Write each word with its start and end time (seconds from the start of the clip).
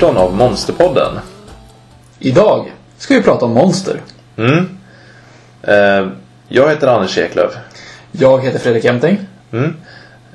18 0.00 0.16
av 0.16 0.34
Monsterpodden. 0.34 1.18
Idag 2.18 2.72
ska 2.98 3.14
vi 3.14 3.22
prata 3.22 3.44
om 3.44 3.52
monster. 3.52 4.00
Mm. 4.36 4.78
Eh, 5.62 6.08
jag 6.48 6.68
heter 6.68 6.86
Anders 6.86 7.18
Eklöf. 7.18 7.52
Jag 8.12 8.44
heter 8.44 8.58
Fredrik 8.58 8.84
Jämting. 8.84 9.18
Mm. 9.52 9.76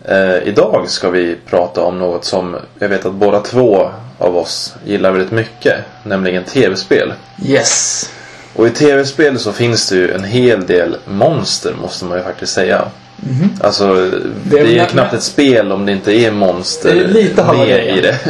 Eh, 0.05 0.47
idag 0.47 0.89
ska 0.89 1.09
vi 1.09 1.37
prata 1.49 1.81
om 1.81 1.99
något 1.99 2.25
som 2.25 2.55
jag 2.79 2.89
vet 2.89 3.05
att 3.05 3.13
båda 3.13 3.39
två 3.39 3.89
av 4.17 4.37
oss 4.37 4.75
gillar 4.85 5.11
väldigt 5.11 5.31
mycket. 5.31 5.75
Nämligen 6.03 6.43
tv-spel. 6.43 7.13
Yes. 7.45 8.09
Och 8.55 8.67
i 8.67 8.69
tv-spel 8.69 9.39
så 9.39 9.51
finns 9.51 9.89
det 9.89 9.95
ju 9.95 10.11
en 10.11 10.23
hel 10.23 10.65
del 10.65 10.97
monster 11.05 11.73
måste 11.81 12.05
man 12.05 12.17
ju 12.17 12.23
faktiskt 12.23 12.53
säga. 12.53 12.85
Mm 13.23 13.35
-hmm. 13.35 13.65
Alltså, 13.65 13.95
det 14.43 14.59
är, 14.59 14.63
det 14.65 14.79
är 14.79 14.83
ju 14.83 14.85
knappt 14.85 15.13
ett 15.13 15.23
spel 15.23 15.71
om 15.71 15.85
det 15.85 15.91
inte 15.91 16.13
är 16.13 16.31
monster 16.31 16.95
det 16.95 17.03
är 17.03 17.07
lite 17.07 17.43
med 17.43 17.97
i 17.97 18.01
det. 18.01 18.19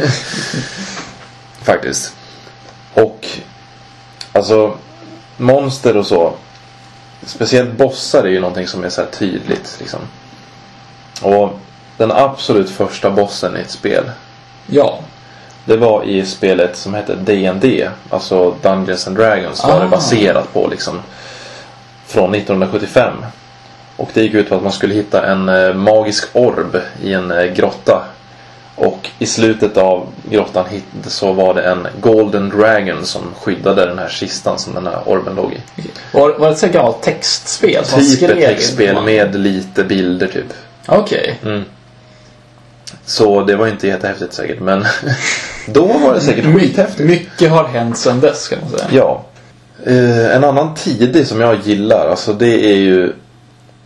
Faktiskt. 1.66 2.16
Och 2.94 3.26
alltså 4.32 4.74
monster 5.36 5.96
och 5.96 6.06
så. 6.06 6.32
Speciellt 7.24 7.72
bossar 7.72 8.24
är 8.24 8.28
ju 8.28 8.40
någonting 8.40 8.66
som 8.66 8.84
är 8.84 8.88
så 8.88 9.00
här 9.00 9.08
tydligt 9.08 9.76
liksom. 9.80 10.00
Och 11.22 11.58
den 11.96 12.12
absolut 12.12 12.70
första 12.70 13.10
bossen 13.10 13.56
i 13.56 13.60
ett 13.60 13.70
spel. 13.70 14.10
Ja. 14.66 14.98
Det 15.64 15.76
var 15.76 16.04
i 16.04 16.26
spelet 16.26 16.76
som 16.76 16.94
hette 16.94 17.14
D&D 17.14 17.90
Alltså 18.10 18.54
Dungeons 18.62 19.06
and 19.06 19.16
Dragons 19.16 19.64
var 19.64 19.80
det 19.80 19.86
Ah. 19.86 19.88
baserat 19.88 20.52
på 20.52 20.66
liksom. 20.68 21.00
Från 22.06 22.34
1975. 22.34 23.12
Och 23.96 24.10
det 24.14 24.22
gick 24.22 24.34
ut 24.34 24.48
på 24.48 24.54
att 24.54 24.62
man 24.62 24.72
skulle 24.72 24.94
hitta 24.94 25.26
en 25.26 25.48
eh, 25.48 25.74
magisk 25.74 26.28
orb 26.32 26.80
i 27.02 27.12
en 27.12 27.30
eh, 27.30 27.44
grotta. 27.44 28.04
Och 28.76 29.08
i 29.18 29.26
slutet 29.26 29.76
av 29.76 30.06
grottan 30.30 30.64
så 31.06 31.32
var 31.32 31.54
det 31.54 31.62
en 31.62 31.86
Golden 32.00 32.48
Dragon 32.48 33.04
som 33.04 33.22
skyddade 33.40 33.86
den 33.86 33.98
här 33.98 34.08
kistan 34.08 34.58
som 34.58 34.74
den 34.74 34.86
här 34.86 35.02
orben 35.06 35.34
låg 35.34 35.52
i. 35.52 35.82
Var, 36.12 36.38
var 36.38 36.46
det 36.46 36.52
ett 36.52 36.58
så 36.58 36.66
här 36.66 36.72
gammalt 36.72 37.02
textspel? 37.02 37.84
som 37.84 37.98
man 37.98 38.08
Typ 38.08 38.16
skrev 38.16 38.30
ett 38.30 38.36
in 38.36 38.42
textspel 38.42 39.02
med 39.04 39.34
lite 39.34 39.84
bilder 39.84 40.26
typ. 40.26 40.52
Okej. 40.86 41.40
Så 43.04 43.44
det 43.44 43.56
var 43.56 43.66
inte 43.66 43.86
jättehäftigt 43.86 44.32
säkert 44.32 44.60
men 44.60 44.84
då 45.66 45.86
var 45.86 46.14
det 46.14 46.20
säkert 46.20 46.54
skithäftigt. 46.54 47.08
Mycket 47.08 47.50
har 47.50 47.64
hänt 47.64 47.98
sedan 47.98 48.20
dess 48.20 48.48
kan 48.48 48.58
man 48.60 48.70
säga. 48.70 48.88
Ja. 48.90 49.24
Eh, 49.84 50.36
en 50.36 50.44
annan 50.44 50.74
tidig 50.74 51.26
som 51.26 51.40
jag 51.40 51.58
gillar, 51.64 52.08
alltså 52.10 52.32
det 52.32 52.72
är 52.72 52.76
ju 52.76 53.12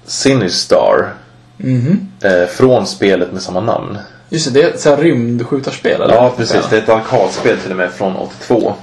Sinistar. 0.06 1.14
Mhm. 1.56 2.08
Eh, 2.22 2.46
från 2.46 2.86
spelet 2.86 3.32
med 3.32 3.42
samma 3.42 3.60
namn. 3.60 3.98
Just 4.30 4.46
det, 4.46 4.60
det 4.60 4.66
är 4.66 4.70
ett 4.70 4.80
så 4.80 4.90
här 4.90 4.96
rymdskjutarspel 4.96 6.00
eller? 6.00 6.14
Ja, 6.14 6.34
precis. 6.36 6.66
Det 6.70 6.76
är 6.76 6.82
ett 6.82 6.88
arkadspel 6.88 7.58
till 7.58 7.70
och 7.70 7.76
med 7.76 7.92
från 7.92 8.16
82. 8.16 8.74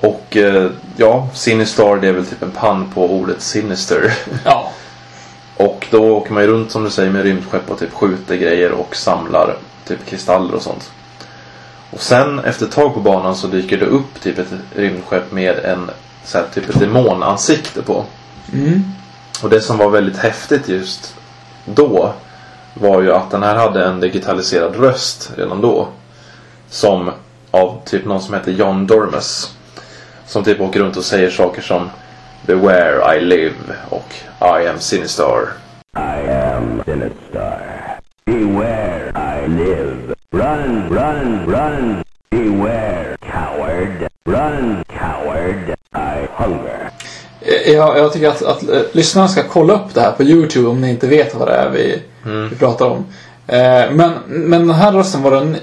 Och 0.00 0.36
eh, 0.36 0.70
ja, 0.96 1.28
Sinistar 1.34 1.96
det 1.96 2.08
är 2.08 2.12
väl 2.12 2.26
typ 2.26 2.42
en 2.42 2.50
pann 2.50 2.90
på 2.94 3.10
ordet 3.10 3.42
Sinister. 3.42 4.14
Ja. 4.44 4.72
och 5.56 5.86
då 5.90 6.16
åker 6.16 6.32
man 6.32 6.42
ju 6.42 6.48
runt 6.48 6.70
som 6.70 6.84
du 6.84 6.90
säger 6.90 7.10
med 7.10 7.22
rymdskepp 7.22 7.70
och 7.70 7.78
typ 7.78 7.92
skjuter 7.92 8.36
grejer 8.36 8.72
och 8.72 8.96
samlar 8.96 9.56
typ 9.86 10.06
kristaller 10.06 10.54
och 10.54 10.62
sånt. 10.62 10.90
Och 11.90 12.00
sen 12.00 12.38
efter 12.38 12.66
ett 12.66 12.72
tag 12.72 12.94
på 12.94 13.00
banan 13.00 13.36
så 13.36 13.46
dyker 13.46 13.78
det 13.78 13.86
upp 13.86 14.20
typ 14.20 14.38
ett 14.38 14.52
rymdskepp 14.76 15.32
med 15.32 15.58
en 15.58 15.90
så 16.24 16.38
här, 16.38 16.46
typ 16.54 16.68
ett 16.68 16.80
demonansikte 16.80 17.82
på. 17.82 18.04
Mm. 18.52 18.84
Och 19.42 19.50
det 19.50 19.60
som 19.60 19.78
var 19.78 19.90
väldigt 19.90 20.18
häftigt 20.18 20.68
just 20.68 21.14
då 21.64 22.14
var 22.74 23.02
ju 23.02 23.12
att 23.12 23.30
den 23.30 23.42
här 23.42 23.54
hade 23.54 23.84
en 23.84 24.00
digitaliserad 24.00 24.76
röst 24.76 25.32
redan 25.36 25.60
då. 25.60 25.88
Som 26.70 27.10
av 27.50 27.80
typ 27.84 28.04
någon 28.04 28.22
som 28.22 28.34
heter 28.34 28.52
John 28.52 28.86
Dormus. 28.86 29.56
Som 30.26 30.44
typ 30.44 30.60
åker 30.60 30.80
runt 30.80 30.96
och 30.96 31.04
säger 31.04 31.30
saker 31.30 31.62
som 31.62 31.90
Beware 32.46 33.16
I 33.16 33.20
live 33.20 33.54
och 33.88 34.14
I 34.40 34.66
am 34.68 34.78
Sinistar. 34.78 35.48
I 35.96 36.30
am 36.30 36.82
Sinistar. 36.86 37.98
Beware, 38.24 39.12
I 39.44 39.48
live. 39.48 40.14
Run, 40.30 40.88
run, 40.90 41.46
run. 41.46 42.04
Beware, 42.30 43.16
coward. 43.32 44.08
Run, 44.24 44.84
coward. 44.98 45.76
I 45.94 46.26
hunger. 46.36 46.90
Eh, 47.40 47.72
Jag, 47.72 47.98
jag 47.98 48.12
tycker 48.12 48.28
att, 48.28 48.42
att 48.42 48.68
eh, 48.68 48.80
lyssnarna 48.92 49.28
ska 49.28 49.42
kolla 49.42 49.74
upp 49.74 49.94
det 49.94 50.00
här 50.00 50.12
på 50.12 50.22
YouTube 50.22 50.68
om 50.68 50.80
ni 50.80 50.90
inte 50.90 51.06
vet 51.06 51.34
vad 51.34 51.48
det 51.48 51.54
är 51.54 51.70
vi, 51.70 52.02
vi 52.24 52.56
pratar 52.56 52.86
om. 52.86 53.06
Eh, 53.46 53.90
men, 53.90 54.12
men 54.26 54.66
den 54.66 54.70
här 54.70 54.92
rösten, 54.92 55.22
var 55.22 55.30
den... 55.30 55.56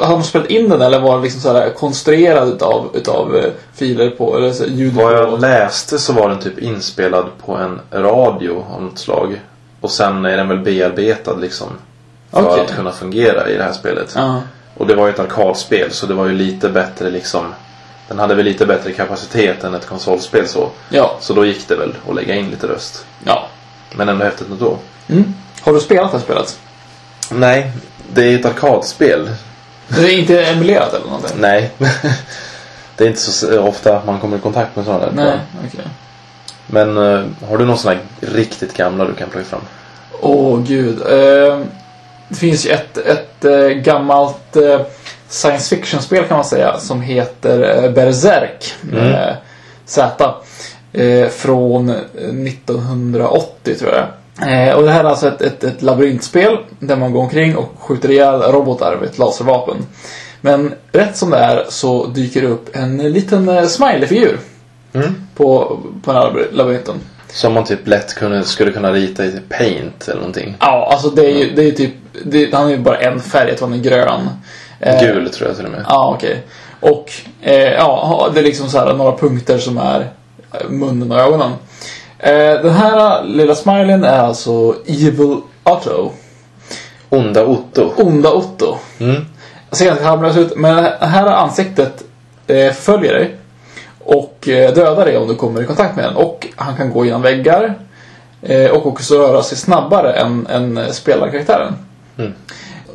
Har 0.00 0.10
de 0.10 0.22
spelat 0.22 0.50
in 0.50 0.68
den 0.68 0.82
eller 0.82 1.00
var 1.00 1.12
den 1.12 1.22
liksom 1.22 1.40
så 1.40 1.70
konstruerad 1.76 2.48
utav, 2.48 2.90
utav 2.94 3.36
eh, 3.36 3.50
filer 3.74 4.10
på, 4.10 4.36
eller 4.36 4.52
så, 4.52 4.64
ljud 4.64 4.94
Vad 4.94 5.12
jag 5.12 5.40
läste 5.40 5.98
så 5.98 6.12
var 6.12 6.28
den 6.28 6.38
typ 6.38 6.58
inspelad 6.58 7.26
på 7.46 7.56
en 7.56 7.80
radio 7.92 8.64
av 8.74 8.82
något 8.82 8.98
slag. 8.98 9.40
Och 9.80 9.90
sen 9.90 10.24
är 10.24 10.36
den 10.36 10.48
väl 10.48 10.58
bearbetad 10.58 11.36
liksom. 11.36 11.68
För 12.30 12.46
Okej. 12.46 12.64
att 12.64 12.76
kunna 12.76 12.92
fungera 12.92 13.48
i 13.48 13.56
det 13.56 13.62
här 13.62 13.72
spelet. 13.72 14.12
Ja. 14.16 14.42
Och 14.76 14.86
det 14.86 14.94
var 14.94 15.06
ju 15.06 15.12
ett 15.12 15.18
arkadspel 15.18 15.90
så 15.90 16.06
det 16.06 16.14
var 16.14 16.26
ju 16.26 16.32
lite 16.32 16.68
bättre 16.68 17.10
liksom 17.10 17.54
Den 18.08 18.18
hade 18.18 18.34
väl 18.34 18.44
lite 18.44 18.66
bättre 18.66 18.92
kapacitet 18.92 19.64
än 19.64 19.74
ett 19.74 19.86
konsolspel 19.86 20.48
så. 20.48 20.68
Ja. 20.88 21.16
Så 21.20 21.34
då 21.34 21.44
gick 21.44 21.68
det 21.68 21.76
väl 21.76 21.94
att 22.08 22.14
lägga 22.14 22.34
in 22.34 22.50
lite 22.50 22.66
röst. 22.66 23.04
ja. 23.24 23.48
Men 23.94 24.08
ändå 24.08 24.24
häftigt 24.24 24.48
ändå. 24.50 24.78
Mm. 25.08 25.34
Har 25.60 25.72
du 25.72 25.80
spelat 25.80 26.12
det 26.12 26.18
här 26.18 26.24
spelet? 26.24 26.58
Nej, 27.30 27.72
det 28.12 28.22
är 28.22 28.38
ett 28.38 28.44
arkadspel. 28.44 29.30
Det 29.88 30.00
är 30.00 30.18
inte 30.18 30.44
emulerat 30.44 30.94
eller 30.94 31.06
någonting? 31.06 31.36
Nej. 31.40 31.70
det 32.96 33.04
är 33.04 33.08
inte 33.08 33.20
så 33.20 33.60
ofta 33.60 34.02
man 34.06 34.20
kommer 34.20 34.36
i 34.36 34.40
kontakt 34.40 34.76
med 34.76 34.84
sådana 34.84 35.06
där. 35.06 35.12
Nej, 35.12 35.38
okej. 35.68 35.84
Men 36.66 36.96
eh, 36.96 37.24
har 37.48 37.58
du 37.58 37.64
någon 37.64 37.78
sån 37.78 37.92
här 37.92 38.00
riktigt 38.20 38.76
gamla 38.76 39.04
du 39.04 39.14
kan 39.14 39.28
plocka 39.30 39.46
fram? 39.46 39.60
Åh 40.20 40.60
gud. 40.60 41.00
Eh, 41.00 41.58
det 42.28 42.34
finns 42.34 42.66
ju 42.66 42.70
ett, 42.70 42.98
ett 42.98 43.44
eh, 43.44 43.66
gammalt 43.68 44.56
eh, 44.56 44.80
science 45.28 45.76
fiction-spel 45.76 46.24
kan 46.24 46.36
man 46.36 46.44
säga 46.44 46.78
som 46.78 47.02
heter 47.02 47.90
Berserk 47.90 48.74
med 48.80 49.36
Z. 49.84 50.34
Från 51.30 51.90
1980 51.90 53.74
tror 53.78 53.92
jag 53.92 54.06
eh, 54.42 54.74
Och 54.74 54.82
det 54.82 54.90
här 54.90 55.04
är 55.04 55.08
alltså 55.08 55.28
ett, 55.28 55.42
ett, 55.42 55.64
ett 55.64 55.82
labyrintspel 55.82 56.56
där 56.78 56.96
man 56.96 57.12
går 57.12 57.20
omkring 57.20 57.56
och 57.56 57.72
skjuter 57.78 58.10
ihjäl 58.10 58.42
robotar 58.42 58.96
med 59.00 59.08
ett 59.08 59.18
laservapen. 59.18 59.76
Men 60.40 60.74
rätt 60.92 61.16
som 61.16 61.30
det 61.30 61.36
är 61.36 61.64
så 61.68 62.06
dyker 62.06 62.40
det 62.40 62.46
upp 62.48 62.76
en 62.76 62.96
liten 63.12 63.48
eh, 63.48 63.64
smiley-figur 63.66 64.38
på, 65.36 65.78
på 66.04 66.12
den 66.12 66.22
här 66.22 66.46
labyrinten. 66.52 66.94
Som 67.28 67.52
man 67.52 67.64
typ 67.64 67.86
lätt 67.86 68.14
kunde, 68.14 68.44
skulle 68.44 68.72
kunna 68.72 68.92
rita 68.92 69.24
i 69.24 69.40
paint 69.48 70.08
eller 70.08 70.20
någonting. 70.20 70.56
Ja, 70.60 70.88
alltså 70.92 71.10
det 71.10 71.26
är 71.26 71.38
ju, 71.38 71.54
det 71.54 71.62
är 71.62 71.66
ju 71.66 71.72
typ, 71.72 71.94
det, 72.24 72.54
han 72.54 72.66
är 72.66 72.70
ju 72.70 72.78
bara 72.78 72.98
en 72.98 73.20
färg, 73.20 73.48
jag 73.48 73.58
tror 73.58 73.68
han 73.68 73.78
är 73.78 73.82
grön. 73.82 74.28
Eh, 74.80 75.00
Gul 75.00 75.30
tror 75.30 75.48
jag 75.48 75.56
till 75.56 75.66
och 75.66 75.72
med. 75.72 75.84
Ja, 75.88 76.14
okej. 76.16 76.42
Och 76.80 77.12
eh, 77.42 77.72
ja, 77.72 78.30
det 78.34 78.40
är 78.40 78.44
liksom 78.44 78.68
så 78.68 78.78
här 78.78 78.94
några 78.94 79.16
punkter 79.16 79.58
som 79.58 79.78
är 79.78 80.00
eh, 80.52 80.68
munnen 80.68 81.12
och 81.12 81.20
ögonen. 81.20 81.50
Eh, 82.22 82.62
den 82.62 82.70
här 82.70 83.24
lilla 83.24 83.54
smileyn 83.54 84.04
är 84.04 84.18
alltså 84.18 84.74
Evil 84.86 85.36
Otto. 85.64 86.10
Onda 87.08 87.46
Otto. 87.46 87.92
Onda 87.96 88.32
Otto. 88.32 88.76
Mm. 88.98 89.24
Ser 89.70 89.86
ganska 89.86 90.06
harmlös 90.06 90.36
ut, 90.36 90.56
men 90.56 90.84
det 90.84 91.06
här 91.06 91.26
ansiktet 91.26 92.04
eh, 92.46 92.72
följer 92.72 93.14
dig. 93.14 93.36
Och 93.98 94.48
eh, 94.48 94.74
dödar 94.74 95.04
dig 95.04 95.16
om 95.16 95.28
du 95.28 95.34
kommer 95.34 95.62
i 95.62 95.66
kontakt 95.66 95.96
med 95.96 96.04
den. 96.04 96.16
Och 96.16 96.46
han 96.56 96.76
kan 96.76 96.90
gå 96.90 97.04
genom 97.04 97.22
väggar. 97.22 97.74
Och 98.72 98.86
också 98.86 99.14
röra 99.14 99.42
sig 99.42 99.58
snabbare 99.58 100.12
än, 100.12 100.46
än 100.46 100.92
spelarkaraktären. 100.92 101.74
Mm. 102.18 102.32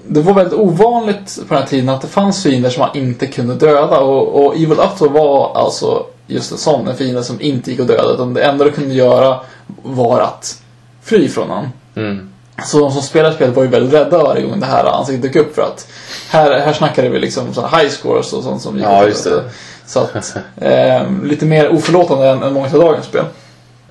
Det 0.07 0.21
var 0.21 0.33
väldigt 0.33 0.60
ovanligt 0.60 1.39
på 1.48 1.54
den 1.54 1.63
här 1.63 1.69
tiden 1.69 1.89
att 1.89 2.01
det 2.01 2.07
fanns 2.07 2.44
fiender 2.44 2.69
som 2.69 2.81
man 2.81 2.98
inte 2.98 3.28
kunde 3.28 3.56
döda. 3.56 4.00
Och, 4.00 4.45
och 4.45 4.56
Evil 4.56 4.80
Otto 4.80 5.10
var 5.10 5.51
alltså 5.56 6.06
just 6.27 6.51
en 6.51 6.57
sån, 6.57 6.88
en 6.88 6.98
fiende 6.98 7.24
som 7.24 7.42
inte 7.42 7.72
gick 7.72 7.80
att 7.80 7.88
döda. 7.88 8.13
Utan 8.13 8.33
det 8.33 8.44
enda 8.44 8.66
du 8.66 8.72
kunde 8.72 8.94
göra 8.94 9.39
var 9.83 10.22
att 10.22 10.62
fly 11.04 11.30
från 11.30 11.50
honom. 11.50 11.69
Mm. 11.95 12.30
Så 12.63 12.80
de 12.80 12.92
som 12.92 13.01
spelade 13.01 13.36
spelet 13.36 13.56
var 13.56 13.63
ju 13.63 13.69
väldigt 13.69 13.94
rädda 13.94 14.24
varje 14.24 14.42
gång 14.42 14.60
det 14.60 14.66
här 14.66 14.86
ansiktet 14.86 15.33
dök 15.33 15.36
upp 15.36 15.56
för 15.56 15.62
att 15.62 15.88
här, 16.30 16.60
här 16.60 16.74
snackade 16.74 17.10
vi 17.10 17.19
liksom 17.19 17.54
så 17.54 17.68
här 17.68 17.80
high 17.80 17.92
scores 17.92 18.33
och 18.33 18.44
sånt 18.44 18.62
som 18.62 18.75
gick 18.75 18.86
Ja, 18.86 19.06
just 19.06 19.24
det. 19.24 19.44
Så 19.86 20.00
att, 20.00 20.36
eh, 20.57 21.04
lite 21.24 21.45
mer 21.45 21.69
oförlåtande 21.69 22.30
än, 22.30 22.44
än 22.44 22.54
många 22.54 22.66
av 22.66 22.80
dagens 22.80 23.06
spel. 23.06 23.25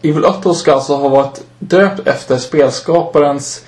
Evil 0.02 0.25
Otto 0.25 0.54
ska 0.54 0.72
alltså 0.75 0.96
ha 0.96 1.08
varit 1.08 1.40
döpt 1.58 2.08
efter 2.08 2.38
spelskaparens... 2.38 3.64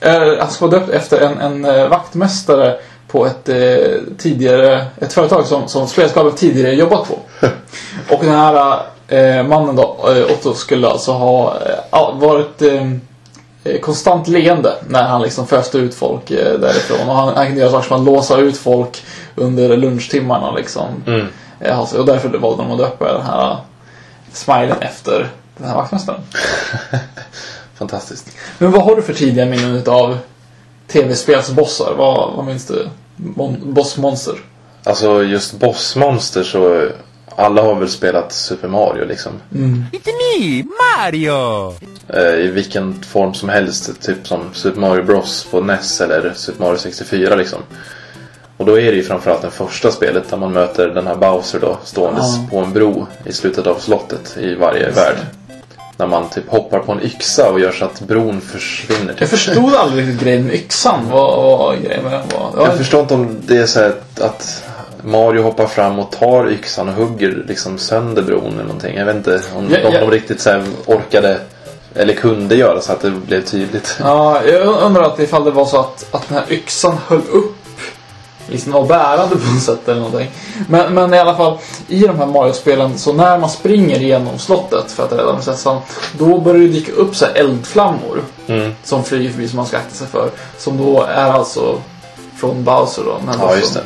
Eh, 0.00 0.48
ska 0.48 0.66
vara 0.66 0.78
döpt 0.78 0.90
efter 0.90 1.20
en, 1.20 1.38
en 1.38 1.64
eh, 1.64 1.88
vaktmästare 1.88 2.78
på 3.16 3.26
ett 3.26 3.48
eh, 3.48 4.00
tidigare... 4.18 4.86
Ett 5.00 5.12
företag 5.12 5.46
som, 5.46 5.68
som 5.68 5.88
spelskaparen 5.88 6.36
tidigare 6.36 6.74
jobbat 6.74 7.08
på. 7.08 7.18
Och 8.14 8.24
den 8.24 8.34
här 8.34 8.82
eh, 9.08 9.46
mannen 9.46 9.76
då, 9.76 10.08
eh, 10.08 10.32
Otto, 10.32 10.54
skulle 10.54 10.88
alltså 10.88 11.12
ha 11.12 11.56
eh, 11.92 12.14
varit... 12.18 12.62
Eh, 12.62 12.90
konstant 13.82 14.28
leende 14.28 14.74
när 14.88 15.02
han 15.02 15.22
liksom 15.22 15.46
föste 15.46 15.78
ut 15.78 15.94
folk 15.94 16.28
därifrån. 16.28 17.08
Och 17.08 17.14
han, 17.14 17.36
han 17.36 17.46
kunde 17.46 17.60
göra 17.60 17.70
saker 17.70 17.88
som 17.88 17.96
att 17.96 18.04
låsa 18.04 18.38
ut 18.38 18.56
folk 18.56 19.04
under 19.36 19.76
lunchtimmarna 19.76 20.52
liksom. 20.52 20.86
Mm. 21.06 21.26
Alltså, 21.70 21.98
Och 21.98 22.06
därför 22.06 22.28
valde 22.28 22.62
de 22.62 22.72
att 22.72 22.78
döpa 22.78 23.12
den 23.12 23.26
här 23.26 23.56
smilen 24.32 24.76
efter 24.80 25.28
den 25.56 25.68
här 25.68 25.76
vaktmästaren. 25.76 26.20
Fantastiskt. 27.74 28.36
Men 28.58 28.70
vad 28.70 28.82
har 28.82 28.96
du 28.96 29.02
för 29.02 29.14
tidiga 29.14 29.46
minnen 29.46 29.82
av 29.86 30.18
tv-spelsbossar? 30.88 31.94
Vad, 31.96 32.32
vad 32.36 32.44
minns 32.44 32.66
du? 32.66 32.88
Mon- 33.16 33.72
bossmonster? 33.74 34.34
Alltså 34.84 35.22
just 35.24 35.52
bossmonster 35.52 36.42
så 36.42 36.88
alla 37.36 37.62
har 37.62 37.74
väl 37.74 37.88
spelat 37.88 38.32
Super 38.32 38.68
Mario 38.68 39.04
liksom. 39.04 39.32
It's 39.92 40.06
me, 40.38 40.64
Mario! 40.96 41.74
Eh, 42.08 42.34
I 42.34 42.46
vilken 42.46 43.02
form 43.02 43.34
som 43.34 43.48
helst. 43.48 44.02
Typ 44.02 44.26
som 44.28 44.40
Super 44.52 44.80
Mario 44.80 45.02
Bros 45.04 45.46
på 45.50 45.60
NES 45.60 46.00
eller 46.00 46.32
Super 46.36 46.64
Mario 46.64 46.78
64 46.78 47.34
liksom. 47.34 47.58
Och 48.56 48.66
då 48.66 48.72
är 48.80 48.90
det 48.90 48.96
ju 48.96 49.02
framförallt 49.02 49.42
det 49.42 49.50
första 49.50 49.90
spelet 49.90 50.30
där 50.30 50.36
man 50.36 50.52
möter 50.52 50.88
den 50.88 51.06
här 51.06 51.16
Bowser 51.16 51.60
då 51.60 51.78
ståendes 51.84 52.36
Ja. 52.36 52.46
på 52.50 52.58
en 52.58 52.72
bro 52.72 53.06
i 53.24 53.32
slutet 53.32 53.66
av 53.66 53.74
slottet 53.78 54.36
i 54.40 54.54
varje 54.54 54.86
Just 54.86 54.98
värld. 54.98 55.16
När 55.98 56.06
man 56.06 56.28
typ 56.30 56.48
hoppar 56.50 56.78
på 56.78 56.92
en 56.92 57.02
yxa 57.02 57.50
och 57.50 57.60
gör 57.60 57.72
så 57.72 57.84
att 57.84 58.00
bron 58.00 58.40
försvinner. 58.40 59.06
Jag 59.08 59.16
Typ. 59.16 59.28
förstod 59.28 59.74
aldrig 59.74 60.04
riktigt 60.08 60.20
grejen 60.24 60.44
med 60.46 60.54
yxan. 60.54 61.00
Vad, 61.10 61.36
vad 61.58 61.82
grejen 61.82 62.02
med 62.02 62.12
den 62.12 62.20
var? 62.40 62.50
Ja, 62.56 62.64
Jag 62.66 62.76
förstår 62.76 63.00
inte 63.00 63.14
om 63.14 63.36
det 63.46 63.56
är 63.56 63.66
så 63.66 63.80
här 63.80 63.94
att 64.20 64.64
Mario 65.02 65.42
hoppar 65.42 65.66
fram 65.66 65.98
och 65.98 66.10
tar 66.12 66.50
yxan 66.50 66.88
och 66.88 66.94
hugger 66.94 67.44
liksom 67.48 67.78
sönder 67.78 68.22
bron 68.22 68.52
eller 68.54 68.62
någonting. 68.62 68.96
Jag 68.96 69.06
vet 69.06 69.16
inte 69.16 69.40
om 69.56 69.68
Ja, 69.70 69.78
de, 69.90 69.94
ja. 69.94 70.00
de 70.00 70.10
riktigt 70.10 70.40
så 70.40 70.62
orkade 70.86 71.38
eller 71.94 72.14
kunde 72.14 72.54
göra 72.54 72.80
så 72.80 72.92
att 72.92 73.00
det 73.00 73.10
blev 73.10 73.42
tydligt. 73.44 73.96
Ja, 74.00 74.42
jag 74.44 74.82
undrar 74.82 75.02
att 75.02 75.18
ifall 75.20 75.44
det 75.44 75.50
var 75.50 75.64
så 75.66 75.80
att, 75.80 76.06
att 76.10 76.28
den 76.28 76.38
här 76.38 76.44
yxan 76.52 76.96
höll 77.06 77.22
upp 77.32 77.55
liksom 78.48 78.72
var 78.72 78.86
bärande 78.86 79.36
på 79.36 79.52
något 79.52 79.62
sätt 79.62 79.88
eller 79.88 80.00
någonting. 80.00 80.30
Men, 80.68 80.94
men 80.94 81.14
i 81.14 81.18
alla 81.18 81.36
fall, 81.36 81.58
i 81.88 82.00
de 82.00 82.18
här 82.18 82.26
Mario-spelen 82.26 82.98
så 82.98 83.12
när 83.12 83.38
man 83.38 83.50
springer 83.50 84.02
igenom 84.02 84.38
slottet 84.38 84.92
för 84.92 85.04
att 85.04 85.12
rädda 85.12 85.32
prinsessan, 85.32 85.80
då 86.18 86.38
börjar 86.40 86.60
det 86.60 86.68
dyka 86.68 86.92
upp 86.92 87.16
så 87.16 87.26
eldflammor 87.26 88.22
Mm. 88.48 88.72
som 88.84 89.04
flyger 89.04 89.30
förbi 89.30 89.48
som 89.48 89.56
man 89.56 89.66
ska 89.66 89.76
akta 89.76 89.94
sig 89.94 90.06
för. 90.06 90.30
Som 90.58 90.76
då 90.76 91.02
är 91.02 91.30
alltså 91.32 91.78
från 92.36 92.64
Bowser 92.64 93.02
då, 93.04 93.18
den 93.26 93.36
Ja, 93.40 93.56
just 93.56 93.78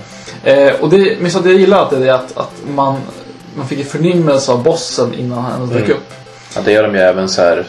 det. 0.44 0.52
Eh, 0.68 0.80
och 0.80 0.88
det, 0.88 1.16
men 1.20 1.30
så 1.30 1.38
det 1.38 1.50
jag 1.50 1.60
gillar 1.60 1.82
att 1.82 1.90
det 1.90 2.08
är 2.08 2.12
att, 2.12 2.36
att 2.36 2.50
man, 2.74 2.96
man 3.56 3.68
fick 3.68 3.78
en 3.78 3.84
förnimmelse 3.86 4.52
av 4.52 4.62
bossen 4.62 5.14
innan 5.14 5.38
han 5.38 5.68
dök 5.68 5.78
Mm. 5.84 5.90
upp. 5.90 6.12
Ja, 6.54 6.60
det 6.64 6.72
gör 6.72 6.82
de 6.82 6.94
ju 6.94 7.00
även 7.00 7.28
så 7.28 7.42
här. 7.42 7.66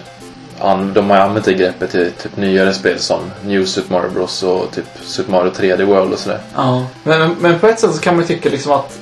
An- 0.61 0.93
De 0.93 1.09
har 1.09 1.17
ju 1.17 1.23
använt 1.23 1.45
det 1.45 1.53
greppet 1.53 1.95
i 1.95 2.11
typ 2.21 2.37
nyare 2.37 2.73
spel 2.73 2.99
som 2.99 3.19
New 3.45 3.65
Super 3.65 3.93
Mario 3.93 4.09
Bros 4.09 4.43
och 4.43 4.71
typ 4.71 4.85
Super 5.03 5.31
Mario 5.31 5.51
3D 5.51 5.83
World 5.85 6.13
och 6.13 6.19
sådär. 6.19 6.39
Ja. 6.55 6.85
Men, 7.03 7.35
men, 7.39 7.59
på 7.59 7.67
ett 7.67 7.79
sätt 7.79 7.95
så 7.95 8.01
kan 8.01 8.15
man 8.15 8.25
tycka 8.25 8.49
liksom 8.49 8.71
att 8.71 8.99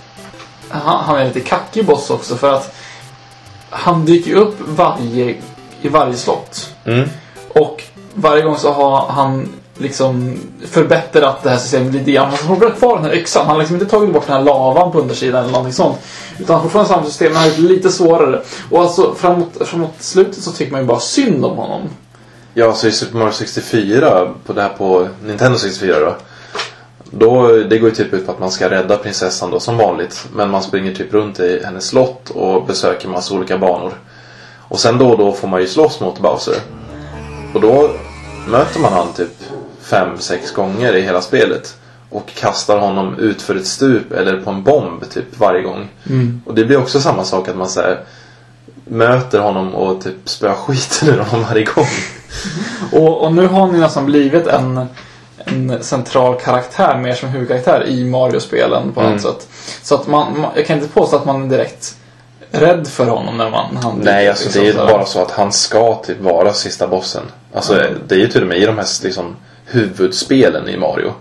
han, 0.69 1.03
han 1.03 1.17
är 1.17 1.25
lite 1.25 1.39
kackig 1.39 1.85
boss 1.85 2.09
också 2.09 2.35
för 2.35 2.53
att 2.53 2.75
han 3.69 4.05
dyker 4.05 4.35
upp 4.35 4.55
varje, 4.59 5.35
i 5.81 5.89
varje 5.89 6.13
slott. 6.15 6.73
Mm. 6.85 7.09
Och 7.49 7.83
varje 8.13 8.43
gång 8.43 8.57
så 8.57 8.71
har 8.71 9.07
han 9.07 9.49
liksom 9.79 10.39
förbättrat 10.65 11.43
det 11.43 11.49
här 11.49 11.57
systemet 11.57 11.93
lite 11.93 12.11
grann. 12.11 12.33
Han 12.33 12.57
har 12.57 12.69
kvar 12.69 12.95
den 12.95 13.05
här 13.05 13.15
yxan. 13.15 13.45
Han 13.45 13.55
har 13.55 13.59
liksom 13.59 13.75
inte 13.75 13.89
tagit 13.89 14.13
bort 14.13 14.27
den 14.27 14.35
här 14.35 14.43
lavan 14.43 14.91
på 14.91 14.99
undersidan 14.99 15.41
eller 15.41 15.51
någonting 15.51 15.73
sånt. 15.73 15.97
Utan 16.39 16.55
har 16.55 16.63
fortfarande 16.63 16.89
samma 16.89 17.05
system, 17.05 17.27
men 17.27 17.35
han 17.35 17.49
har 17.49 17.57
gjort 17.57 17.67
det 17.67 17.73
lite 17.73 17.89
svårare. 17.89 18.41
Och 18.69 18.81
alltså 18.81 19.15
framåt, 19.15 19.67
framåt 19.67 19.93
slutet 19.99 20.43
så 20.43 20.51
tycker 20.51 20.71
man 20.71 20.81
ju 20.81 20.87
bara 20.87 20.99
synd 20.99 21.45
om 21.45 21.57
honom. 21.57 21.89
Ja, 22.53 22.73
så 22.73 22.87
i 22.87 22.91
Super 22.91 23.17
Mario 23.17 23.31
64, 23.31 24.33
på 24.45 24.53
det 24.53 24.61
här 24.61 24.69
på 24.69 25.07
Nintendo 25.23 25.57
64 25.57 25.99
då. 25.99 26.15
Då, 27.11 27.47
det 27.47 27.79
går 27.79 27.89
ju 27.89 27.95
typ 27.95 28.13
ut 28.13 28.25
på 28.25 28.31
att 28.31 28.39
man 28.39 28.51
ska 28.51 28.69
rädda 28.69 28.97
prinsessan 28.97 29.51
då 29.51 29.59
som 29.59 29.77
vanligt. 29.77 30.27
Men 30.33 30.49
man 30.49 30.63
springer 30.63 30.93
typ 30.93 31.13
runt 31.13 31.39
i 31.39 31.61
hennes 31.65 31.87
slott 31.87 32.29
och 32.29 32.65
besöker 32.65 33.07
massa 33.07 33.35
olika 33.35 33.57
banor. 33.57 33.93
Och 34.57 34.79
sen 34.79 34.97
då 34.97 35.09
och 35.09 35.17
då 35.17 35.31
får 35.31 35.47
man 35.47 35.61
ju 35.61 35.67
slåss 35.67 35.99
mot 35.99 36.19
Bowser. 36.19 36.55
Och 37.53 37.61
då 37.61 37.89
möter 38.47 38.79
man 38.79 38.93
han 38.93 39.13
typ 39.13 39.31
fem, 39.89 40.17
sex 40.17 40.51
gånger 40.51 40.95
i 40.95 41.01
hela 41.01 41.21
spelet. 41.21 41.75
Och 42.11 42.27
kastar 42.35 42.79
honom 42.79 43.19
ut 43.19 43.41
för 43.41 43.55
ett 43.55 43.65
stup 43.67 44.11
eller 44.11 44.41
på 44.41 44.49
en 44.49 44.63
bomb 44.63 45.09
typ 45.09 45.37
varje 45.39 45.61
gång. 45.61 45.87
Och 46.45 46.55
det 46.55 46.65
blir 46.65 46.77
också 46.77 46.99
samma 47.01 47.23
sak 47.23 47.47
att 47.47 47.57
man 47.57 47.69
säger 47.69 47.99
möter 48.85 49.39
honom 49.39 49.75
och 49.75 50.01
typ 50.03 50.15
spöar 50.29 50.53
skiten 50.53 51.07
ur 51.15 51.17
honom 51.19 51.45
varje 51.49 51.63
gång. 51.65 51.85
Och, 52.91 53.21
och 53.23 53.33
nu 53.33 53.47
har 53.47 53.59
han 53.59 53.73
ju 53.75 53.79
nästan 53.81 54.05
blivit 54.05 54.47
en, 54.47 54.85
en 55.45 55.83
central 55.83 56.35
karaktär, 56.39 56.97
mer 56.97 57.13
som 57.13 57.29
huvudkaraktär 57.29 57.85
i 57.87 58.03
Mario-spelen 58.09 58.91
på 58.91 59.01
något 59.01 59.09
Mm. 59.09 59.19
sätt. 59.19 59.47
Så 59.83 59.95
att 59.95 60.07
man, 60.07 60.39
man, 60.41 60.51
jag 60.55 60.65
kan 60.65 60.77
inte 60.77 60.89
påstå 60.89 61.15
att 61.15 61.25
man 61.25 61.43
är 61.43 61.49
direkt 61.49 61.95
rädd 62.51 62.87
för 62.87 63.05
honom 63.07 63.37
när 63.37 63.49
man 63.49 63.77
han 63.83 63.99
Nej, 64.03 64.29
alltså 64.29 64.49
det 64.49 64.59
är 64.59 64.63
ju 64.63 64.67
liksom, 64.71 64.87
bara 64.87 65.05
så 65.05 65.21
att 65.21 65.31
han 65.31 65.51
ska 65.51 65.95
typ 65.95 66.21
vara 66.21 66.53
sista 66.53 66.87
bossen. 66.87 67.23
Alltså 67.53 67.83
det 68.07 68.15
är 68.15 68.19
ju 68.19 68.27
till 68.27 68.41
och 68.41 68.47
med 68.47 68.57
i 68.57 68.65
de 68.65 68.77
här 68.77 68.87
liksom 69.03 69.35
huvudspelen 69.69 70.69
i 70.69 70.77
Mario. 70.77 71.13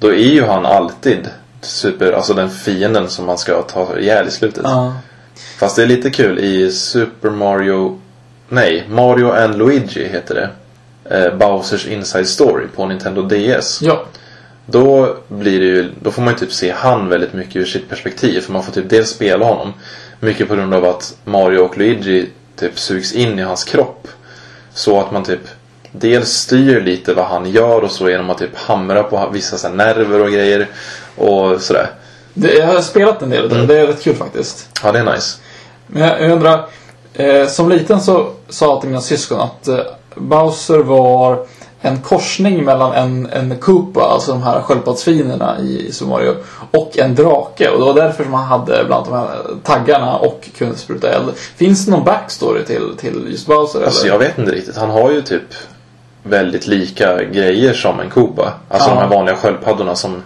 Då 0.00 0.08
är 0.08 0.32
ju 0.32 0.42
han 0.42 0.66
alltid 0.66 1.28
super, 1.60 2.12
alltså 2.12 2.34
den 2.34 2.50
fienden 2.50 3.08
som 3.08 3.26
man 3.26 3.38
ska 3.38 3.62
ta 3.62 3.98
ihjäl 3.98 4.28
i 4.28 4.30
slutet. 4.30 4.62
Ja. 4.64 4.94
Fast 5.58 5.76
det 5.76 5.82
är 5.82 5.86
lite 5.86 6.10
kul 6.10 6.38
i 6.38 6.70
Super 6.72 7.30
Mario, 7.30 8.00
nej, 8.48 8.84
Mario 8.90 9.30
and 9.30 9.58
Luigi 9.58 10.08
heter 10.08 10.34
det. 10.34 10.50
Eh, 11.16 11.34
Bowsers 11.36 11.86
Inside 11.86 12.28
Story 12.28 12.66
på 12.76 12.86
Nintendo 12.86 13.22
DS. 13.22 13.82
ja. 13.82 14.04
Då 14.66 15.16
blir 15.28 15.60
det 15.60 15.66
ju, 15.66 15.90
då 16.00 16.10
får 16.10 16.22
man 16.22 16.34
ju 16.34 16.38
typ 16.38 16.52
se 16.52 16.72
han 16.72 17.08
väldigt 17.08 17.32
mycket 17.32 17.56
ur 17.56 17.64
sitt 17.64 17.88
perspektiv. 17.88 18.40
För 18.40 18.52
man 18.52 18.62
får 18.62 18.72
typ 18.72 18.90
dels 18.90 19.10
spela 19.10 19.44
honom. 19.44 19.72
Mycket 20.20 20.48
på 20.48 20.54
grund 20.54 20.74
av 20.74 20.84
att 20.84 21.16
Mario 21.24 21.58
och 21.58 21.78
Luigi 21.78 22.28
typ 22.56 22.78
sugs 22.78 23.12
in 23.12 23.38
i 23.38 23.42
hans 23.42 23.64
kropp. 23.64 24.08
Så 24.74 25.00
att 25.00 25.12
man 25.12 25.24
typ 25.24 25.40
dels 25.92 26.28
styr 26.28 26.80
lite 26.80 27.14
vad 27.14 27.24
han 27.24 27.50
gör 27.50 27.82
och 27.82 27.90
så 27.90 28.10
genom 28.10 28.30
att 28.30 28.38
typ 28.38 28.56
hamra 28.56 29.02
på 29.02 29.28
vissa 29.32 29.58
så 29.58 29.68
nerver 29.68 30.22
och 30.22 30.30
grejer. 30.32 30.68
Och 31.16 31.60
sådär. 31.60 31.90
Det, 32.34 32.54
jag 32.54 32.66
har 32.66 32.80
spelat 32.80 33.22
en 33.22 33.30
del 33.30 33.52
Mm. 33.52 33.66
det 33.66 33.78
är 33.80 33.86
rätt 33.86 34.02
kul 34.02 34.16
faktiskt. 34.16 34.68
Ja, 34.82 34.92
det 34.92 34.98
är 34.98 35.12
nice. 35.14 35.38
Men 35.86 36.02
jag, 36.02 36.22
jag 36.22 36.30
undrar, 36.30 36.66
eh, 37.14 37.46
som 37.46 37.68
liten 37.68 38.00
så 38.00 38.30
sa 38.48 38.72
alltid 38.72 38.90
mina 38.90 39.02
syskon 39.02 39.40
att 39.40 39.68
eh, 39.68 39.78
Bowser 40.14 40.78
var 40.78 41.46
en 41.80 41.98
korsning 42.02 42.64
mellan 42.64 42.92
en, 42.92 43.28
en 43.32 43.58
Koopa, 43.58 44.00
alltså 44.00 44.32
de 44.32 44.42
här 44.42 44.60
sköldpaddsfienderna 44.60 45.56
i, 45.60 45.86
i 45.88 45.92
Super 45.92 46.10
Mario, 46.10 46.34
och 46.70 46.98
en 46.98 47.14
drake. 47.14 47.70
Och 47.70 47.78
det 47.78 47.84
var 47.84 47.94
därför 47.94 48.24
som 48.24 48.34
han 48.34 48.46
hade 48.46 48.84
bland 48.86 49.06
de 49.06 49.14
här 49.14 49.28
taggarna 49.64 50.16
och 50.16 50.48
kunde 50.58 50.76
spruta 50.76 51.08
eld. 51.08 51.32
Finns 51.36 51.86
det 51.86 51.90
någon 51.92 52.04
backstory 52.04 52.64
till, 52.64 52.96
till 52.98 53.26
just 53.30 53.46
Bowser? 53.46 53.84
Alltså 53.84 54.02
eller? 54.02 54.12
jag 54.12 54.18
vet 54.18 54.38
inte 54.38 54.52
riktigt. 54.52 54.76
Han 54.76 54.90
har 54.90 55.10
ju 55.10 55.22
typ 55.22 55.42
väldigt 56.22 56.66
lika 56.66 57.24
grejer 57.24 57.72
som 57.74 58.00
en 58.00 58.10
Koopa. 58.10 58.52
Alltså 58.68 58.88
Ja. 58.90 58.94
de 58.94 59.00
här 59.00 59.08
vanliga 59.08 59.36
sköldpaddorna 59.36 59.94
som 59.94 60.22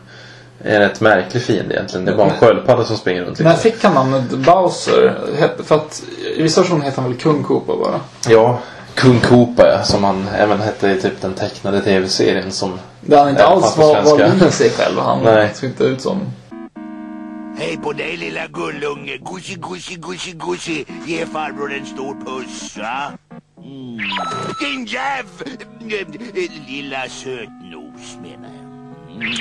är 0.64 0.74
en 0.74 0.80
rätt 0.80 1.00
märklig 1.00 1.42
fiende 1.42 1.74
egentligen. 1.74 2.04
Det 2.06 2.12
är 2.12 2.16
bara 2.16 2.30
en 2.30 2.36
sköldpadda 2.38 2.84
som 2.84 2.96
springer 2.96 3.24
runt. 3.24 3.38
När 3.40 3.50
Liksom. 3.52 3.70
fick 3.72 3.84
han 3.84 3.94
namnet 3.94 4.30
Bowser? 4.30 5.14
För 5.64 5.74
att 5.74 6.02
i 6.36 6.42
vissa 6.42 6.60
versioner 6.60 6.84
heter 6.84 7.02
han 7.02 7.10
väl 7.10 7.20
Kung 7.20 7.42
Koopa 7.42 7.76
bara? 7.76 8.00
Ja, 8.28 8.58
Kung 8.94 9.20
Koopa 9.20 9.68
ja, 9.68 9.82
som 9.84 10.04
han 10.04 10.28
även 10.38 10.60
hette 10.60 10.88
i 10.88 11.00
typ 11.00 11.20
den 11.20 11.34
tecknade 11.34 11.80
tv-serien 11.80 12.52
som... 12.52 12.78
Där 13.00 13.18
han 13.18 13.28
inte 13.28 13.46
alls 13.46 13.76
var, 13.76 14.02
var 14.02 14.18
lik 14.40 14.52
sig 14.52 14.70
själv. 14.70 14.98
Han 14.98 15.22
Nej. 15.24 15.50
såg 15.54 15.68
inte 15.70 15.84
ut 15.84 16.00
som... 16.00 16.20
Hej 17.58 17.78
på 17.82 17.92
dig 17.92 18.16
lilla 18.16 18.46
gullunge. 18.46 19.16
Gussi, 19.16 19.56
gussi, 19.60 19.94
gussi, 19.94 20.32
gussi. 20.32 20.84
Ge 21.06 21.26
farbror 21.26 21.72
en 21.74 21.86
stor 21.86 22.16
puss, 22.24 22.76
va? 22.78 23.12
Mm. 23.64 23.98
Din 24.60 24.86
jäv... 24.86 25.24
Lilla 26.68 27.08
sötnos, 27.08 28.16
menar 28.22 28.50
jag. 28.56 29.16
Mm. 29.16 29.32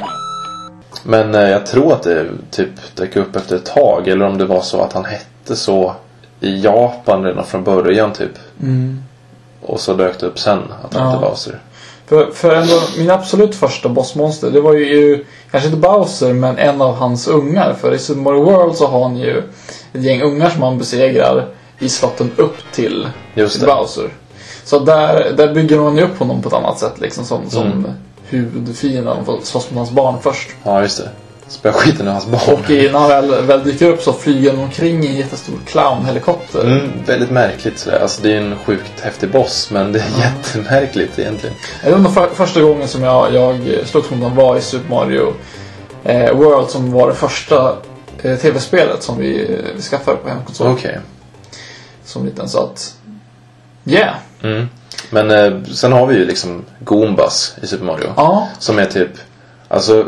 Men 1.04 1.36
eh, 1.36 1.50
jag 1.50 1.66
tror 1.66 1.94
att 1.94 2.04
det 2.04 2.28
typ 2.52 2.96
dök 2.96 3.16
upp 3.16 3.36
efter 3.36 3.56
ett 3.56 3.66
tag. 3.66 4.08
Eller 4.08 4.26
om 4.26 4.38
det 4.38 4.46
var 4.46 4.62
så 4.62 4.82
att 4.82 4.94
han 4.94 5.06
hette 5.06 5.56
så 5.56 5.94
i 6.40 6.62
Japan 6.64 7.24
redan 7.24 7.46
från 7.46 7.64
början 7.64 8.14
typ. 8.14 8.32
Och 9.62 9.80
så 9.80 9.94
dök 9.94 10.20
det 10.20 10.26
upp 10.26 10.40
sen 10.40 10.60
att 10.84 10.94
han 10.94 11.04
Ja. 11.04 11.10
hette 11.10 11.22
Bowser. 11.26 11.60
För, 12.06 12.32
för 12.32 12.56
ändå, 12.56 12.80
min 12.98 13.10
absolut 13.12 13.56
första 13.56 13.90
bossmonster, 13.90 14.52
det 14.52 14.62
var 14.62 14.74
ju 14.74 15.26
kanske 15.52 15.70
inte 15.70 15.80
Bowser, 15.82 16.34
men 16.34 16.58
en 16.58 16.82
av 16.82 16.96
hans 16.96 17.28
ungar. 17.28 17.74
För 17.74 17.94
i 17.94 18.00
Super 18.00 18.22
Mario 18.22 18.44
World 18.44 18.76
så 18.76 18.88
har 18.88 19.04
han 19.04 19.18
ju 19.18 19.38
ett 19.94 20.04
gäng 20.04 20.22
ungar 20.22 20.50
som 20.50 20.62
han 20.62 20.78
besegrar 20.78 21.48
i 21.80 21.90
slotten 21.90 22.32
upp 22.38 22.58
till, 22.72 23.10
Just 23.34 23.58
till. 23.60 23.68
Bowser. 23.68 24.10
Så 24.64 24.80
där, 24.80 25.34
där 25.38 25.54
bygger 25.54 25.80
man 25.80 25.98
ju 25.98 26.04
upp 26.04 26.20
honom 26.20 26.42
på 26.42 26.48
ett 26.48 26.54
annat 26.56 26.80
sätt 26.80 26.94
liksom 27.00 27.26
som, 27.26 27.50
som 27.50 27.64
Mm. 27.68 27.92
huvudfienden. 28.30 29.16
Han 29.16 29.26
får 29.26 29.40
slåss 29.44 29.70
mot 29.72 29.78
hans 29.78 29.92
barn 29.92 30.16
först. 30.22 30.50
Ja, 30.64 30.82
just 30.82 30.98
det. 30.98 31.10
spöa 31.48 31.74
skiten 31.74 32.08
ur 32.08 32.12
hans 32.12 32.26
barn. 32.26 32.42
Och 32.64 32.70
i- 32.70 32.90
när 32.92 33.00
han 33.00 33.10
väl, 33.10 33.42
väl 33.46 33.64
dyker 33.64 33.90
upp 33.90 34.02
så 34.02 34.14
flyger 34.14 34.52
han 34.52 34.60
omkring 34.64 35.04
i 35.04 35.08
en 35.08 35.16
jättestor 35.16 35.56
clownhelikopter. 35.66 36.62
Mm, 36.62 36.90
väldigt 37.06 37.32
märkligt 37.32 37.80
sådär. 37.80 38.00
Alltså 38.00 38.22
det 38.22 38.34
är 38.34 38.38
en 38.38 38.56
sjukt 38.66 39.00
häftig 39.02 39.32
boss 39.32 39.70
men 39.72 39.92
det 39.92 40.00
är 40.00 40.06
jättemärkligt 40.20 41.20
egentligen. 41.20 41.56
Det 41.84 41.92
var 41.92 41.98
nog 42.00 42.14
för, 42.14 42.28
första 42.34 42.62
gången 42.62 42.88
som 42.88 43.04
jag, 43.04 43.34
jag 43.34 43.56
slogs 43.86 44.10
mot 44.10 44.20
honom 44.20 44.36
var 44.36 44.58
i 44.58 44.62
Super 44.62 44.90
Mario 44.90 45.34
eh, 46.04 46.32
World 46.34 46.70
som 46.70 46.92
var 46.92 47.08
det 47.08 47.16
första 47.16 47.76
eh, 48.22 48.36
tv-spelet 48.38 49.04
som 49.04 49.18
vi, 49.18 49.44
eh, 49.54 49.60
vi 49.76 49.82
skaffade 49.82 50.18
på 50.18 50.30
hemkonsol. 50.30 50.68
Okej. 50.72 51.00
Som 52.16 52.26
liten 52.26 52.50
så 52.50 52.64
att... 52.64 52.96
Yeah! 53.86 54.16
Mm. 54.44 54.70
Men 55.10 55.32
eh, 55.32 55.64
sen 55.64 55.92
har 55.92 56.08
vi 56.08 56.16
ju 56.16 56.26
liksom 56.26 56.66
Goombas 56.80 57.56
i 57.62 57.68
Super 57.68 57.86
Mario. 57.86 58.14
Ja, 58.18 58.48
Som 58.60 58.80
är 58.80 58.86
typ, 58.86 59.10
alltså 59.68 60.08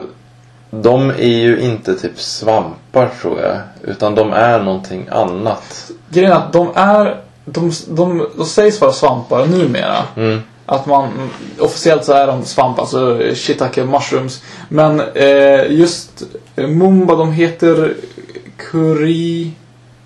de 0.70 1.10
är 1.10 1.38
ju 1.38 1.60
inte 1.60 1.96
typ 1.96 2.20
svampar 2.20 3.10
tror 3.22 3.42
jag. 3.42 3.58
Utan 3.84 4.16
de 4.16 4.34
är 4.34 4.60
någonting 4.60 5.08
annat. 5.12 5.92
grejen 6.10 6.32
är 6.32 6.36
att 6.36 6.54
de 6.54 6.72
är... 6.76 7.22
De, 7.46 7.72
de, 7.88 8.28
de 8.38 8.46
sägs 8.46 8.82
vara 8.82 8.92
svampar 8.92 9.46
numera. 9.46 10.04
Mm. 10.16 10.42
Att 10.66 10.86
man, 10.86 11.30
officiellt 11.60 12.06
så 12.06 12.14
är 12.14 12.28
de 12.28 12.46
svampar, 12.46 12.82
alltså 12.82 13.20
shiitake 13.34 13.84
mushrooms. 13.84 14.44
Men 14.70 15.00
eh, 15.00 15.72
just 15.72 16.24
Mumba, 16.56 17.16
de 17.16 17.32
heter 17.32 17.94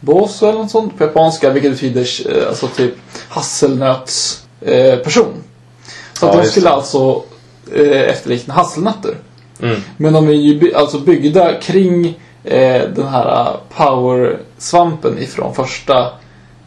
Kuribosu 0.06 0.46
eller 0.50 0.60
något 0.60 0.72
sånt 0.72 0.98
på 0.98 1.04
japanska. 1.04 1.50
Vilket 1.50 1.72
betyder 1.72 2.08
eh, 2.42 2.48
alltså 2.48 2.68
typ 2.68 2.94
hasselnöts 3.30 4.44
eh, 4.62 4.96
person. 4.96 5.34
Så 6.14 6.26
att 6.26 6.32
Ja, 6.34 6.38
de 6.38 6.44
just 6.44 6.52
skulle 6.52 6.70
det. 6.70 6.74
alltså 6.74 7.24
eh, 7.76 8.02
efterlikna 8.02 8.54
hasselnötter. 8.54 9.16
Mm. 9.62 9.82
Men 9.98 10.14
de 10.14 10.28
är 10.28 10.32
ju 10.34 10.60
by- 10.60 10.74
alltså 10.74 11.00
byggda 11.00 11.54
kring 11.62 12.06
eh, 12.44 12.82
den 12.96 13.08
här 13.08 13.42
eh, 13.42 13.56
power-svampen 13.78 15.18
ifrån 15.20 15.56
första 15.56 16.12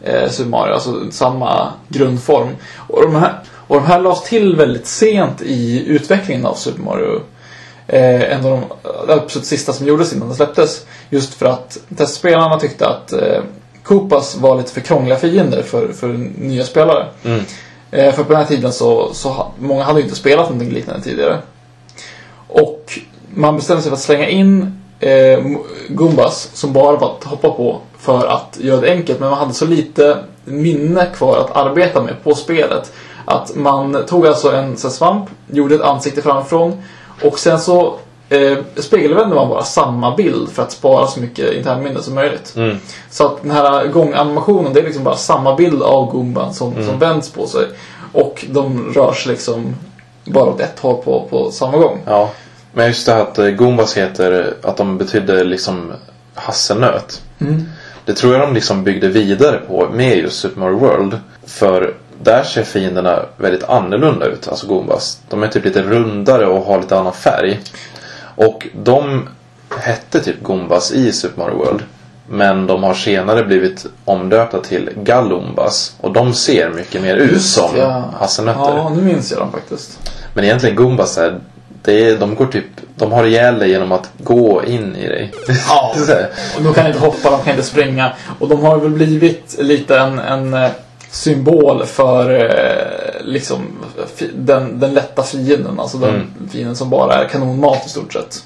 eh, 0.04 0.28
Super 0.30 0.50
Mario. 0.50 0.72
Alltså 0.72 1.10
samma 1.10 1.68
grundform. 1.88 2.48
Och 2.88 3.02
de 3.02 3.14
här, 3.14 3.40
och 3.66 3.76
de 3.76 3.84
här 3.86 4.00
lades 4.00 4.22
till 4.22 4.56
väldigt 4.56 4.86
sent 4.86 5.42
i 5.42 5.84
utvecklingen 5.86 6.46
av 6.46 6.54
Super 6.54 6.82
Mario. 6.82 7.20
Eh, 7.86 8.32
en 8.32 8.46
av 8.46 8.64
de 9.06 9.12
absolut 9.12 9.46
sista 9.46 9.72
som 9.72 9.86
gjordes 9.86 10.12
innan 10.12 10.28
det 10.28 10.34
släpptes. 10.34 10.86
Just 11.10 11.34
för 11.34 11.46
att 11.46 11.78
testspelarna 11.96 12.60
tyckte 12.60 12.88
att 12.88 13.12
eh, 13.12 13.42
Koopas 13.82 14.36
var 14.36 14.56
lite 14.56 14.72
för 14.72 14.80
krångliga 14.80 15.16
fiender 15.16 15.62
för, 15.62 15.88
för 15.88 16.08
nya 16.38 16.64
spelare. 16.64 17.06
Mm. 17.24 17.40
Eh, 17.90 18.14
för 18.14 18.24
på 18.24 18.32
den 18.32 18.40
här 18.40 18.48
tiden 18.48 18.72
så, 18.72 19.14
så 19.14 19.46
många 19.58 19.82
hade 19.82 20.00
inte 20.00 20.14
spelat 20.14 20.50
någonting 20.50 20.70
liknande 20.74 21.02
tidigare. 21.02 21.38
Och 22.48 22.98
man 23.34 23.56
bestämde 23.56 23.82
sig 23.82 23.90
för 23.90 23.96
att 23.96 24.02
slänga 24.02 24.28
in 24.28 24.80
eh, 25.00 25.40
Goombas 25.88 26.50
som 26.54 26.72
bara 26.72 26.96
var 26.96 27.16
att 27.18 27.24
hoppa 27.24 27.50
på 27.50 27.80
för 27.98 28.26
att 28.26 28.58
göra 28.60 28.80
det 28.80 28.90
enkelt. 28.90 29.20
Men 29.20 29.30
man 29.30 29.38
hade 29.38 29.54
så 29.54 29.66
lite 29.66 30.18
minne 30.44 31.06
kvar 31.16 31.38
att 31.38 31.56
arbeta 31.56 32.02
med 32.02 32.22
på 32.24 32.34
spelet. 32.34 32.92
Att 33.24 33.54
man 33.54 34.06
tog 34.06 34.26
alltså 34.26 34.52
en 34.52 34.76
svamp, 34.76 35.30
gjorde 35.50 35.74
ett 35.74 35.80
ansikte 35.80 36.22
framifrån 36.22 36.82
och 37.23 37.38
sen 37.38 37.61
så 37.61 37.99
eh, 38.28 38.59
spegelvände 38.76 39.35
man 39.35 39.49
bara 39.49 39.62
samma 39.62 40.16
bild 40.16 40.49
för 40.50 40.62
att 40.62 40.73
spara 40.73 41.06
så 41.06 41.21
mycket 41.21 41.52
internminne 41.52 42.02
som 42.02 42.14
möjligt. 42.14 42.52
Mm. 42.56 42.76
Så 43.11 43.26
att 43.26 43.42
den 43.42 43.50
här 43.50 43.87
gånganimationen, 43.87 44.73
det 44.73 44.80
är 44.80 44.85
liksom 44.85 45.04
bara 45.04 45.16
samma 45.16 45.56
bild 45.56 45.83
av 45.83 46.11
Goomban 46.11 46.54
som, 46.54 46.75
som 46.87 46.99
vänds 46.99 47.30
på 47.30 47.47
sig. 47.47 47.66
Och 48.12 48.44
de 48.50 48.92
rör 48.94 49.12
sig 49.12 49.33
liksom 49.33 49.76
bara 50.25 50.44
åt 50.44 50.61
ett 50.61 50.78
håll 50.78 51.02
på, 51.04 51.26
på 51.30 51.50
samma 51.50 51.78
gång. 51.78 52.00
Ja. 52.06 52.30
Men 52.73 52.87
just 52.87 53.06
det 53.06 53.12
här 53.12 53.21
att 53.21 53.38
eh, 53.38 53.47
Goombas 53.47 53.97
heter, 53.97 54.54
att 54.62 54.76
de 54.76 54.99
betydde 54.99 55.44
liksom 55.44 55.92
hasselnöt. 56.35 57.23
Mm. 57.40 57.64
Det 58.04 58.14
tror 58.14 58.33
jag 58.33 58.42
de 58.42 58.54
liksom 58.54 58.85
byggde 58.85 59.09
vidare 59.09 59.56
på 59.56 59.88
med 59.92 60.18
just 60.18 60.40
Super 60.40 60.61
Mario 60.61 60.78
World. 60.78 61.18
För 61.47 61.94
där 62.25 62.43
ser 62.43 62.62
fienderna 62.62 63.23
väldigt 63.37 63.64
annorlunda 63.64 64.26
ut, 64.26 64.49
alltså 64.49 64.66
Goombas. 64.66 65.21
De 65.28 65.43
är 65.43 65.49
typ 65.49 65.64
lite 65.64 65.83
rundare 65.83 66.47
och 66.47 66.64
har 66.64 66.81
lite 66.81 66.99
annan 66.99 67.12
färg. 67.12 67.61
Och 68.37 68.66
de 68.75 69.28
hette 69.78 70.21
typ 70.21 70.43
Goombas 70.43 70.93
i 70.93 71.12
Super 71.12 71.43
Mario 71.43 71.57
World. 71.57 71.83
Men 72.28 72.66
de 72.66 72.83
har 72.83 72.95
senare 72.95 73.45
blivit 73.45 73.87
omdöpta 74.04 74.61
till 74.61 74.90
Galumbas. 74.97 75.97
Och 76.00 76.12
de 76.12 76.35
ser 76.35 76.71
mycket 76.71 77.02
mer 77.02 77.16
ut 77.16 77.43
som 77.43 77.71
hasselnötter. 78.19 78.76
Ja, 78.76 78.93
nu 78.97 79.02
minns 79.02 79.31
jag 79.31 79.40
dem 79.40 79.52
faktiskt. 79.52 79.99
Men 80.35 80.45
egentligen 80.45 80.76
Goombas 80.76 81.19
är, 81.19 81.40
det 81.83 82.09
är, 82.09 82.19
de 82.19 82.35
går 82.35 82.47
typ, 82.47 82.64
de 82.97 83.12
har 83.12 83.25
ihjäl 83.25 83.59
dig 83.59 83.71
genom 83.71 83.93
att 83.93 84.11
gå 84.19 84.64
in 84.64 84.97
i 84.97 85.09
dig. 85.09 85.33
Ja. 85.69 85.95
Och 86.57 86.62
de 86.62 86.75
kan 86.75 86.87
inte 86.87 86.99
hoppa, 86.99 87.31
de 87.31 87.40
kan 87.40 87.50
inte 87.50 87.66
springa. 87.66 88.12
Och 88.38 88.49
de 88.49 88.62
har 88.62 88.76
väl 88.76 88.90
blivit 88.90 89.57
lite 89.59 89.99
en, 89.99 90.19
en 90.19 90.54
eh, 90.54 90.71
symbol 91.14 91.87
för 91.87 92.30
eh, 92.44 93.25
liksom 93.25 93.66
den, 94.35 94.80
den 94.80 94.94
lätta 94.94 95.23
fienden. 95.23 95.80
Alltså 95.80 95.99
den 95.99 96.11
Mm. 96.14 96.49
fienden 96.52 96.76
som 96.76 96.90
bara 96.90 97.14
är 97.14 97.28
kanonmat 97.28 97.87
i 97.87 97.88
stort 97.88 98.12
sett. 98.12 98.44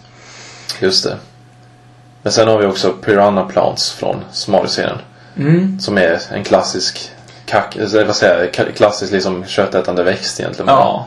Just 0.81 1.05
det. 1.05 1.17
Men 2.23 2.33
sen 2.33 2.49
har 2.49 2.59
vi 2.59 2.67
också 2.67 2.93
Piranha 2.93 3.45
Plants 3.45 3.93
från 3.93 4.17
Mario-serien. 4.49 4.99
Mm. 5.37 5.81
Som 5.81 5.99
är 5.99 6.21
en 6.33 6.45
klassisk 6.45 7.11
kack, 7.47 7.77
eller 7.77 8.05
vad 8.05 8.17
säger 8.17 8.51
jag, 8.57 8.77
klassisk 8.77 9.13
liksom 9.13 9.45
köttätande 9.45 10.03
växt 10.03 10.41
egentligen. 10.41 10.69
Ja. 10.69 11.07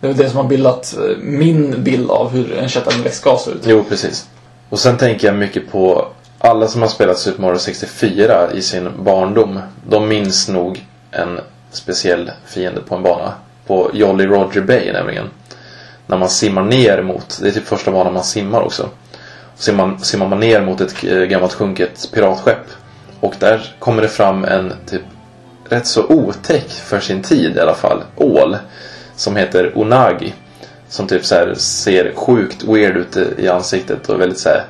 Det 0.00 0.08
är 0.08 0.14
det 0.14 0.28
som 0.30 0.36
har 0.36 0.44
bildat 0.44 0.94
eh, 0.96 1.16
min 1.22 1.82
bild 1.84 2.10
av 2.10 2.30
hur 2.30 2.52
en 2.58 2.68
köttätande 2.68 3.04
växt 3.04 3.20
ska 3.20 3.38
se 3.44 3.50
ut. 3.50 3.62
Jo, 3.64 3.84
precis. 3.88 4.26
Och 4.68 4.78
sen 4.78 4.96
tänker 4.96 5.26
jag 5.26 5.36
mycket 5.36 5.70
på 5.70 6.08
alla 6.38 6.68
som 6.68 6.82
har 6.82 6.88
spelat 6.88 7.18
Super 7.18 7.42
Mario 7.42 7.58
64 7.58 8.52
i 8.52 8.62
sin 8.62 8.88
barndom. 9.04 9.60
De 9.88 10.08
minns 10.08 10.48
nog 10.48 10.86
en 11.10 11.40
speciell 11.70 12.30
fiende 12.46 12.80
på 12.80 12.94
en 12.94 13.02
bana. 13.02 13.32
På 13.66 13.90
Jolly 13.94 14.26
Roger 14.26 14.60
Bay 14.60 14.92
nämligen. 14.92 15.30
När 16.06 16.18
man 16.18 16.30
simmar 16.30 16.62
ner 16.62 17.02
mot, 17.02 17.38
det 17.42 17.48
är 17.48 17.52
typ 17.52 17.66
första 17.66 17.90
banan 17.90 18.12
man 18.14 18.24
simmar 18.24 18.60
också. 18.60 18.88
Simmar, 19.56 19.96
simmar 20.02 20.28
man 20.28 20.40
ner 20.40 20.60
mot 20.60 20.80
ett 20.80 21.04
eh, 21.04 21.18
gammalt 21.18 21.52
sjunket 21.52 22.10
piratskepp. 22.12 22.66
Och 23.20 23.34
där 23.38 23.74
kommer 23.78 24.02
det 24.02 24.08
fram 24.08 24.44
en 24.44 24.72
typ 24.86 25.02
rätt 25.68 25.86
så 25.86 26.06
otäck 26.06 26.68
för 26.70 27.00
sin 27.00 27.22
tid 27.22 27.56
i 27.56 27.60
alla 27.60 27.74
fall, 27.74 28.02
ål. 28.16 28.56
Som 29.16 29.36
heter 29.36 29.78
Onagi. 29.78 30.34
Som 30.88 31.06
typ 31.06 31.24
så 31.24 31.34
här 31.34 31.54
ser 31.54 32.12
sjukt 32.14 32.64
weird 32.64 32.96
ut 32.96 33.16
i- 33.16 33.34
i 33.38 33.48
ansiktet 33.48 34.08
och 34.08 34.14
är 34.14 34.18
väldigt 34.18 34.38
så 34.38 34.48
här 34.48 34.64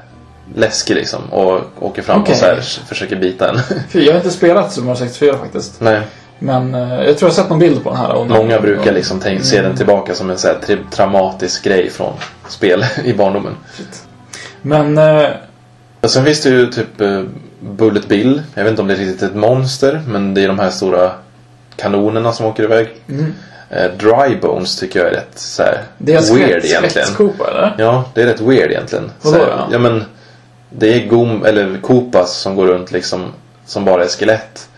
läskig 0.55 0.95
liksom. 0.95 1.23
Och 1.33 1.61
åker 1.81 2.03
fram 2.03 2.21
Okej. 2.23 2.33
och 2.33 2.39
så 2.39 2.45
här 2.47 2.61
försöker 2.89 3.17
bita 3.17 3.49
en. 3.49 3.59
För 3.91 3.99
jag 3.99 4.13
har 4.13 4.17
inte 4.17 4.31
spelat 4.31 4.73
Super 4.73 4.87
Mario 4.87 4.99
64 4.99 5.39
faktiskt. 5.39 5.81
Nej. 5.81 6.01
Men 6.39 6.75
eh, 6.75 6.81
jag 6.81 7.05
tror 7.05 7.17
jag 7.21 7.29
har 7.29 7.31
sett 7.31 7.49
någon 7.51 7.59
bild 7.59 7.85
på 7.85 7.91
den 7.91 7.99
här. 7.99 8.13
Och 8.13 8.27
Många 8.27 8.61
brukar 8.61 8.93
liksom 8.93 9.21
tänk, 9.21 9.45
se 9.45 9.63
den 9.63 9.77
tillbaka 9.77 10.15
som 10.15 10.31
en 10.31 10.39
så 10.39 10.49
här 10.49 10.57
traumatisk 10.91 11.65
grej 11.65 11.91
från 11.91 12.13
spel 12.49 12.85
i 13.05 13.13
barndomen. 13.13 13.53
Men 14.63 14.99
eh, 14.99 15.29
Och 16.01 16.11
sen 16.11 16.25
finns 16.25 16.43
det 16.43 16.49
ju 16.51 16.67
typ 16.67 17.01
eh, 17.01 17.23
Bullet 17.61 18.09
Bill. 18.09 18.43
Jag 18.55 18.63
vet 18.65 18.71
inte 18.71 18.83
om 18.83 18.89
det 18.89 18.95
är 18.95 18.99
riktigt 18.99 19.23
ett 19.23 19.35
monster. 19.35 20.03
Men 20.07 20.35
det 20.35 20.45
är 20.45 20.49
de 20.49 20.59
här 20.59 20.71
stora 20.71 21.13
kanonerna 21.77 22.33
som 22.33 22.47
åker 22.47 22.63
iväg. 22.63 22.89
mm, 23.09 23.35
Eh, 23.71 23.91
Dry 23.99 24.37
Bones 24.43 24.77
tycker 24.79 24.99
jag 25.01 25.09
är 25.09 25.13
rätt 25.15 25.31
så 25.39 25.63
här, 25.63 25.83
det 25.99 26.13
är 26.15 26.17
weird 26.21 26.29
skvätt- 26.49 26.65
egentligen. 26.65 26.91
skvättskopa 26.91 27.51
eller? 27.51 27.75
Ja, 27.79 28.05
det 28.15 28.23
är 28.23 28.27
rätt 28.27 28.41
weird 28.41 28.71
egentligen. 28.71 29.11
Vadå 29.23 29.37
Så 29.39 29.45
då? 29.45 29.69
Ja 29.73 29.79
men 29.79 30.05
Det 30.71 30.95
är 30.95 31.07
Gom, 31.09 31.45
eller 31.45 31.79
Koopas 31.81 32.37
som 32.37 32.57
går 32.57 32.67
runt 32.67 32.93
liksom 32.93 33.33
Som 33.67 33.85
bara 33.85 34.05
är 34.05 34.09
skelett. 34.09 34.69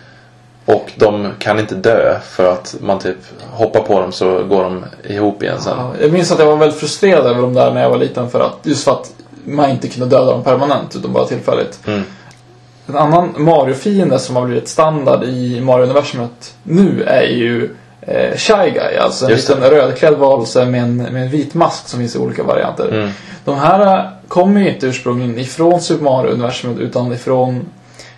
Och 0.64 0.92
de 0.96 1.28
kan 1.38 1.58
inte 1.58 1.74
dö 1.74 2.18
för 2.22 2.52
att 2.52 2.76
man 2.80 2.98
typ 2.98 3.16
hoppar 3.50 3.80
på 3.80 4.00
dem 4.00 4.12
så 4.12 4.44
går 4.44 4.62
de 4.62 4.84
ihop 5.08 5.42
igen 5.42 5.60
sen. 5.60 5.74
Ja, 5.78 5.92
jag 6.00 6.12
minns 6.12 6.32
att 6.32 6.38
jag 6.38 6.46
var 6.46 6.56
väldigt 6.56 6.80
frustrerad 6.80 7.26
över 7.26 7.42
dem 7.42 7.54
där 7.54 7.74
när 7.74 7.82
jag 7.82 7.90
var 7.90 7.98
liten. 7.98 8.30
För 8.30 8.40
att, 8.40 8.58
just 8.62 8.84
för 8.84 8.92
att 8.92 9.12
man 9.44 9.70
inte 9.70 9.88
kunde 9.88 10.16
döda 10.16 10.32
dem 10.32 10.44
permanent 10.44 10.96
utan 10.96 11.12
bara 11.12 11.26
tillfälligt. 11.26 11.86
Mm. 11.86 12.02
En 12.86 12.96
annan 12.96 13.34
Mario-fiende 13.38 14.18
som 14.18 14.36
har 14.36 14.46
blivit 14.46 14.68
standard 14.68 15.24
i 15.24 15.60
Mario-universumet 15.60 16.54
nu 16.62 17.02
är 17.02 17.22
ju 17.22 17.74
eh, 18.02 18.36
Shy 18.36 18.70
Guy. 18.70 18.96
Alltså 18.96 19.24
en 19.24 19.30
Just 19.30 19.48
liten 19.48 19.62
det. 19.62 19.70
rödklädd 19.70 20.14
varelse 20.14 20.66
med 20.66 20.82
en, 20.82 20.96
med 20.96 21.22
en 21.22 21.28
vit 21.28 21.54
mask 21.54 21.88
som 21.88 21.98
finns 22.00 22.16
i 22.16 22.18
olika 22.18 22.42
varianter. 22.42 22.88
Mm. 22.88 23.10
De 23.44 23.58
här 23.58 23.98
eh, 23.98 24.10
kommer 24.28 24.60
ju 24.60 24.74
inte 24.74 24.86
ursprungligen 24.86 25.38
ifrån 25.38 25.80
Super 25.80 26.04
Mario-universumet 26.04 26.78
utan 26.78 27.12
ifrån 27.12 27.68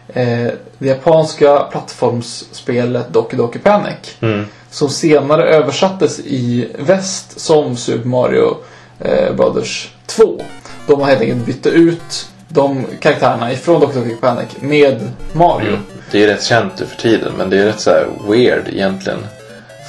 eh, 0.08 0.48
det 0.78 0.88
japanska 0.88 1.58
plattformsspelet 1.70 3.12
Doki 3.12 3.36
Doki 3.36 3.58
Panic. 3.58 4.16
Mm. 4.20 4.44
Som 4.70 4.88
senare 4.88 5.44
översattes 5.54 6.20
i 6.20 6.68
väst 6.78 7.40
som 7.40 7.76
Super 7.76 8.08
Mario 8.08 8.56
eh, 8.98 9.34
Brothers 9.34 9.90
2. 10.06 10.40
De 10.86 11.00
har 11.00 11.08
helt 11.08 11.20
enkelt 11.20 11.46
bytt 11.46 11.66
ut 11.66 12.28
de 12.48 12.84
karaktärerna 13.00 13.52
ifrån 13.52 13.80
Doki 13.80 13.98
Doki 13.98 14.16
Panic 14.20 14.48
med 14.60 15.10
Mario. 15.32 15.68
Mm. 15.68 15.80
Det 16.10 16.22
är 16.22 16.26
rätt 16.26 16.42
känt 16.42 16.72
nu 16.80 16.86
för 16.86 16.96
tiden 16.96 17.32
men 17.38 17.50
det 17.50 17.58
är 17.58 17.64
rätt 17.66 17.80
så 17.80 17.90
här 17.90 18.06
weird 18.28 18.68
egentligen. 18.68 19.18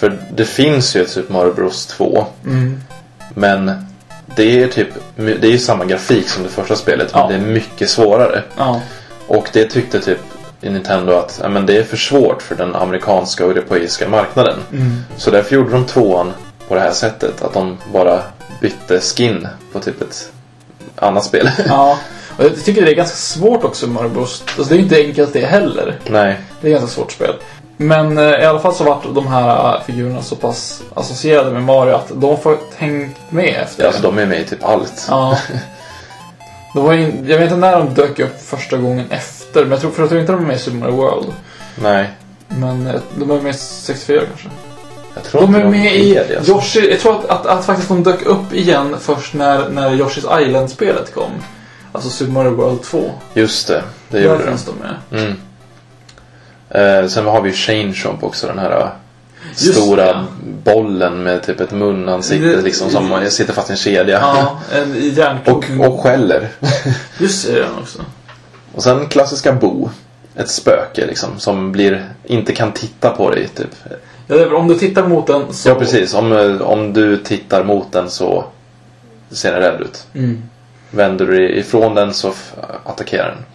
För 0.03 0.17
det 0.36 0.45
finns 0.45 0.95
ju 0.95 1.01
ett 1.01 1.10
Super 1.10 1.33
Mario 1.33 1.53
Bros 1.53 1.86
2. 1.86 2.25
Mm. 2.45 2.81
Men 3.33 3.86
det 4.36 4.63
är 4.63 4.67
typ, 4.67 4.88
det 5.15 5.43
är 5.43 5.51
ju 5.51 5.57
samma 5.57 5.86
grafik 5.86 6.29
som 6.29 6.43
det 6.43 6.50
första 6.50 6.75
spelet 6.75 7.10
Ja. 7.13 7.27
men 7.29 7.39
det 7.39 7.50
är 7.50 7.53
mycket 7.53 7.89
svårare. 7.89 8.43
Ja. 8.57 8.81
Och 9.27 9.50
det 9.53 9.65
tyckte 9.65 10.00
typ 10.00 10.19
Nintendo 10.62 11.13
att 11.13 11.41
men 11.50 11.65
det 11.65 11.77
är 11.77 11.83
för 11.83 11.98
svårt 11.98 12.41
för 12.41 12.55
den 12.55 12.75
amerikanska 12.75 13.45
och 13.45 13.51
europeiska 13.51 14.10
marknaden. 14.10 14.60
Så 15.17 15.31
därför 15.31 15.55
gjorde 15.55 15.72
de 15.72 15.86
tvåan 15.86 16.33
på 16.67 16.75
det 16.75 16.81
här 16.81 16.91
sättet. 16.91 17.41
Att 17.41 17.53
de 17.53 17.77
bara 17.93 18.22
bytte 18.62 19.00
skin 19.00 19.48
på 19.72 19.79
typ 19.79 20.01
ett 20.01 20.31
annat 20.95 21.24
spel. 21.24 21.50
ja. 21.67 22.00
Och 22.38 22.43
jag 22.43 22.63
tycker 22.63 22.86
det 22.86 22.91
är 22.91 22.95
ganska 22.95 23.15
svårt 23.15 23.63
också 23.63 23.88
med 23.88 23.95
Mario 23.95 24.10
Bros. 24.10 24.43
Alltså, 24.57 24.74
det 24.74 24.79
är 24.79 24.83
inte 24.83 24.95
enkelt 24.95 25.33
det 25.33 25.45
heller. 25.45 26.00
Nej, 26.10 26.39
Det 26.62 26.67
är 26.67 26.72
ett 26.75 26.79
ganska 26.79 26.95
svårt 26.95 27.12
spel. 27.12 27.36
Men 27.77 28.18
eh, 28.18 28.24
i 28.42 28.46
alla 28.46 28.60
fall 28.60 28.74
så 28.74 28.84
vart 28.84 29.03
de 29.15 29.27
här 29.27 29.75
eh, 29.75 29.82
figurerna 29.84 30.22
så 30.22 30.36
pass 30.36 30.82
associerade 30.96 31.51
med 31.51 31.63
Mario 31.63 31.94
att 31.94 32.12
de 32.15 32.39
får 32.39 32.58
hängt 32.77 33.18
med 33.30 33.62
efter 33.63 33.88
alltså 33.88 34.01
de 34.01 34.18
är 34.18 34.25
med 34.25 34.39
i 34.42 34.44
typ 34.46 34.63
allt. 34.63 35.06
Ja. 35.10 35.38
Det 36.74 36.80
var 36.80 36.94
in, 36.94 37.25
jag 37.27 37.38
vet 37.38 37.44
inte 37.44 37.56
när 37.56 37.77
de 37.80 37.94
dök 37.94 38.20
upp 38.20 38.42
första 38.42 38.77
gången 38.77 39.06
efter. 39.10 39.62
Men 39.62 39.72
jag 39.72 39.82
tror, 39.82 39.92
för 39.92 40.01
jag 40.01 40.10
tror 40.10 40.22
inte 40.22 40.32
de 40.34 40.39
var 40.42 40.48
med 40.48 40.56
i 40.56 40.60
Super 40.60 40.77
Mario 40.77 40.96
World. 40.96 41.34
Nej, 41.75 42.10
Men 42.48 42.88
eh, 42.88 43.01
de 43.15 43.27
var 43.27 43.42
med 43.42 43.56
i 43.56 43.58
64 43.58 44.22
kanske. 44.30 44.48
jag 45.15 45.24
tror 45.24 45.42
De 45.42 45.56
är 45.56 45.65
med 45.65 45.96
i 45.96 46.13
det, 46.13 46.38
alltså. 46.38 46.51
Yoshi. 46.51 46.89
Jag 46.92 47.00
tror 47.00 47.20
att, 47.20 47.25
att, 47.30 47.46
att 47.46 47.65
faktiskt 47.65 47.89
de 47.89 48.03
dök 48.03 48.22
upp 48.25 48.53
igen 48.53 48.96
först 49.00 49.34
när, 49.34 49.70
när 49.70 49.89
Yoshi's 49.89 50.42
Island-spelet 50.42 51.13
kom. 51.13 51.32
Alltså 51.92 52.10
Super 52.10 52.32
Mario 52.34 52.51
World 52.56 52.82
2. 52.84 53.12
Just 53.34 53.68
det, 53.68 53.84
det 54.10 54.18
Där 54.18 54.25
gjorde 54.25 54.38
de. 54.38 54.48
finns 54.50 54.65
de 54.65 54.72
med. 54.75 55.24
Mm. 55.24 55.36
Eh, 56.74 57.08
sen 57.08 57.25
har 57.25 57.42
vi 57.42 57.50
ju 57.50 57.56
Shane 57.56 57.94
Shop 57.94 58.18
också, 58.22 58.48
den 58.48 58.60
här 58.60 58.72
eh, 58.80 58.88
Just 59.58 59.82
stora 59.82 60.06
det. 60.13 60.25
bollen 60.63 61.24
med 61.24 61.44
typ 61.44 61.60
ett 61.60 61.72
munansikte 61.72 62.62
liksom 62.62 62.89
som 62.89 63.25
sitter 63.30 63.53
fast 63.53 63.70
i 63.70 63.74
en 63.74 63.77
kedja. 63.77 64.20
Ja, 64.20 64.60
en 64.72 64.92
Och, 64.92 64.98
järnkrok. 64.98 65.65
och 65.80 66.00
skäller. 66.00 66.48
Just 67.20 67.48
det, 67.48 67.60
den 67.60 67.77
också. 67.82 68.00
Och 68.75 68.84
sen 68.84 69.08
klassiska 69.08 69.53
Bo. 69.53 69.89
Ett 70.36 70.50
spöke 70.50 71.06
liksom 71.08 71.39
som 71.39 71.72
blir, 71.72 72.06
inte 72.24 72.53
kan 72.56 72.72
titta 72.72 73.10
på 73.10 73.30
dig 73.30 73.48
typ. 73.48 73.70
Ja, 74.27 74.56
om 74.56 74.68
du 74.68 74.75
tittar 74.75 75.08
mot 75.08 75.27
den 75.27 75.53
så... 75.53 75.70
Ja 75.70 75.75
precis, 75.75 76.13
om, 76.13 76.32
eh, 76.32 76.62
om 76.62 76.94
du 76.94 77.18
tittar 77.18 77.63
mot 77.63 77.92
den 77.92 78.10
så 78.10 78.46
ser 79.32 79.51
den 79.51 79.62
rädd 79.62 79.82
ut. 79.82 80.08
Mm. 80.13 80.44
Vänder 80.96 81.26
du 81.26 81.38
dig 81.38 81.60
ifrån 81.60 81.96
den 81.96 82.14
så 82.14 82.34
attackerar 82.84 83.28
den. 83.28 83.46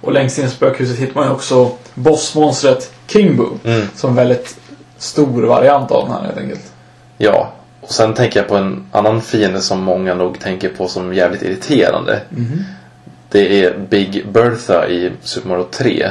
Och 0.00 0.12
längst 0.12 0.38
in 0.38 0.44
i 0.44 0.48
spökhuset 0.48 0.98
hittar 0.98 1.14
man 1.14 1.24
ju 1.24 1.30
också 1.30 1.70
bossmonstret 1.94 2.92
King 3.06 3.36
Boo. 3.36 3.58
Mm. 3.64 3.88
Som 3.94 4.10
en 4.10 4.16
väldigt 4.16 4.56
stor 4.98 5.42
variant 5.42 5.90
av 5.90 6.08
den 6.08 6.16
här 6.16 6.24
helt 6.24 6.38
enkelt. 6.38 6.72
Ja, 7.18 7.52
och 7.80 7.92
sen 7.92 8.14
tänker 8.14 8.40
jag 8.40 8.48
på 8.48 8.56
en 8.56 8.86
annan 8.92 9.22
fiende 9.22 9.60
som 9.60 9.82
många 9.82 10.14
nog 10.14 10.40
tänker 10.40 10.68
på 10.68 10.88
som 10.88 11.14
jävligt 11.14 11.42
irriterande. 11.42 12.20
Det 13.28 13.64
är 13.64 13.78
Big 13.78 14.28
Bertha 14.32 14.88
i 14.88 15.12
Super 15.22 15.48
Mario 15.48 15.66
3. 15.70 16.10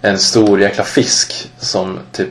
En 0.00 0.18
stor 0.18 0.60
jäkla 0.60 0.84
fisk 0.84 1.50
som 1.58 1.98
typ 2.12 2.28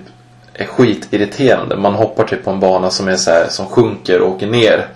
är 0.53 0.66
skitirriterande. 0.66 1.77
Man 1.77 1.94
hoppar 1.94 2.24
typ 2.24 2.44
på 2.44 2.51
en 2.51 2.60
bana 2.60 2.90
som 2.90 3.08
är 3.08 3.16
så 3.16 3.31
här, 3.31 3.48
som 3.50 3.68
sjunker 3.68 4.22
och 4.22 4.29
åker 4.29 4.48
ner. 4.48 4.88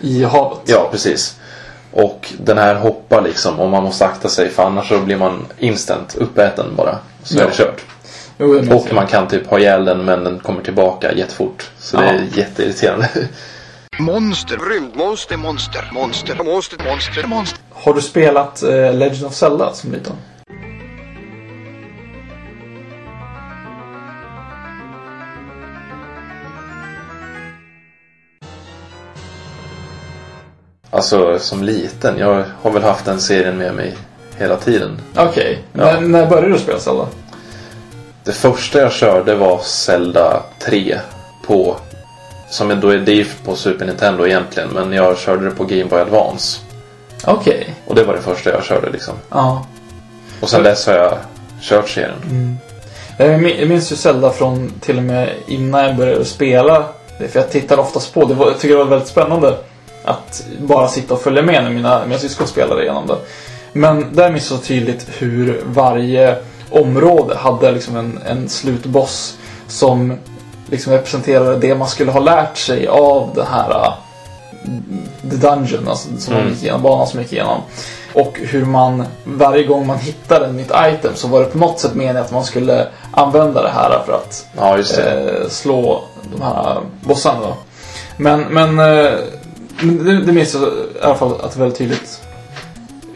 I 0.00 0.24
havet. 0.24 0.58
Ja, 0.66 0.88
precis. 0.92 1.37
Och 1.92 2.32
den 2.38 2.58
här 2.58 2.74
hoppar 2.74 3.22
liksom 3.22 3.60
och 3.60 3.68
man 3.70 3.82
måste 3.82 4.06
akta 4.06 4.28
sig 4.28 4.48
för 4.50 4.62
annars 4.62 4.88
så 4.88 4.98
blir 5.00 5.16
man 5.16 5.46
instant 5.58 6.14
uppäten 6.16 6.76
bara. 6.76 6.98
Så 7.22 7.36
är 7.36 7.40
Ja. 7.40 7.46
det 7.46 7.54
kört. 7.56 7.80
Jo, 8.38 8.54
det 8.60 8.74
Och 8.74 8.92
man 8.92 9.06
kan 9.06 9.28
typ 9.28 9.46
ha 9.46 9.58
ihjäl 9.58 9.84
den 9.84 10.04
men 10.04 10.24
den 10.24 10.38
kommer 10.38 10.62
tillbaka 10.62 11.12
jättefort. 11.12 11.70
Så 11.78 11.96
det 11.96 12.04
Ja. 12.04 12.10
är 12.12 12.26
jätteirriterande. 12.38 13.08
Monster, 13.98 14.58
rymdmonster, 14.74 15.36
monster, 15.36 15.90
monster, 15.92 16.34
monster, 16.44 16.76
monster, 16.84 17.26
monster. 17.26 17.58
Har 17.72 17.94
du 17.94 18.00
spelat 18.00 18.62
eh, 18.62 18.94
Legend 18.94 19.24
of 19.26 19.34
Zelda 19.34 19.72
som 19.74 19.92
liten? 19.92 20.12
Alltså 30.90 31.38
som 31.38 31.62
liten. 31.62 32.18
Jag 32.18 32.44
har 32.62 32.70
väl 32.70 32.82
haft 32.82 33.04
den 33.04 33.20
serien 33.20 33.58
med 33.58 33.74
mig 33.74 33.96
hela 34.38 34.56
tiden. 34.56 35.00
Okej. 35.16 35.58
Ja. 35.72 35.84
När, 35.84 36.00
när 36.00 36.26
började 36.26 36.48
du 36.48 36.58
spela 36.58 36.78
Zelda? 36.78 37.06
Det 38.24 38.32
första 38.32 38.78
jag 38.80 38.92
körde 38.92 39.34
var 39.34 39.58
Zelda 39.58 40.42
3 40.58 40.98
på 41.46 41.76
som 42.50 42.80
då 42.80 42.88
är 42.88 42.98
det 42.98 43.44
på 43.44 43.56
Super 43.56 43.86
Nintendo 43.86 44.26
egentligen 44.26 44.68
men 44.68 44.92
jag 44.92 45.18
körde 45.18 45.44
det 45.44 45.50
på 45.50 45.64
Game 45.64 45.84
Boy 45.84 46.00
Advance. 46.00 46.60
Okej. 47.24 47.74
Och 47.86 47.94
det 47.94 48.04
var 48.04 48.14
det 48.14 48.22
första 48.22 48.50
jag 48.50 48.64
körde 48.64 48.90
liksom. 48.90 49.14
Ja. 49.30 49.66
Och 50.40 50.48
sen 50.48 50.62
dess 50.62 50.86
har 50.86 50.94
jag 50.94 51.18
kört 51.60 51.88
serien. 51.88 52.58
Jag 53.18 53.40
min- 53.40 53.58
jag 53.58 53.68
minns 53.68 53.92
ju 53.92 53.96
Zelda 53.96 54.30
från 54.30 54.72
till 54.80 54.96
och 54.96 55.02
med 55.02 55.30
innan 55.46 55.84
jag 55.84 55.96
började 55.96 56.24
spela 56.24 56.84
det. 57.18 57.28
För 57.28 57.40
jag 57.40 57.50
tittade 57.50 57.82
oftast 57.82 58.14
på 58.14 58.24
det. 58.24 58.34
var- 58.34 58.46
Jag 58.46 58.58
tycker 58.58 58.74
det 58.74 58.84
var 58.84 58.90
väldigt 58.90 59.08
spännande 59.08 59.56
att 60.08 60.42
bara 60.58 60.88
sitta 60.88 61.14
och 61.14 61.20
följa 61.20 61.42
med 61.42 61.64
när 61.64 61.70
mina, 61.70 62.06
mina 62.06 62.18
syskon 62.20 62.46
spelade 62.46 62.82
igenom 62.82 63.06
det. 63.06 63.16
Men 63.72 64.06
där 64.14 64.30
minns 64.30 64.50
jag 64.50 64.58
så 64.60 64.64
tydligt 64.66 65.06
hur 65.18 65.62
varje 65.66 66.36
område 66.70 67.36
hade 67.36 67.72
liksom 67.72 67.96
en, 67.96 68.20
en 68.26 68.48
slutboss 68.48 69.36
som 69.68 70.18
liksom 70.70 70.92
representerade 70.92 71.56
det 71.56 71.74
man 71.74 71.88
skulle 71.88 72.10
ha 72.10 72.20
lärt 72.20 72.56
sig 72.58 72.86
av 72.88 73.30
den 73.34 73.46
här 73.46 73.70
uh, 73.70 73.92
The 75.30 75.36
Dungeon, 75.36 75.88
alltså, 75.88 76.08
som 76.18 76.34
man 76.34 76.42
Mm. 76.42 76.52
gick 76.54 76.62
igenom, 76.62 76.82
banan 76.82 77.06
som 77.06 77.20
gick 77.20 77.32
igenom. 77.32 77.60
Och 78.14 78.38
hur 78.42 78.64
man 78.64 79.04
varje 79.24 79.64
gång 79.64 79.86
man 79.86 79.98
hittade 79.98 80.46
ett 80.46 80.54
nytt 80.54 80.70
item 80.86 81.12
så 81.14 81.28
var 81.28 81.40
det 81.40 81.46
på 81.46 81.58
något 81.58 81.80
sätt 81.80 81.94
meningen 81.94 82.16
att 82.22 82.32
man 82.32 82.44
skulle 82.44 82.86
använda 83.10 83.62
det 83.62 83.68
här 83.70 84.02
för 84.06 84.12
att 84.12 84.46
Ja, 84.56 84.76
det. 84.76 85.10
eh, 85.42 85.48
slå 85.48 86.02
de 86.36 86.42
här 86.42 86.80
bossarna 87.00 87.40
då. 87.40 87.54
Men, 88.16 88.40
men 88.40 88.68
eh, 88.78 88.84
men 88.84 89.18
det, 89.82 90.24
det 90.24 90.32
minns 90.32 90.54
jag 90.54 90.62
i 90.62 90.66
alla 91.02 91.14
fall 91.14 91.40
att 91.40 91.56
väldigt 91.56 91.78
tydligt 91.78 92.20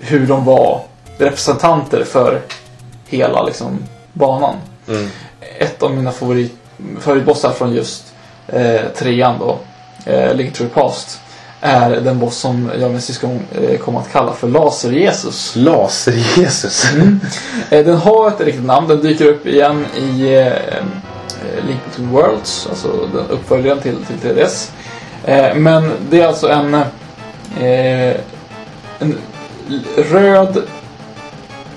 hur 0.00 0.26
de 0.26 0.44
var 0.44 0.80
representanter 1.18 2.04
för 2.04 2.40
hela 3.06 3.42
liksom, 3.42 3.78
banan. 4.12 4.54
Mm. 4.88 5.08
Ett 5.58 5.82
av 5.82 5.96
mina 5.96 6.12
favorit, 6.12 6.56
favoritbossar 7.00 7.50
från 7.52 7.74
just 7.74 8.14
eh, 8.46 8.80
trean 8.96 9.38
då, 9.38 9.58
eh, 10.12 10.34
Link 10.34 10.54
to 10.54 10.64
the 10.64 10.70
Past, 10.70 11.20
är 11.60 11.90
den 12.00 12.18
boss 12.18 12.36
som 12.36 12.70
jag 12.74 12.84
och 12.84 12.90
min 12.90 13.00
syskon 13.00 13.40
eh, 13.52 13.78
kommer 13.78 14.00
att 14.00 14.12
kalla 14.12 14.32
för 14.32 14.48
Laser-Jesus. 14.48 15.56
Laser-Jesus. 15.56 16.84
Eh, 17.70 17.84
Den 17.84 17.96
har 17.96 18.28
ett 18.28 18.40
riktigt 18.40 18.64
namn. 18.64 18.88
Den 18.88 19.00
dyker 19.00 19.26
upp 19.26 19.46
igen 19.46 19.86
i 19.96 20.34
eh, 20.34 20.52
Link 21.66 21.80
Between 21.84 22.10
Worlds, 22.10 22.66
alltså 22.70 22.88
den 23.14 23.26
uppföljaren 23.30 23.80
till, 23.80 23.96
till 24.04 24.30
3DS. 24.30 24.70
Eh, 25.24 25.54
men 25.54 25.90
det 26.10 26.20
är 26.20 26.26
alltså 26.26 26.48
en, 26.48 26.74
eh, 26.74 28.16
en 28.98 29.18
röd 29.96 30.62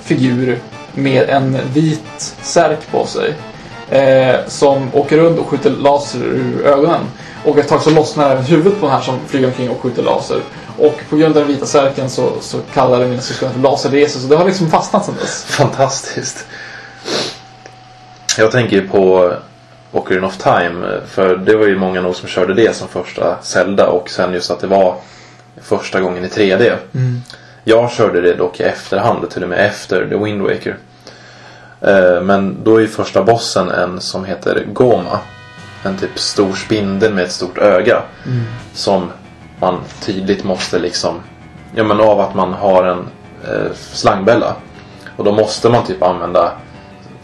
figur 0.01 0.59
med 0.93 1.29
en 1.29 1.57
vit 1.73 2.35
särk 2.41 2.91
på 2.91 3.05
sig. 3.05 3.33
Eh, 3.89 4.35
som 4.47 4.89
åker 4.93 5.17
runt 5.17 5.39
och 5.39 5.47
skjuter 5.47 5.69
laser 5.69 6.19
ur 6.19 6.65
ögonen. 6.65 7.01
Och 7.45 7.57
ett 7.57 7.67
tag 7.67 7.81
så 7.81 7.89
lossnar 7.89 8.31
även 8.31 8.43
huvudet 8.43 8.79
på 8.79 8.85
den 8.85 8.95
här 8.95 9.01
som 9.01 9.19
flyger 9.27 9.47
omkring 9.47 9.69
och 9.69 9.81
skjuter 9.81 10.03
laser. 10.03 10.39
Och 10.77 10.95
på 11.09 11.15
grund 11.15 11.37
av 11.37 11.43
den 11.43 11.53
vita 11.53 11.65
särken 11.65 12.09
så, 12.09 12.31
så 12.41 12.57
kallar 12.73 12.99
det 12.99 13.07
mina 13.07 13.21
syskon 13.21 13.53
för 13.53 13.59
laserresor. 13.59 14.19
Så 14.19 14.27
det 14.27 14.35
har 14.35 14.45
liksom 14.45 14.71
fastnat 14.71 15.05
sedan 15.05 15.15
dess. 15.21 15.43
Fantastiskt. 15.45 16.45
Jag 18.37 18.51
tänker 18.51 18.75
ju 18.75 18.87
på 18.87 19.33
Ocarina 19.97 20.27
of 20.27 20.37
Time. 20.37 20.87
För 21.07 21.35
det 21.37 21.55
var 21.55 21.65
ju 21.67 21.77
många 21.77 22.01
nog 22.01 22.15
som 22.15 22.27
körde 22.29 22.53
det 22.53 22.75
som 22.75 22.87
första 22.87 23.37
Zelda. 23.41 23.87
Och 23.87 24.09
sen 24.09 24.33
just 24.33 24.51
att 24.51 24.59
det 24.59 24.67
var 24.67 24.95
första 25.61 26.01
gången 26.01 26.25
i 26.25 26.27
3D. 26.27 26.75
Jag 27.63 27.91
körde 27.91 28.21
det 28.21 28.33
dock 28.33 28.59
i 28.59 28.63
efterhand. 28.63 29.29
Till 29.29 29.43
och 29.43 29.49
med 29.49 29.65
efter 29.65 30.09
The 30.09 30.15
Wind 30.17 30.41
Waker. 30.41 30.77
Eh, 31.81 32.21
Men 32.21 32.63
då 32.63 32.77
är 32.77 32.81
ju 32.81 32.87
första 32.87 33.23
bossen 33.23 33.71
en 33.71 34.01
som 34.01 34.25
heter 34.25 34.63
Goma. 34.73 35.19
En 35.83 35.97
typ 35.97 36.19
stor 36.19 36.53
spindel 36.53 37.13
med 37.13 37.23
ett 37.23 37.31
stort 37.31 37.57
öga. 37.57 38.01
Som 38.73 39.11
man 39.59 39.79
tydligt 40.01 40.43
måste 40.43 40.79
liksom... 40.79 41.19
Ja 41.75 41.83
men 41.83 41.99
av 42.01 42.19
att 42.19 42.35
man 42.35 42.53
har 42.53 42.83
en 42.83 43.07
eh, 43.43 43.71
slangbälla. 43.93 44.55
Och 45.15 45.23
då 45.23 45.31
måste 45.31 45.69
man 45.69 45.85
typ 45.85 46.03
använda 46.03 46.51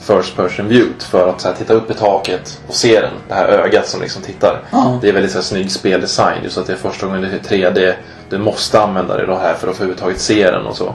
First 0.01 0.35
person 0.35 0.67
view 0.67 0.93
för 0.99 1.29
att 1.29 1.41
så 1.41 1.47
här, 1.47 1.55
titta 1.55 1.73
upp 1.73 1.91
i 1.91 1.93
taket 1.93 2.61
och 2.67 2.75
se 2.75 3.01
den. 3.01 3.11
Det 3.27 3.33
här 3.33 3.47
ögat 3.47 3.87
som 3.87 4.01
liksom 4.01 4.21
tittar. 4.21 4.61
Ja. 4.71 4.99
Det 5.01 5.09
är 5.09 5.13
väldigt 5.13 5.31
så 5.31 5.37
här, 5.37 5.43
snygg 5.43 5.71
speldesign. 5.71 6.43
Just 6.43 6.57
att 6.57 6.67
det 6.67 6.73
är 6.73 6.77
första 6.77 7.05
gången 7.05 7.21
det 7.21 7.27
är 7.27 7.57
3D. 7.57 7.93
Du 8.29 8.37
måste 8.37 8.81
använda 8.81 9.17
det 9.17 9.25
då 9.25 9.35
här 9.37 9.53
för 9.53 9.67
att 9.67 9.75
överhuvudtaget 9.75 10.19
se 10.21 10.51
den 10.51 10.65
och 10.65 10.75
så. 10.77 10.93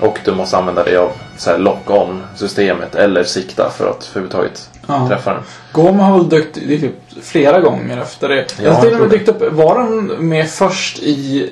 Och 0.00 0.18
du 0.24 0.34
måste 0.34 0.56
använda 0.56 0.84
dig 0.84 0.96
av 0.96 1.12
lock-on 1.58 2.22
systemet 2.36 2.94
eller 2.94 3.24
sikta 3.24 3.70
för 3.70 3.90
att 3.90 4.08
överhuvudtaget 4.10 4.70
Ja. 4.88 5.08
träffa 5.08 5.32
den. 5.32 5.42
Goma 5.72 6.02
har 6.02 6.18
väl 6.18 6.28
dykt 6.28 6.58
det 6.66 6.74
är 6.74 6.78
typ 6.78 6.94
flera 7.22 7.60
gånger 7.60 7.98
efter 7.98 8.28
det. 8.28 8.36
Ja, 8.36 8.44
till 8.54 8.66
och 8.66 8.68
jag 8.68 8.82
med 8.82 8.92
tror 8.98 9.08
dykt 9.08 9.28
upp. 9.28 9.52
Var 9.52 9.78
den 9.78 10.06
med 10.28 10.50
först 10.50 10.98
i 10.98 11.50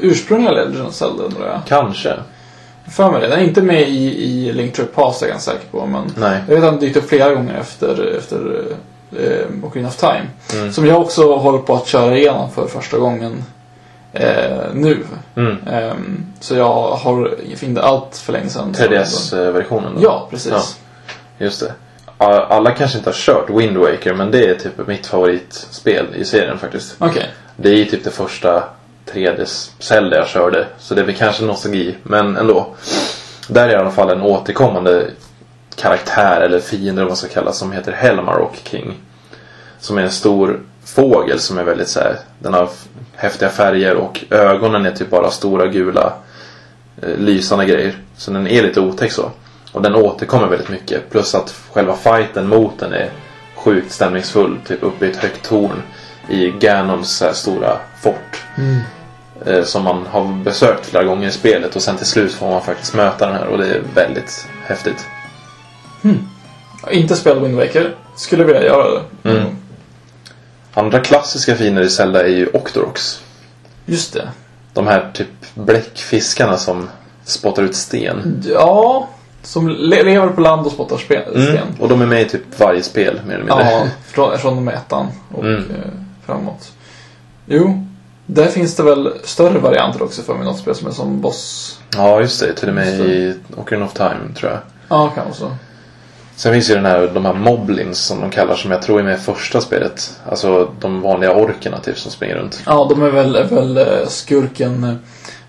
ursprungliga 0.00 0.52
Legend 0.52 0.86
of 0.86 0.94
Zelda. 0.94 1.62
Kanske. 1.68 2.14
För 2.90 3.10
mig 3.10 3.20
det. 3.20 3.28
Den 3.28 3.40
är 3.40 3.44
inte 3.44 3.62
med 3.62 3.88
i, 3.88 4.24
i 4.24 4.52
Link 4.52 4.74
to 4.74 4.82
the 4.82 4.88
Past 4.88 5.22
är 5.22 5.26
jag 5.26 5.32
ganska 5.32 5.50
säker 5.50 5.66
på. 5.70 5.86
Men 5.86 6.12
Nej. 6.16 6.40
jag 6.48 6.54
vet 6.54 6.64
att 6.64 6.70
den 6.70 6.80
dykt 6.80 6.96
upp 6.96 7.08
flera 7.08 7.34
gånger 7.34 7.54
efter, 7.54 8.16
efter 8.18 8.64
eh, 9.12 9.64
Ocarina 9.64 9.88
of 9.88 9.96
Time. 9.96 10.26
Mm. 10.54 10.72
Som 10.72 10.86
jag 10.86 11.00
också 11.00 11.36
håller 11.36 11.58
på 11.58 11.74
att 11.74 11.86
köra 11.86 12.16
igenom 12.16 12.50
för 12.50 12.66
första 12.66 12.98
gången 12.98 13.44
eh, 14.12 14.58
nu. 14.72 15.04
Mm. 15.36 15.56
Ehm, 15.68 16.26
så 16.40 16.54
jag 16.54 16.90
har 16.96 17.34
inte 17.60 17.82
allt 17.82 18.16
för 18.16 18.32
länge 18.32 18.48
sedan. 18.48 18.74
3DS-versionen 18.74 19.94
då? 19.94 20.02
Ja, 20.02 20.28
precis. 20.30 20.52
Ja. 20.52 20.62
Just 21.44 21.60
det. 21.60 21.72
Alla 22.18 22.70
kanske 22.70 22.98
inte 22.98 23.10
har 23.10 23.14
kört 23.14 23.50
Wind 23.50 23.76
Waker 23.76 24.14
men 24.14 24.30
det 24.30 24.46
är 24.46 24.54
typ 24.54 24.86
mitt 24.86 25.06
favoritspel 25.06 26.06
i 26.14 26.24
serien 26.24 26.58
faktiskt. 26.58 26.94
Okej. 26.98 27.30
Det 27.56 27.68
är 27.68 27.84
typ 27.84 28.04
det 28.04 28.10
första 28.10 28.64
3D-Zelda 29.12 30.16
jag 30.16 30.28
körde. 30.28 30.66
Så 30.78 30.94
det 30.94 31.00
är 31.00 31.04
väl 31.04 31.14
kanske 31.14 31.44
nostalgi, 31.44 31.94
men 32.02 32.36
ändå. 32.36 32.66
Där 33.48 33.68
är 33.68 33.72
i 33.72 33.76
alla 33.76 33.90
fall 33.90 34.10
en 34.10 34.22
återkommande 34.22 35.10
karaktär 35.76 36.40
eller 36.40 36.60
fiende 36.60 36.90
eller 36.90 37.02
vad 37.02 37.08
man 37.10 37.16
ska 37.16 37.28
kalla 37.28 37.52
som 37.52 37.72
heter 37.72 37.92
Helmarok 37.92 38.60
King. 38.64 38.94
Som 39.80 39.98
är 39.98 40.02
en 40.02 40.10
stor 40.10 40.60
fågel 40.84 41.38
som 41.38 41.58
är 41.58 41.64
väldigt 41.64 41.88
så 41.88 42.00
här, 42.00 42.18
den 42.38 42.54
har 42.54 42.68
häftiga 43.16 43.48
färger 43.48 43.94
och 43.94 44.24
ögonen 44.30 44.86
är 44.86 44.90
typ 44.90 45.10
bara 45.10 45.30
stora 45.30 45.66
gula 45.66 46.12
eh, 47.02 47.16
lysande 47.16 47.66
grejer. 47.66 47.94
Så 48.16 48.30
den 48.30 48.46
är 48.46 48.62
lite 48.62 48.80
otäck 48.80 49.12
så. 49.12 49.30
Och 49.72 49.82
den 49.82 49.94
återkommer 49.94 50.48
väldigt 50.48 50.68
mycket. 50.68 51.10
Plus 51.10 51.34
att 51.34 51.54
själva 51.72 51.96
fighten 51.96 52.48
mot 52.48 52.78
den 52.78 52.92
är 52.92 53.10
sjukt 53.54 53.92
stämningsfull. 53.92 54.58
Typ 54.66 54.82
uppe 54.82 55.06
i 55.06 55.10
ett 55.10 55.16
högt 55.16 55.48
torn 55.48 55.82
i 56.28 56.50
Ganons 56.50 57.22
stora 57.32 57.78
fort. 58.02 58.44
Mm 58.58 58.80
som 59.64 59.84
man 59.84 60.06
har 60.06 60.42
besökt 60.44 60.86
flera 60.86 61.04
gånger 61.04 61.28
i 61.28 61.32
spelet 61.32 61.76
och 61.76 61.82
sen 61.82 61.96
till 61.96 62.06
slut 62.06 62.32
får 62.32 62.50
man 62.50 62.62
faktiskt 62.62 62.94
möta 62.94 63.26
den 63.26 63.34
här 63.34 63.46
och 63.46 63.58
det 63.58 63.66
är 63.66 63.82
väldigt 63.94 64.46
häftigt. 64.66 65.06
Inte 66.90 67.16
spelat 67.16 67.42
Wind 67.42 67.56
Waker. 67.56 67.94
Skulle 68.16 68.44
vilja 68.44 68.62
göra 68.64 68.90
det. 69.22 69.30
Mm. 69.30 69.44
Andra 70.74 71.00
klassiska 71.00 71.56
fiender 71.56 71.82
i 71.82 71.90
Zelda 71.90 72.22
är 72.24 72.28
ju 72.28 72.46
Octoroks. 72.52 73.20
Just 73.86 74.12
det. 74.12 74.28
De 74.74 74.86
här 74.86 75.10
typ 75.14 75.28
bläckfiskarna 75.54 76.56
som 76.56 76.88
spottar 77.24 77.62
ut 77.62 77.76
sten. 77.76 78.42
Ja. 78.46 79.08
Som 79.42 79.68
le- 79.68 80.02
lever 80.02 80.28
på 80.28 80.40
land 80.40 80.66
och 80.66 80.72
spottar 80.72 80.96
spe- 80.96 81.30
sten. 81.30 81.46
Mm. 81.56 81.68
Och 81.80 81.88
de 81.88 82.02
är 82.02 82.06
med 82.06 82.22
i 82.22 82.24
typ 82.28 82.60
varje 82.60 82.82
spel 82.82 83.20
mer 83.26 83.34
eller 83.34 83.44
mindre. 83.44 83.70
Ja, 83.70 83.86
från, 84.06 84.38
från 84.38 84.56
och 84.56 84.62
med 84.62 84.74
ettan 84.74 85.06
och 85.34 85.44
Mm. 85.44 85.58
eh, 85.70 85.90
framåt. 86.26 86.72
Jo, 87.46 87.86
där 88.30 88.46
finns 88.46 88.76
det 88.76 88.82
väl 88.82 89.12
större 89.24 89.58
varianter 89.58 90.02
också 90.02 90.22
för 90.22 90.34
mig. 90.34 90.44
Något 90.44 90.58
spel 90.58 90.74
som 90.74 90.88
är 90.88 90.92
som 90.92 91.20
boss. 91.20 91.78
Ja, 91.96 92.20
just 92.20 92.40
det. 92.40 92.52
Till 92.54 92.68
och 92.68 92.74
med 92.74 92.88
i 93.00 93.34
Ocarina 93.56 93.86
of 93.86 93.92
Time 93.92 94.34
tror 94.36 94.50
jag. 94.52 94.60
Ja, 94.88 95.08
kan 95.08 95.24
vara 95.24 95.34
så. 95.34 95.50
Sen 96.36 96.52
finns 96.52 96.70
ju 96.70 96.74
den 96.74 96.84
här, 96.86 97.10
de 97.14 97.24
här 97.24 97.32
moblins 97.32 97.98
som 97.98 98.20
de 98.20 98.30
kallar 98.30 98.54
som 98.54 98.70
jag 98.70 98.82
tror 98.82 98.98
är 99.00 99.04
med 99.04 99.14
i 99.14 99.22
första 99.22 99.60
spelet. 99.60 100.16
Alltså 100.30 100.70
de 100.80 101.00
vanliga 101.00 101.34
orkerna 101.34 101.78
typ 101.78 101.98
som 101.98 102.10
springer 102.12 102.34
runt. 102.36 102.62
Ja, 102.66 102.86
de 102.90 103.02
är 103.02 103.10
väl, 103.10 103.46
väl 103.50 103.76
eh, 103.78 103.84
skurken 104.08 104.98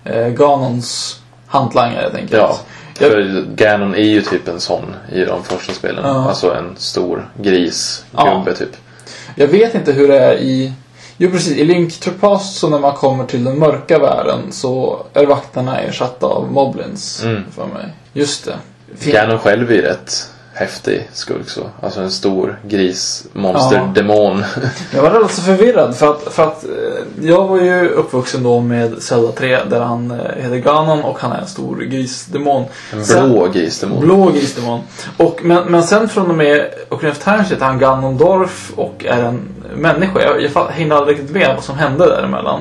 eh, 0.04 0.26
Ganons 0.28 1.20
hantlangare 1.46 2.02
helt 2.02 2.14
enkelt. 2.14 2.32
Ja. 2.32 2.56
Jag- 2.98 3.10
För 3.10 3.44
Ganon 3.54 3.94
är 3.94 4.02
ju 4.02 4.22
typ 4.22 4.48
en 4.48 4.60
sån 4.60 4.94
i 5.12 5.24
de 5.24 5.44
första 5.44 5.72
spelen. 5.72 6.04
Ja. 6.04 6.28
Alltså 6.28 6.54
en 6.54 6.74
stor 6.76 7.30
gris, 7.38 8.04
Ja. 8.16 8.34
gubbe 8.38 8.56
typ. 8.56 8.76
Jag 9.34 9.46
vet 9.48 9.74
inte 9.74 9.92
hur 9.92 10.08
det 10.08 10.18
är 10.18 10.34
i... 10.34 10.72
Jo 11.22 11.30
precis, 11.30 11.56
i 11.58 11.64
Link 11.64 12.00
to 12.00 12.10
Past 12.20 12.56
så 12.56 12.68
när 12.68 12.78
man 12.78 12.92
kommer 12.94 13.24
till 13.24 13.44
den 13.44 13.58
mörka 13.58 13.98
världen 13.98 14.52
så 14.52 15.02
är 15.14 15.26
vakterna 15.26 15.80
ersatta 15.80 16.26
av 16.26 16.52
Moblins 16.52 17.22
Mm. 17.24 17.42
för 17.52 17.66
mig. 17.66 17.92
Just 18.12 18.44
det. 18.44 18.56
Fin- 18.96 19.12
Ganon 19.12 19.38
själv 19.38 19.70
är 19.72 19.82
rätt 19.82 20.12
häftig 20.60 21.08
skurk 21.12 21.48
så. 21.48 21.60
Alltså 21.82 22.00
en 22.00 22.10
stor 22.10 22.58
gris, 22.68 23.26
monster, 23.32 23.90
demon. 23.94 24.44
Jag 24.94 25.02
var 25.02 25.10
rätt 25.10 25.30
så 25.30 25.42
förvirrad 25.42 25.96
för 25.96 26.10
att, 26.10 26.22
för 26.22 26.42
att 26.42 26.64
eh, 26.64 26.70
jag 27.22 27.46
var 27.46 27.60
ju 27.60 27.88
uppvuxen 27.88 28.42
då 28.42 28.60
med 28.60 29.02
Zelda 29.02 29.32
3 29.32 29.64
där 29.64 29.80
han 29.80 30.10
eh, 30.10 30.42
heter 30.42 30.56
Ganon 30.56 31.02
och 31.02 31.20
han 31.20 31.32
är 31.32 31.38
en 31.38 31.46
stor 31.46 31.76
grisdemon. 31.76 32.64
En 32.92 33.28
blå 33.28 33.48
grisdemon. 33.48 34.00
Blå 34.00 34.30
grisdemon. 34.30 34.80
Och, 35.16 35.40
men, 35.42 35.64
men 35.64 35.82
sen 35.82 36.08
från 36.08 36.30
och 36.30 36.36
med 36.36 36.70
Ocarina 36.88 37.12
of 37.12 37.24
Time 37.24 37.42
heter 37.42 37.64
han 37.64 37.78
Ganondorf 37.78 38.72
och 38.76 39.04
är 39.04 39.24
en 39.24 39.40
människa. 39.74 40.20
Jag, 40.20 40.42
jag 40.42 40.66
hängde 40.66 40.96
aldrig 40.96 41.18
riktigt 41.18 41.36
med 41.36 41.54
vad 41.54 41.64
som 41.64 41.78
hände 41.78 42.06
däremellan. 42.06 42.60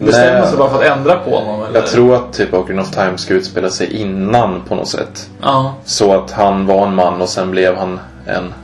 Man 0.00 0.12
sig 0.12 0.58
bara 0.58 0.70
för 0.70 0.84
att 0.84 0.98
ändra 0.98 1.16
på 1.16 1.38
honom 1.38 1.62
eller? 1.62 1.80
Jag 1.80 1.86
tror 1.86 2.14
att 2.14 2.32
typ 2.32 2.54
Ocarina 2.54 2.82
of 2.82 2.90
Time 2.90 3.18
ska 3.18 3.34
utspela 3.34 3.70
sig 3.70 4.00
innan 4.00 4.62
på 4.68 4.74
något 4.74 4.88
sätt. 4.88 5.30
Ja. 5.42 5.74
Så 5.84 6.14
att 6.14 6.30
han 6.30 6.66
var 6.66 6.86
en 6.86 6.94
man 6.94 7.22
och 7.22 7.28
sen 7.28 7.50
blev 7.50 7.76
han 7.76 8.00
en 8.26 8.54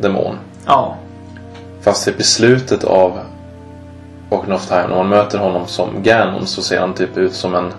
demon. 0.00 0.38
Ja. 0.66 0.96
Fast 1.82 2.04
typ 2.04 2.20
i 2.20 2.22
slutet 2.22 2.84
av 2.84 3.20
Ocarina 4.30 4.54
of 4.54 4.66
Time 4.68 4.86
när 4.88 4.96
man 4.96 5.08
möter 5.08 5.38
honom 5.38 5.66
som 5.66 6.02
Ganon 6.02 6.46
så 6.46 6.62
ser 6.62 6.80
han 6.80 6.94
typ 6.94 7.16
ut 7.16 7.34
som 7.34 7.54
en 7.54 7.72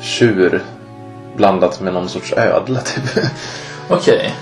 tjur 0.00 0.62
blandat 1.36 1.80
med 1.80 1.94
någon 1.94 2.08
sorts 2.08 2.32
ödla 2.32 2.80
typ. 2.80 3.24
Okej. 3.88 4.34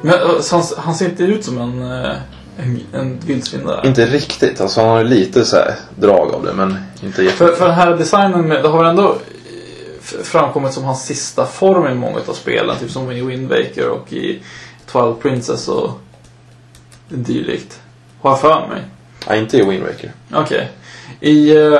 Men 0.00 0.14
eh, 0.14 0.20
han, 0.50 0.62
han 0.78 0.94
ser 0.94 1.04
inte 1.04 1.22
ut 1.22 1.44
som 1.44 1.58
en, 1.58 2.04
eh, 2.04 2.16
en, 2.58 2.80
en 2.92 3.18
vildsvinare? 3.26 3.88
inte 3.88 4.06
riktigt, 4.06 4.60
alltså 4.60 4.80
han 4.80 4.90
har 4.90 5.04
lite 5.04 5.44
så 5.44 5.56
här 5.56 5.74
drag 5.98 6.34
av 6.34 6.44
det 6.44 6.52
men 6.52 6.76
inte 7.02 7.22
jätte... 7.22 7.36
För, 7.36 7.52
för 7.52 7.66
den 7.66 7.74
här 7.74 7.96
designen, 7.96 8.48
med, 8.48 8.62
det 8.62 8.68
har 8.68 8.84
ändå 8.84 9.08
eh, 9.08 10.22
framkommit 10.22 10.72
som 10.72 10.84
hans 10.84 11.06
sista 11.06 11.46
form 11.46 11.92
i 11.92 11.94
många 11.94 12.18
av 12.26 12.32
spelen. 12.32 12.76
Typ 12.80 12.90
som 12.90 13.10
i 13.10 13.22
Wind 13.22 13.48
Waker 13.48 13.88
och 13.88 14.12
i 14.12 14.42
Twilight 14.86 15.22
Princess 15.22 15.68
och 15.68 16.00
dylikt. 17.08 17.80
Har 18.20 18.30
jag 18.30 18.40
för 18.40 18.68
mig. 18.68 18.82
Ja, 19.28 19.36
inte 19.36 19.56
i 19.56 19.64
Wind 19.64 19.82
Waker. 19.82 20.12
Okej. 20.32 20.70
I... 21.20 21.56
eh, 21.56 21.78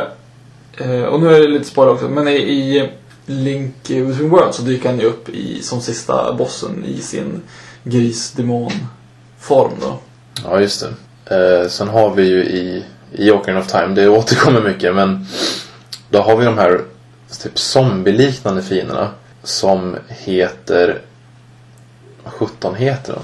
eh, 0.76 1.02
och 1.02 1.20
nu 1.20 1.34
är 1.34 1.40
det 1.40 1.48
lite 1.48 1.64
spoiler 1.64 1.92
också, 1.92 2.08
men 2.08 2.28
i, 2.28 2.32
i 2.32 2.90
Link 3.26 3.74
Between 3.88 4.30
Worlds 4.30 4.56
så 4.56 4.62
dyker 4.62 4.88
han 4.88 4.98
ju 4.98 5.04
upp 5.04 5.28
i, 5.28 5.62
som 5.62 5.80
sista 5.80 6.32
bossen 6.34 6.84
i 6.84 7.00
sin 7.00 7.42
grisdemon-form 7.84 9.72
då. 9.80 9.98
Ja, 10.44 10.60
just 10.60 10.84
det. 11.26 11.60
Eh, 11.62 11.68
sen 11.68 11.88
har 11.88 12.10
vi 12.14 12.22
ju 12.28 12.44
i, 12.44 12.84
i 13.12 13.30
Ocarina 13.30 13.60
of 13.60 13.66
Time, 13.66 13.86
det 13.94 14.08
återkommer 14.08 14.60
mycket 14.60 14.94
men 14.94 15.26
då 16.10 16.20
har 16.22 16.36
vi 16.36 16.44
de 16.44 16.58
här 16.58 16.80
typ 17.42 17.58
zombie-liknande 17.58 18.62
fienderna 18.62 19.08
som 19.42 19.96
heter... 20.08 20.98
Vad 22.24 22.32
sjutton 22.32 22.74
heter 22.74 23.12
de? 23.12 23.20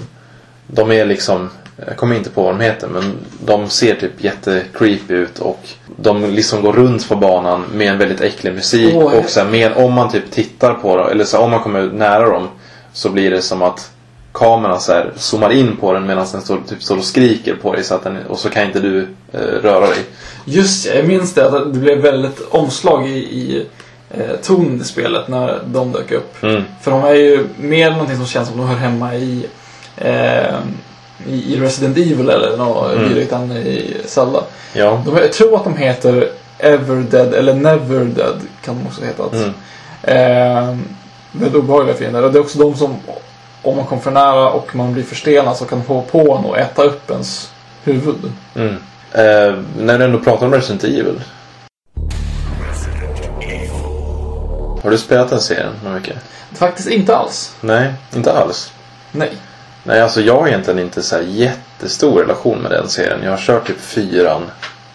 De 0.67 0.91
är 0.91 1.05
liksom, 1.05 1.49
jag 1.87 1.97
kommer 1.97 2.15
inte 2.15 2.29
på 2.29 2.43
vad 2.43 2.53
de 2.53 2.61
heter 2.63 2.87
men 2.87 3.13
de 3.45 3.69
ser 3.69 3.95
typ 3.95 4.23
jättecreepy 4.23 5.13
ut 5.13 5.39
och 5.39 5.59
de 5.97 6.25
liksom 6.25 6.61
går 6.61 6.73
runt 6.73 7.09
på 7.09 7.15
banan 7.15 7.63
med 7.73 7.87
en 7.91 7.97
väldigt 7.97 8.21
äcklig 8.21 8.53
musik 8.53 8.93
jag- 8.93 9.13
och 9.19 9.29
så 9.29 9.39
här, 9.39 9.47
med, 9.51 9.73
om 9.75 9.93
man 9.93 10.11
typ 10.11 10.31
tittar 10.31 10.73
på 10.73 10.97
dem 10.97 11.09
eller 11.11 11.23
så 11.25 11.37
här, 11.37 11.43
om 11.43 11.51
man 11.51 11.59
kommer 11.63 11.81
nära 11.91 12.29
dem 12.29 12.47
så 12.93 13.09
blir 13.09 13.31
det 13.31 13.41
som 13.41 13.61
att 13.61 13.91
kameran 14.37 14.81
så 14.81 14.91
här 14.93 15.11
zoomar 15.15 15.51
in 15.51 15.77
på 15.77 15.93
den 15.93 16.05
medan 16.07 16.27
den 16.31 16.41
står, 16.41 16.59
typ 16.69 16.83
står 16.83 16.97
och 16.97 17.03
skriker 17.03 17.55
på 17.55 17.73
dig 17.73 17.83
så 17.83 17.95
att 17.95 18.03
den, 18.03 18.17
och 18.29 18.39
så 18.39 18.49
kan 18.49 18.63
inte 18.63 18.79
du 18.79 19.07
eh, 19.31 19.39
röra 19.39 19.87
dig. 19.87 19.99
Just 20.45 20.85
ja, 20.85 20.93
jag 20.93 21.07
minns 21.07 21.33
det. 21.33 21.45
Att 21.45 21.73
det 21.73 21.79
blev 21.79 21.97
väldigt 21.97 22.41
omslag 22.49 23.09
i, 23.09 23.17
i 23.17 23.65
eh, 24.11 24.35
tonen 24.43 24.81
i 24.81 24.83
spelet 24.83 25.27
när 25.27 25.59
de 25.65 25.91
dök 25.91 26.11
upp. 26.11 26.43
Mm. 26.43 26.63
För 26.81 26.91
de 26.91 27.03
är 27.03 27.13
ju 27.13 27.47
mer 27.57 27.91
någonting 27.91 28.17
som 28.17 28.25
känns 28.25 28.47
som 28.49 28.57
de 28.57 28.67
hör 28.67 28.75
hemma 28.75 29.15
i, 29.15 29.45
eh, 29.97 30.55
i, 31.27 31.57
Resident 31.59 31.97
Evil 31.97 32.29
eller 32.29 32.57
något 32.57 32.93
Mm. 32.93 33.09
dylikt 33.09 33.33
i 33.65 33.97
Zelda. 34.05 34.39
Ja. 34.73 35.03
De, 35.05 35.17
jag 35.17 35.33
tror 35.33 35.55
att 35.55 35.63
de 35.63 35.77
heter 35.77 36.29
Everdead 36.59 37.33
eller 37.33 37.53
Never 37.53 38.05
Dead 38.05 38.41
kan 38.65 38.77
de 38.77 38.87
också 38.87 39.01
heta. 39.05 39.23
Mm. 39.37 39.53
Eh, 40.03 40.77
väldigt 41.31 41.55
obehagliga 41.55 41.95
fiender. 41.95 42.23
Och 42.23 42.31
det 42.31 42.39
är 42.39 42.41
också 42.41 42.59
de 42.59 42.75
som, 42.75 42.95
om 43.67 43.77
man 43.77 43.85
kommer 43.85 44.01
för 44.01 44.11
nära 44.11 44.49
och 44.49 44.75
man 44.75 44.93
blir 44.93 45.03
förstelnad 45.03 45.57
så 45.57 45.65
kan 45.65 45.81
hoppa 45.81 46.11
på 46.11 46.19
en 46.19 46.45
och 46.45 46.57
äta 46.57 46.83
upp 46.83 47.11
ens 47.11 47.51
huvud. 47.83 48.31
Mm. 48.55 48.75
Eh, 49.11 49.63
när 49.77 49.97
du 49.97 50.05
ändå 50.05 50.19
pratar 50.19 50.45
om 50.45 50.53
Resident 50.53 50.83
Evil. 50.83 51.21
Har 54.83 54.91
du 54.91 54.97
spelat 54.97 55.29
den 55.29 55.41
serien 55.41 55.73
någon 55.83 55.93
mycket? 55.93 56.17
Faktiskt 56.53 56.89
inte 56.89 57.15
alls. 57.17 57.55
Nej, 57.61 57.93
inte 58.15 58.31
alls. 58.31 58.71
Nej. 59.11 59.31
Nej, 59.83 60.01
alltså 60.01 60.21
jag 60.21 60.39
har 60.39 60.47
egentligen 60.47 60.79
inte 60.79 61.03
så 61.03 61.15
här 61.15 61.23
jättestor 61.23 62.19
relation 62.21 62.57
med 62.57 62.71
den 62.71 62.89
serien. 62.89 63.19
Jag 63.23 63.31
har 63.31 63.37
kört 63.37 63.67
typ 63.67 63.81
fyran 63.81 64.43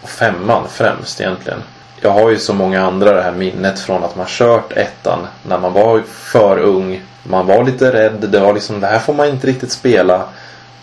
och 0.01 0.09
femman 0.09 0.63
främst 0.69 1.21
egentligen. 1.21 1.63
Jag 2.01 2.09
har 2.09 2.29
ju 2.29 2.37
så 2.37 2.53
många 2.53 2.85
andra 2.85 3.13
det 3.13 3.21
här 3.21 3.31
minnet 3.31 3.79
från 3.79 4.03
att 4.03 4.15
man 4.15 4.25
kört 4.29 4.71
ettan 4.71 5.27
när 5.43 5.59
man 5.59 5.73
var 5.73 6.01
för 6.07 6.59
ung. 6.59 7.01
Man 7.23 7.47
var 7.47 7.63
lite 7.63 7.93
rädd. 7.93 8.29
Det 8.29 8.39
var 8.39 8.53
liksom, 8.53 8.79
det 8.79 8.87
här 8.87 8.99
får 8.99 9.13
man 9.13 9.27
inte 9.27 9.47
riktigt 9.47 9.71
spela. 9.71 10.27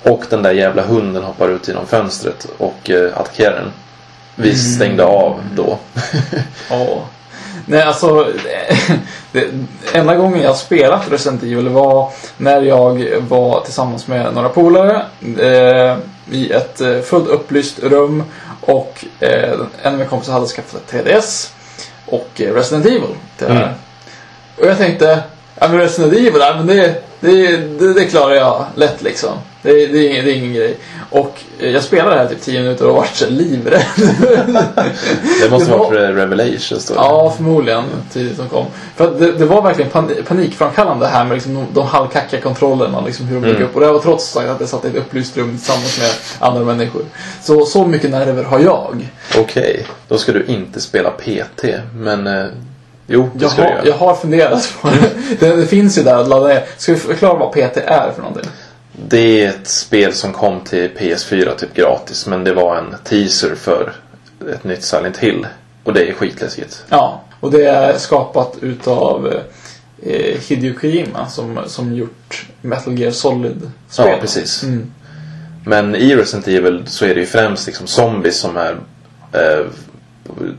Och 0.03 0.24
den 0.31 0.42
där 0.42 0.53
jävla 0.53 0.83
hunden 0.83 1.22
hoppar 1.22 1.48
ut 1.48 1.68
genom 1.68 1.87
fönstret 1.87 2.46
och 2.59 2.90
eh, 2.90 3.18
attackerar 3.18 3.55
den. 3.55 3.72
vi 4.35 4.55
stängde 4.57 5.05
av 5.05 5.40
då. 5.55 5.79
Ja. 6.70 7.05
Nej, 7.66 7.83
alltså. 7.83 8.26
Det, 9.33 9.48
enda 9.92 10.16
gången 10.16 10.42
jag 10.42 10.57
spelat 10.57 11.11
Resident 11.11 11.42
Evil 11.42 11.68
var 11.68 12.12
när 12.37 12.62
jag 12.62 13.20
var 13.29 13.61
tillsammans 13.61 14.07
med 14.07 14.35
några 14.35 14.48
polare 14.48 15.03
eh, 15.38 15.96
i 16.31 16.53
ett 16.53 16.81
eh, 16.81 17.00
fullt 17.00 17.29
upplyst 17.29 17.79
rum 17.79 18.22
och 18.61 19.05
eh, 19.20 19.53
en 19.83 19.92
av 19.92 19.92
mina 19.92 20.05
kompisar 20.05 20.33
hade 20.33 20.46
skaffat 20.46 20.74
ett 20.74 21.05
TDS 21.05 21.53
och 22.07 22.40
eh, 22.40 22.55
Resident 22.55 22.87
Evil 22.87 23.14
till 23.37 23.46
det 23.46 23.53
här. 23.53 23.62
Mm. 23.62 23.74
Och 24.59 24.66
jag 24.66 24.79
tänkte, 24.79 25.22
men 25.68 25.79
Resident 25.79 26.12
Evil, 26.12 26.33
ja, 26.40 26.55
men 26.57 26.66
det, 26.66 26.94
det, 27.20 27.57
det, 27.57 27.94
det 27.94 28.05
klarar 28.05 28.35
jag 28.35 28.64
lätt 28.75 29.03
liksom. 29.03 29.31
Det, 29.62 29.73
det, 29.73 29.99
är 29.99 30.11
ingen- 30.11 30.25
det 30.25 30.31
är 30.33 30.35
ingen 30.37 30.55
grej. 30.55 30.77
Och 31.11 31.38
eh, 31.59 31.70
jag 31.70 31.83
spelade 31.83 32.14
det 32.14 32.20
här 32.20 32.29
typ 32.29 32.40
10 32.42 32.61
minuter 32.62 32.87
och 32.88 32.94
vart 32.96 33.14
så 33.14 33.27
livrädd. 33.31 33.83
Det 35.42 35.51
måste 35.51 35.66
Det 35.70 35.77
vara 35.77 35.79
var- 35.79 35.90
för 35.90 36.12
Revelations 36.12 36.87
då. 36.87 36.94
Ja, 36.96 37.33
förmodligen. 37.37 37.85
Tidigt 38.12 38.37
som 38.37 38.49
kom. 38.49 38.66
För 38.96 39.11
det, 39.18 39.33
det 39.33 39.44
var 39.44 39.62
verkligen 39.62 39.90
pan 39.90 40.11
panikframkallande 40.29 41.07
här 41.07 41.25
med 41.25 41.35
liksom 41.35 41.55
de, 41.55 41.66
de 41.75 41.87
halvkackiga 41.87 42.40
kontrollerna. 42.40 43.01
Liksom 43.07 43.27
hur 43.27 43.40
de 43.40 43.51
Mm. 43.51 43.62
upp. 43.62 43.75
Och 43.75 43.81
det 43.81 43.92
var 43.92 43.99
trots 43.99 44.25
sagt 44.31 44.49
att 44.49 44.61
jag 44.61 44.68
satt 44.68 44.85
i 44.85 44.88
ett 44.88 44.96
upplyst 44.96 45.37
rum 45.37 45.57
tillsammans 45.59 45.99
med 45.99 46.11
andra 46.49 46.64
människor. 46.64 47.03
Så, 47.42 47.66
så 47.66 47.85
mycket 47.87 48.11
nerver 48.11 48.42
har 48.44 48.59
jag. 48.61 49.09
Okej, 49.38 49.87
då 50.09 50.18
ska 50.18 50.33
du 50.33 50.44
inte 50.44 50.81
spela 50.81 51.11
PT. 51.11 51.64
Men 51.94 52.27
eh, 52.27 52.44
jo, 53.11 53.31
det 53.35 53.42
Jag 53.42 53.53
ska 53.53 53.62
har, 53.62 53.70
göra. 53.70 53.87
jag 53.87 53.94
har 53.94 54.14
funderat 54.14 54.75
på 54.83 54.88
det. 54.88 55.11
det. 55.46 55.57
Det 55.57 55.66
finns 55.66 55.99
ju 55.99 56.03
där 56.03 56.16
att 56.16 56.29
ladda 56.29 56.46
ner. 56.49 56.64
Ska 56.77 56.92
vi 56.92 56.99
förklara 56.99 57.38
vad 57.38 57.53
PT 57.53 57.77
är 57.77 58.12
för 58.14 58.23
någonting? 58.23 58.51
Det 59.09 59.44
är 59.44 59.49
ett 59.49 59.68
spel 59.68 60.12
som 60.12 60.33
kom 60.33 60.61
till 60.61 60.90
PS4 60.99 61.55
typ 61.57 61.75
gratis. 61.75 62.27
Men 62.27 62.44
det 62.44 62.53
var 62.53 62.77
en 62.77 62.94
teaser 63.05 63.55
för 63.55 63.92
ett 64.55 64.64
nytt 64.64 64.83
Silent 64.85 65.16
Hill. 65.16 65.46
Och 65.85 65.92
det 65.92 66.09
är 66.09 66.12
skitläskigt. 66.12 66.85
Ja, 66.88 67.23
och 67.40 67.51
det 67.51 67.64
är 67.64 67.99
skapat 67.99 68.57
utav 68.61 69.35
eh, 70.03 70.40
Hideo 70.49 70.75
Kojima 70.81 71.29
som, 71.29 71.61
som 71.66 71.94
gjort 71.94 72.46
Metal 72.61 72.99
Gear 72.99 73.11
Solid-spel. 73.11 74.07
Ja, 74.09 74.18
precis. 74.20 74.62
Mm. 74.62 74.90
Men 75.64 75.94
i 75.94 76.16
Resident 76.16 76.49
Evil 76.49 76.83
så 76.87 77.05
är 77.05 77.14
det 77.14 77.20
ju 77.20 77.27
främst 77.27 77.66
liksom 77.66 77.87
zombies 77.87 78.38
som 78.38 78.57
är 78.57 78.77
eh, 79.33 79.66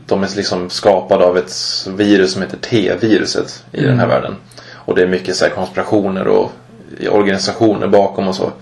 De 0.06 0.22
är 0.22 0.36
liksom 0.36 0.70
skapade 0.70 1.24
av 1.24 1.38
ett 1.38 1.52
virus 1.88 2.32
som 2.32 2.42
heter 2.42 2.56
T-viruset 2.56 3.64
i 3.72 3.80
den 3.84 3.98
här 3.98 4.06
världen. 4.06 4.36
Och 4.74 4.94
det 4.94 5.02
är 5.02 5.06
mycket 5.06 5.36
så 5.36 5.48
konspirationer 5.48 6.26
och 6.26 6.52
organisationer 7.10 7.86
bakom 7.86 8.28
och 8.28 8.34
så. 8.34 8.52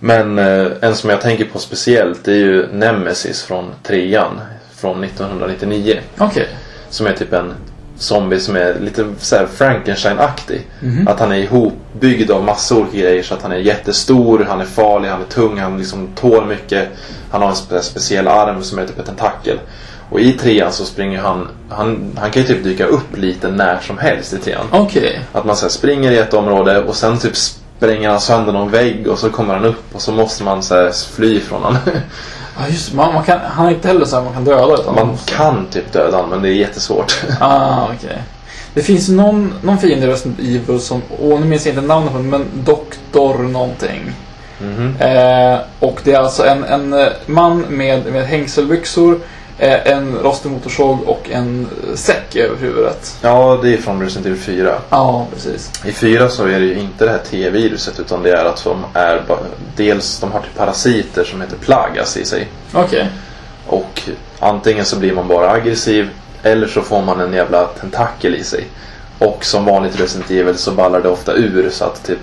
Men 0.00 0.38
eh, 0.38 0.66
en 0.80 0.94
som 0.96 1.10
jag 1.10 1.20
tänker 1.20 1.44
på 1.44 1.58
speciellt 1.58 2.24
det 2.24 2.32
är 2.32 2.36
ju 2.36 2.66
Nemesis 2.72 3.42
från 3.42 3.70
trean 3.82 4.40
från 4.76 5.04
1999. 5.04 6.00
Okej. 6.18 6.48
Som 6.90 7.06
är 7.06 7.12
typ 7.12 7.32
en 7.32 7.54
zombie 7.98 8.40
som 8.40 8.56
är 8.56 8.74
lite 8.80 9.06
så 9.18 9.36
Frankenstein-aktig. 9.54 10.66
Att 11.08 11.20
han 11.20 11.32
är 11.32 11.36
ihopbyggd 11.36 12.30
av 12.30 12.44
massa 12.44 12.74
olika 12.76 12.98
grejer 12.98 13.22
så 13.22 13.34
att 13.34 13.42
han 13.42 13.52
är 13.52 13.56
jättestor, 13.56 14.46
han 14.48 14.60
är 14.60 14.64
farlig, 14.64 15.08
han 15.08 15.20
är 15.20 15.24
tung, 15.26 15.58
han 15.58 15.78
liksom 15.78 16.08
tål 16.14 16.46
mycket. 16.46 16.88
Han 17.30 17.42
har 17.42 17.48
en 17.48 17.54
spe- 17.54 17.80
speciell 17.80 18.28
arm 18.28 18.62
som 18.62 18.78
är 18.78 18.86
typ 18.86 18.98
en 18.98 19.04
tentakel. 19.04 19.58
Och 20.10 20.20
i 20.20 20.32
trean 20.32 20.72
så 20.72 20.84
springer 20.84 21.20
han, 21.20 21.48
han, 21.68 22.16
han 22.18 22.30
kan 22.30 22.42
ju 22.42 22.48
typ 22.48 22.64
dyka 22.64 22.86
upp 22.86 23.16
lite 23.16 23.48
när 23.48 23.80
som 23.80 23.98
helst 23.98 24.32
i 24.32 24.38
trean. 24.38 24.66
Okej. 24.70 25.20
Att 25.32 25.44
man 25.44 25.56
så 25.56 25.64
här 25.64 25.70
springer 25.70 26.12
i 26.12 26.18
ett 26.18 26.34
område 26.34 26.82
och 26.82 26.96
sen 26.96 27.18
typ 27.18 27.36
spränger 27.36 28.08
han 28.08 28.20
sönder 28.20 28.52
någon 28.52 28.70
vägg 28.70 29.06
och 29.06 29.18
så 29.18 29.30
kommer 29.30 29.54
han 29.54 29.64
upp 29.64 29.94
och 29.94 30.02
så 30.02 30.12
måste 30.12 30.44
man 30.44 30.62
så 30.62 30.74
här 30.74 30.92
fly 31.16 31.40
från 31.40 31.62
honom. 31.62 31.78
Ja, 32.60 32.68
just 32.68 32.94
man, 32.94 33.14
man 33.14 33.24
kan, 33.24 33.38
Han 33.44 33.66
är 33.66 33.70
inte 33.70 33.88
heller 33.88 34.04
så 34.04 34.16
här 34.16 34.24
man 34.24 34.32
kan 34.34 34.44
döda 34.44 34.74
utan 34.74 34.94
Man 34.94 35.16
kan 35.26 35.66
typ 35.70 35.92
döda 35.92 36.16
honom 36.16 36.30
men 36.30 36.42
det 36.42 36.48
är 36.48 36.52
jättesvårt. 36.52 37.22
Ah, 37.40 37.88
okej. 37.96 38.22
Det 38.74 38.82
finns 38.82 39.08
någon, 39.08 39.54
någon 39.62 39.78
fiende 39.78 40.06
i 40.06 40.10
Resident 40.10 40.38
Evil 40.40 40.80
som, 40.80 41.02
åh 41.20 41.40
nu 41.40 41.46
minns 41.46 41.66
jag 41.66 41.74
inte 41.74 41.86
namnet 41.86 42.12
på 42.12 42.18
men 42.18 42.44
Doktor 42.64 43.38
någonting. 43.38 44.12
Mhm. 44.60 44.96
Eh, 44.98 45.58
och 45.80 46.00
det 46.04 46.12
är 46.12 46.18
alltså 46.18 46.46
en, 46.46 46.64
en 46.64 46.92
eh, 46.92 47.08
man 47.26 47.60
med, 47.60 48.06
med 48.06 48.26
hängselbyxor, 48.26 49.18
en 49.58 50.18
rostig 50.18 50.50
motorsåg 50.50 50.98
och 51.06 51.30
en 51.30 51.68
eh, 51.88 51.94
säck 51.94 52.36
över 52.36 52.56
huvudet. 52.56 53.16
Ja, 53.22 53.58
det 53.62 53.74
är 53.74 53.76
från 53.76 54.02
Resident 54.02 54.26
Evil 54.26 54.40
4. 54.40 54.74
Ja, 54.90 55.26
precis. 55.34 55.70
I 55.84 55.92
4 55.92 56.28
så 56.28 56.46
är 56.46 56.60
det 56.60 56.66
ju 56.66 56.78
inte 56.78 57.04
det 57.04 57.10
här 57.10 57.18
T-viruset 57.18 58.00
utan 58.00 58.22
det 58.22 58.30
är 58.30 58.44
att 58.44 58.64
de 58.64 58.84
är 58.94 59.22
dels 59.76 60.20
de 60.20 60.32
har 60.32 60.40
typ 60.40 60.56
parasiter 60.56 61.24
som 61.24 61.40
heter 61.40 61.56
plagas 61.56 62.16
i 62.16 62.24
sig. 62.24 62.48
Okej. 62.72 63.08
Och 63.66 64.02
antingen 64.38 64.84
så 64.84 64.96
blir 64.96 65.12
man 65.12 65.28
bara 65.28 65.50
aggressiv 65.50 66.10
eller 66.42 66.66
så 66.66 66.82
får 66.82 67.02
man 67.02 67.20
en 67.20 67.32
jävla 67.32 67.64
tentakel 67.64 68.34
i 68.34 68.44
sig. 68.44 68.66
Och 69.18 69.44
som 69.44 69.64
vanligt 69.64 70.00
Resident 70.00 70.30
Evil 70.30 70.58
så 70.58 70.70
ballar 70.70 71.00
det 71.00 71.08
ofta 71.08 71.32
ur 71.34 71.70
så 71.70 71.84
att 71.84 72.06
typ 72.06 72.18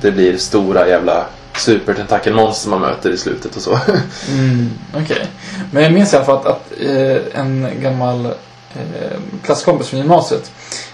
det 0.00 0.10
blir 0.10 0.36
stora 0.36 0.88
jävla 0.88 1.26
supertentakelmonster 1.60 2.70
man 2.70 2.80
möter 2.80 3.10
i 3.10 3.16
slutet 3.18 3.56
och 3.56 3.62
så. 3.62 3.78
Mm, 4.28 4.70
Okej. 4.96 5.26
Men 5.72 5.82
jag 5.82 5.92
minns 5.92 6.12
i 6.12 6.16
alla 6.16 6.24
fall 6.24 6.36
att, 6.36 6.46
att 6.46 6.72
eh, 6.80 7.40
en 7.40 7.68
gammal 7.80 8.26
eh, 8.26 9.18
klasskompis 9.44 9.88
från 9.88 10.00
gymnasiet 10.00 10.50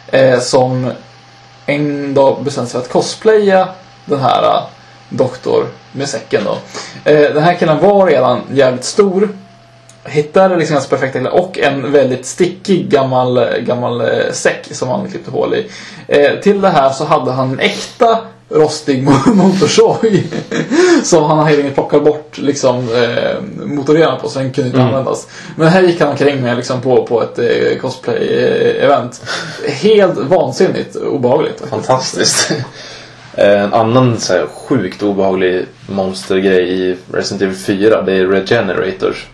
eh, 0.07 0.41
som 0.41 0.91
en 1.67 2.15
dag 2.15 2.45
bestämde 2.45 2.71
sig 2.71 2.81
för 2.81 2.87
att 2.87 2.93
cosplaya 2.93 3.69
den 4.05 4.21
här 4.21 4.43
eh, 4.43 4.63
doktor 5.09 5.67
med 5.93 6.09
säcken 6.09 6.45
då. 6.45 6.59
Eh, 7.11 7.35
den 7.35 7.43
här 7.43 7.55
killen 7.55 7.79
var 7.81 8.07
redan 8.07 8.41
jävligt 8.53 8.85
stor. 8.85 9.29
Hittade 10.05 10.57
liksom 10.57 10.75
hans 10.75 10.89
perfekta 10.89 11.19
kläder 11.19 11.35
och 11.39 11.59
en 11.59 11.93
väldigt 11.93 12.27
stickig 12.27 12.89
gammal, 12.89 13.47
gammal 13.61 14.01
eh, 14.01 14.33
säck 14.33 14.69
som 14.71 14.89
han 14.89 15.11
klippte 15.11 15.31
hål 15.31 15.55
i. 15.55 15.71
Eh, 16.09 16.41
till 16.41 16.61
det 16.61 16.69
här 16.69 16.91
så 16.91 17.05
hade 17.05 17.33
han 17.33 17.53
en 17.53 17.61
äkta 17.61 18.19
rostig 18.49 19.09
mo- 19.09 19.35
motorsåg. 19.35 20.23
som 21.03 21.25
han 21.25 21.47
helt 21.47 21.59
enkelt 21.59 21.75
plockade 21.75 22.03
bort 22.05 22.39
liksom, 22.39 22.77
eh, 22.79 23.65
motorerna 23.67 24.17
på 24.17 24.29
så 24.29 24.39
den 24.39 24.53
kunde 24.53 24.71
inte 24.71 24.83
användas. 24.83 25.29
Men 25.57 25.69
här 25.69 25.83
gick 25.83 26.01
han 26.01 26.09
omkring 26.09 26.43
med 26.43 26.57
liksom, 26.57 26.81
på, 26.81 27.07
på 27.07 27.23
ett 27.23 27.39
eh, 27.39 27.79
cosplay-event. 27.81 29.23
Helt 29.69 30.19
vansinnigt 30.19 30.97
obehagligt. 30.97 31.63
Fantastiskt. 31.71 32.53
En 33.37 33.75
annan 33.75 34.19
så 34.19 34.33
här 34.33 34.47
sjukt 34.69 35.03
obehaglig 35.03 35.67
monstergrej 35.87 36.73
i 36.91 36.97
Resident 37.13 37.43
Evil 37.43 37.57
4 37.57 38.03
det 38.03 38.13
är 38.13 38.27
Regenerators. 38.27 39.27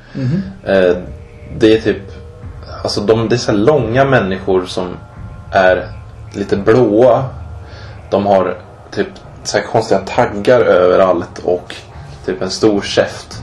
Eh, 0.64 0.96
Det 1.58 1.72
är 1.76 1.80
typ 1.80 1.96
Alltså 2.82 3.00
de, 3.00 3.28
det 3.28 3.34
är 3.34 3.38
så 3.38 3.52
långa 3.52 4.04
människor 4.04 4.66
som 4.66 4.96
är 5.52 5.88
lite 6.34 6.56
blåa. 6.56 7.24
De 8.10 8.26
har 8.26 8.58
typ 8.90 9.08
så 9.42 9.58
här 9.58 9.64
konstiga 9.64 10.00
taggar 10.00 10.60
överallt 10.60 11.38
och 11.44 11.74
typ 12.26 12.42
en 12.42 12.50
stor 12.50 12.80
käft. 12.80 13.42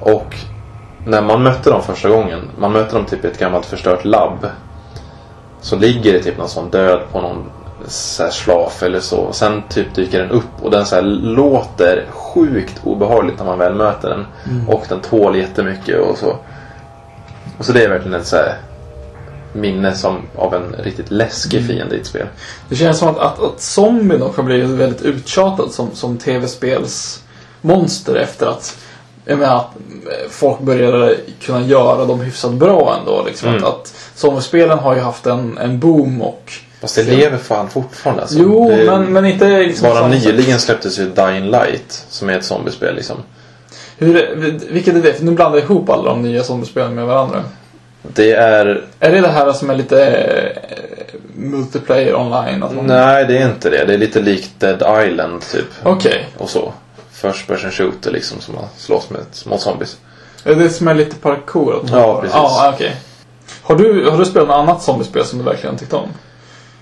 Och 0.00 0.36
när 1.06 1.22
man 1.22 1.42
mötte 1.42 1.70
dem 1.70 1.82
första 1.82 2.08
gången, 2.08 2.40
man 2.58 2.72
mötte 2.72 2.96
dem 2.96 3.04
typ 3.04 3.24
i 3.24 3.28
ett 3.28 3.38
gammalt 3.38 3.66
förstört 3.66 4.04
labb. 4.04 4.46
Så 5.60 5.76
ligger 5.76 6.12
det 6.12 6.22
typ 6.22 6.38
någon 6.38 6.48
sån 6.48 6.70
död 6.70 7.00
på 7.12 7.20
någon 7.20 7.50
så 7.86 8.30
slaf 8.30 8.82
eller 8.82 9.00
så. 9.00 9.32
Sen 9.32 9.62
typ 9.68 9.94
dyker 9.94 10.20
den 10.22 10.30
upp 10.30 10.62
och 10.62 10.70
den 10.70 10.86
så 10.86 11.00
låter 11.00 12.06
sjukt 12.10 12.80
obehagligt 12.84 13.38
när 13.38 13.46
man 13.46 13.58
väl 13.58 13.74
möter 13.74 14.08
den. 14.08 14.26
Och 14.68 14.84
den 14.88 15.00
tål 15.00 15.36
jättemycket 15.36 16.00
och 16.00 16.18
så. 16.18 16.36
Och 17.58 17.64
så 17.64 17.72
det 17.72 17.84
är 17.84 17.88
verkligen 17.88 18.20
ett 18.20 18.26
så 18.26 18.36
här 18.36 18.54
minne 19.54 19.94
som 19.94 20.22
av 20.36 20.54
en 20.54 20.74
riktigt 20.78 21.10
läskig 21.10 21.66
fiende 21.66 21.96
i 21.96 22.00
ett 22.00 22.06
spel. 22.06 22.26
Det 22.68 22.76
känns 22.76 22.98
som 22.98 23.08
att, 23.08 23.18
att, 23.18 23.42
att 23.42 23.60
zombien 23.60 24.22
också 24.22 24.40
har 24.40 24.46
blivit 24.46 24.70
väldigt 24.70 25.02
uttjatad 25.02 25.72
som, 25.72 25.90
som 25.94 26.18
tv-spelsmonster 26.18 28.14
efter 28.14 28.46
att 28.46 28.76
jag 29.24 29.38
menar, 29.38 29.56
att 29.56 29.70
folk 30.30 30.60
började 30.60 31.16
kunna 31.40 31.60
göra 31.60 32.04
dem 32.04 32.20
hyfsat 32.20 32.52
bra 32.52 32.96
ändå. 33.00 33.24
Liksom. 33.26 33.48
Mm. 33.48 33.64
Att, 33.64 33.70
att 33.70 33.94
zombiespelen 34.14 34.78
har 34.78 34.94
ju 34.94 35.00
haft 35.00 35.26
en, 35.26 35.58
en 35.58 35.78
boom 35.78 36.22
och... 36.22 36.52
Fast 36.80 36.96
det 36.96 37.02
lever 37.02 37.38
fan 37.38 37.70
fortfarande 37.70 38.22
alltså. 38.22 38.38
Jo, 38.38 38.68
det, 38.70 38.84
men, 38.84 39.12
men 39.12 39.24
inte 39.24 39.58
liksom... 39.58 39.88
Bara 39.88 40.08
nyligen 40.08 40.58
släpptes 40.58 40.98
ju 40.98 41.10
Dying 41.10 41.50
Light 41.50 42.06
som 42.08 42.28
är 42.28 42.38
ett 42.38 42.44
zombiespel 42.44 42.94
liksom. 42.94 43.16
Hur, 43.98 44.34
vilket 44.70 44.94
är 44.94 45.02
det? 45.02 45.12
För 45.14 45.24
nu 45.24 45.30
blandar 45.30 45.58
jag 45.58 45.64
ihop 45.64 45.90
alla 45.90 46.10
de 46.10 46.22
nya 46.22 46.44
zombiespelen 46.44 46.94
med 46.94 47.06
varandra. 47.06 47.44
Det 48.12 48.32
är... 48.32 48.84
Är 49.00 49.12
det 49.12 49.20
det 49.20 49.28
här 49.28 49.52
som 49.52 49.70
är 49.70 49.74
lite 49.74 50.06
eh, 50.06 51.20
multiplayer 51.36 52.14
online? 52.14 52.62
Att 52.62 52.74
man... 52.74 52.86
Nej, 52.86 53.24
det 53.26 53.38
är 53.38 53.46
inte 53.48 53.70
det. 53.70 53.84
Det 53.84 53.94
är 53.94 53.98
lite 53.98 54.20
likt 54.20 54.50
Dead 54.58 55.06
Island 55.06 55.42
typ. 55.52 55.66
Okej. 55.82 56.26
Och 56.38 56.50
så. 56.50 56.72
First 57.12 57.46
person 57.46 57.70
shooter 57.70 58.10
liksom 58.10 58.40
som 58.40 58.54
man 58.54 58.64
slåss 58.76 59.10
med 59.10 59.20
mot 59.46 59.60
zombies. 59.60 59.96
Är 60.44 60.54
det 60.54 60.70
som 60.70 60.88
är 60.88 60.94
lite 60.94 61.16
parkour? 61.16 61.80
Att 61.84 61.90
Ja, 61.90 62.20
precis. 62.20 62.36
Ja, 62.36 62.72
okej. 62.74 62.96
Har 63.62 63.76
du, 63.76 64.10
har 64.10 64.18
du 64.18 64.24
spelat 64.24 64.48
något 64.48 64.56
annat 64.56 64.82
zombiespel 64.82 65.24
som 65.24 65.38
du 65.38 65.44
verkligen 65.44 65.76
tyckte 65.76 65.96
om? 65.96 66.08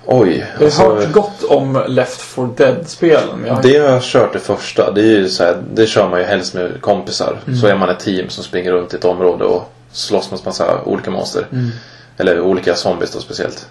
Oj. 0.06 0.46
Jag 0.52 0.58
har 0.58 0.64
Alltså, 0.64 0.82
hört 0.94 1.12
gott 1.12 1.44
om 1.48 1.84
Left 1.88 2.20
4 2.20 2.48
Dead-spelen. 2.56 3.44
jag 3.46 3.62
det 3.62 3.78
har 3.78 3.88
jag 3.88 4.02
kört 4.02 4.32
det 4.32 4.38
första. 4.38 4.90
Det 4.92 5.00
är 5.00 5.04
ju 5.04 5.28
så 5.28 5.44
här, 5.44 5.56
det 5.74 5.86
kör 5.86 6.08
man 6.08 6.20
ju 6.20 6.26
helst 6.26 6.54
med 6.54 6.80
kompisar. 6.80 7.38
Mm. 7.46 7.58
Så 7.58 7.66
är 7.66 7.76
man 7.76 7.88
ett 7.88 8.00
team 8.00 8.28
som 8.28 8.44
springer 8.44 8.72
runt 8.72 8.94
i 8.94 8.96
ett 8.96 9.04
område 9.04 9.44
och 9.44 9.72
slåss 9.92 10.30
mot 10.30 10.44
massa 10.44 10.82
olika 10.84 11.10
monster. 11.10 11.46
Mm. 11.52 11.70
Eller 12.18 12.40
olika 12.40 12.74
zombies 12.74 13.10
då 13.12 13.20
speciellt. 13.20 13.66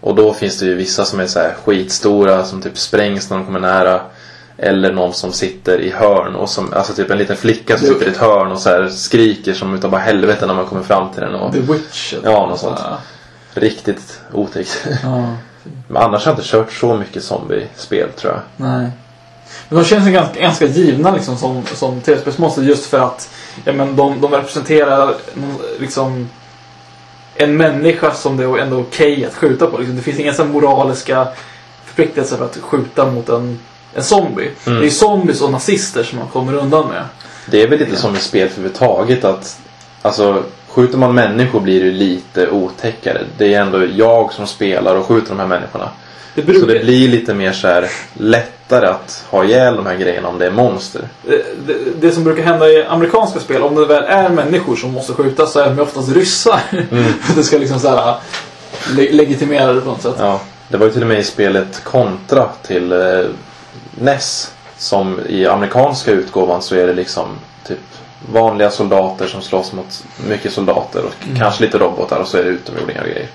Och 0.00 0.14
då 0.14 0.34
finns 0.34 0.58
det 0.58 0.66
ju 0.66 0.74
vissa 0.74 1.04
som 1.04 1.20
är 1.20 1.26
så 1.26 1.38
här 1.38 1.54
skitstora 1.64 2.44
som 2.44 2.62
typ 2.62 2.78
sprängs 2.78 3.30
när 3.30 3.36
de 3.36 3.46
kommer 3.46 3.60
nära. 3.60 4.00
Eller 4.56 4.92
någon 4.92 5.14
som 5.14 5.32
sitter 5.32 5.80
i 5.80 5.90
hörn 5.90 6.34
och 6.34 6.48
som, 6.48 6.72
alltså 6.72 6.94
typ 6.94 7.10
en 7.10 7.18
liten 7.18 7.36
flicka 7.36 7.78
som 7.78 7.86
sitter 7.86 8.06
i 8.06 8.10
ett 8.10 8.16
hörn 8.16 8.52
och 8.52 8.58
så 8.58 8.68
här 8.68 8.88
skriker 8.88 9.54
som 9.54 9.74
utav 9.74 9.90
bara 9.90 10.00
helvete 10.00 10.46
när 10.46 10.54
man 10.54 10.66
kommer 10.66 10.82
fram 10.82 11.12
till 11.12 11.20
den. 11.20 11.34
Och 11.34 11.52
The 11.52 11.60
Witch. 11.60 12.14
Ja, 12.24 12.46
något 12.46 12.60
sånt. 12.60 12.80
Ja. 12.82 12.98
riktigt 13.54 14.20
otäckt. 14.32 14.86
Ja. 15.02 15.34
Men 15.88 16.02
annars 16.02 16.24
har 16.24 16.32
jag 16.32 16.38
inte 16.38 16.48
kört 16.48 16.72
så 16.72 16.96
mycket 16.96 17.24
zombie-spel 17.24 18.08
tror 18.16 18.32
jag. 18.32 18.68
Nej. 18.68 18.90
Men 19.68 19.78
de 19.78 19.84
känns 19.84 20.08
ganska, 20.08 20.40
ganska 20.40 20.66
givna 20.66 21.14
liksom 21.14 21.36
som, 21.36 21.62
som 21.74 22.00
tv-spelsmonster 22.00 22.62
just 22.62 22.86
för 22.86 22.98
att 22.98 23.30
ja, 23.64 23.72
men 23.72 23.96
de, 23.96 24.20
de 24.20 24.32
representerar 24.32 25.14
liksom 25.78 26.28
en 27.34 27.56
människa 27.56 28.14
som 28.14 28.36
det 28.36 28.44
är 28.44 28.58
ändå 28.58 28.78
okej 28.78 29.24
att 29.24 29.34
skjuta 29.34 29.66
på. 29.66 29.78
Liksom. 29.78 29.96
Det 29.96 30.02
finns 30.02 30.18
inga 30.18 30.32
så 30.32 30.44
moraliska 30.44 31.28
förpliktelser 31.84 32.36
för 32.36 32.44
att 32.44 32.56
skjuta 32.56 33.10
mot 33.10 33.28
en, 33.28 33.58
en 33.94 34.04
zombie. 34.04 34.50
Mm. 34.66 34.80
Det 34.80 34.86
är 34.86 34.90
zombies 34.90 35.40
och 35.40 35.52
nazister 35.52 36.02
som 36.02 36.18
man 36.18 36.28
kommer 36.28 36.54
undan 36.54 36.88
med. 36.88 37.04
Det 37.46 37.62
är 37.62 37.68
väl 37.68 37.78
lite 37.78 37.96
som 37.96 38.16
i 38.16 38.18
spel 38.18 38.46
överhuvudtaget 38.46 39.24
att 39.24 39.58
Alltså 40.02 40.44
skjuter 40.68 40.98
man 40.98 41.14
människor 41.14 41.60
blir 41.60 41.84
det 41.84 41.90
lite 41.90 42.50
otäckare. 42.50 43.24
Det 43.38 43.54
är 43.54 43.60
ändå 43.60 43.84
jag 43.84 44.32
som 44.32 44.46
spelar 44.46 44.96
och 44.96 45.06
skjuter 45.06 45.28
de 45.28 45.38
här 45.38 45.46
människorna. 45.46 45.90
Det, 46.34 46.40
Så 46.42 46.46
brukar, 46.46 46.66
det 46.66 46.80
blir 46.84 47.08
lite 47.08 47.34
mer 47.34 47.52
så 47.52 47.66
här 47.68 47.90
lättare 48.14 48.86
att 48.86 49.24
ha 49.30 49.44
ihjäl 49.44 49.76
de 49.76 49.86
här 49.86 49.96
grejerna 49.96 50.28
om 50.28 50.38
det 50.38 50.46
är 50.46 50.50
monster. 50.50 51.08
det, 51.26 51.42
det, 51.66 51.74
det 52.00 52.12
som 52.12 52.24
brukar 52.24 52.42
hända 52.42 52.68
i 52.68 52.84
amerikanska 52.84 53.40
spel, 53.40 53.62
om 53.62 53.74
det 53.74 53.86
väl 53.86 54.04
är 54.04 54.28
människor 54.28 54.76
som 54.76 54.92
måste 54.92 55.12
skjutas 55.12 55.52
så 55.52 55.60
är 55.60 55.68
de 55.70 55.80
oftast 55.80 56.12
ryssar. 56.12 56.60
Mm. 56.90 57.04
det 57.36 57.42
ska 57.42 57.58
liksom 57.58 57.80
så 57.80 57.88
här, 57.88 58.14
le- 58.96 59.12
legitimera 59.12 59.72
det 59.72 59.80
på 59.80 59.90
något 59.90 60.02
sätt. 60.02 60.14
Ja, 60.18 60.40
det 60.68 60.76
var 60.76 60.86
ju 60.86 60.92
till 60.92 61.02
och 61.02 61.08
med 61.08 61.18
i 61.18 61.24
spelet 61.24 61.84
Contra 61.84 62.48
till 62.66 62.92
eh, 62.92 62.98
NES. 64.00 64.52
Som 64.78 65.20
i 65.28 65.46
amerikanska 65.46 66.10
utgåvan 66.10 66.62
så 66.62 66.74
är 66.74 66.86
det 66.86 66.94
liksom 66.94 67.26
typ 67.66 67.78
vanliga 68.32 68.70
soldater 68.70 69.26
som 69.26 69.42
slåss 69.42 69.72
mot 69.72 70.04
mycket 70.28 70.52
soldater 70.52 71.02
och 71.04 71.38
kanske 71.38 71.64
lite 71.64 71.78
robotar 71.78 72.16
och 72.20 72.28
så 72.28 72.38
är 72.38 72.42
det 72.44 72.48
utomjordingar 72.50 73.02
och 73.02 73.08
grejer. 73.08 73.28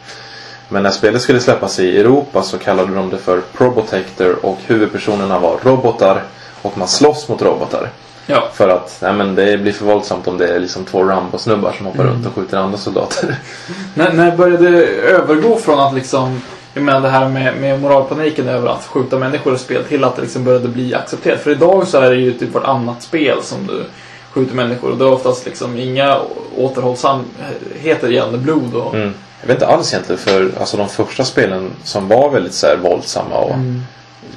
Men 0.74 0.84
när 0.84 0.92
spelet 0.92 1.22
skulle 1.22 1.40
släppas 1.40 1.80
i 1.80 2.00
Europa 2.00 2.42
så 2.42 2.58
kallade 2.58 2.96
de 2.96 3.10
det 3.10 3.18
för 3.18 3.42
Probotector 3.54 4.46
och 4.46 4.58
huvudpersonerna 4.66 5.40
var 5.40 5.58
robotar 5.64 6.24
och 6.62 6.78
man 6.78 6.88
slåss 6.88 7.30
mot 7.30 7.42
robotar. 7.42 7.90
Ja. 8.26 8.50
För 8.54 8.70
att 8.70 8.98
nej, 9.02 9.14
men 9.14 9.36
det 9.36 9.58
blir 9.58 9.74
för 9.74 9.86
våldsamt 9.86 10.28
om 10.28 10.38
det 10.38 10.48
är 10.48 10.60
liksom 10.60 10.86
två 10.86 11.04
Rambo-snubbar 11.04 11.72
som 11.78 11.86
hoppar 11.86 12.04
runt 12.04 12.28
och 12.28 12.34
skjuter 12.34 12.58
andra 12.58 12.78
soldater. 12.78 13.36
När, 13.94 14.14
när 14.14 14.38
började 14.38 14.70
det 14.70 14.86
övergå 14.86 15.56
från 15.56 15.80
att 15.80 15.94
liksom 15.94 16.42
jag 16.74 16.84
menar 16.84 17.02
det 17.02 17.10
här 17.10 17.30
med, 17.30 17.58
med 17.58 17.82
moralpaniken 17.82 18.48
över 18.48 18.70
att 18.70 18.86
skjuta 18.86 19.20
människor 19.20 19.56
i 19.56 19.58
spel 19.58 19.84
till 19.84 20.04
att 20.04 20.16
det 20.16 20.22
liksom 20.22 20.44
började 20.44 20.68
bli 20.68 20.96
accepterat. 20.96 21.40
För 21.40 21.52
idag 21.52 21.88
så 21.88 21.98
är 21.98 22.10
det 22.10 22.16
ju 22.16 22.34
typ 22.34 22.54
vartannat 22.54 23.04
spel 23.04 23.38
som 23.42 23.68
du 23.68 23.86
skjuter 24.32 24.56
människor 24.56 24.92
och 24.92 24.98
det 24.98 25.04
är 25.04 25.12
oftast 25.12 25.46
liksom 25.46 25.78
inga 25.78 26.18
återhållsamheter 26.58 28.10
gällande 28.10 28.38
blod 28.38 28.76
och... 28.76 28.96
Mm. 28.96 29.14
Jag 29.44 29.48
vet 29.48 29.56
inte 29.56 29.68
alls 29.68 29.94
egentligen 29.94 30.20
för 30.22 30.52
alltså, 30.60 30.78
de 30.78 30.90
första 30.90 31.26
spelen 31.26 31.72
som 31.84 32.08
var 32.08 32.30
väldigt 32.30 32.54
så 32.54 32.68
här, 32.68 32.76
våldsamma 32.78 33.36
och 33.36 33.56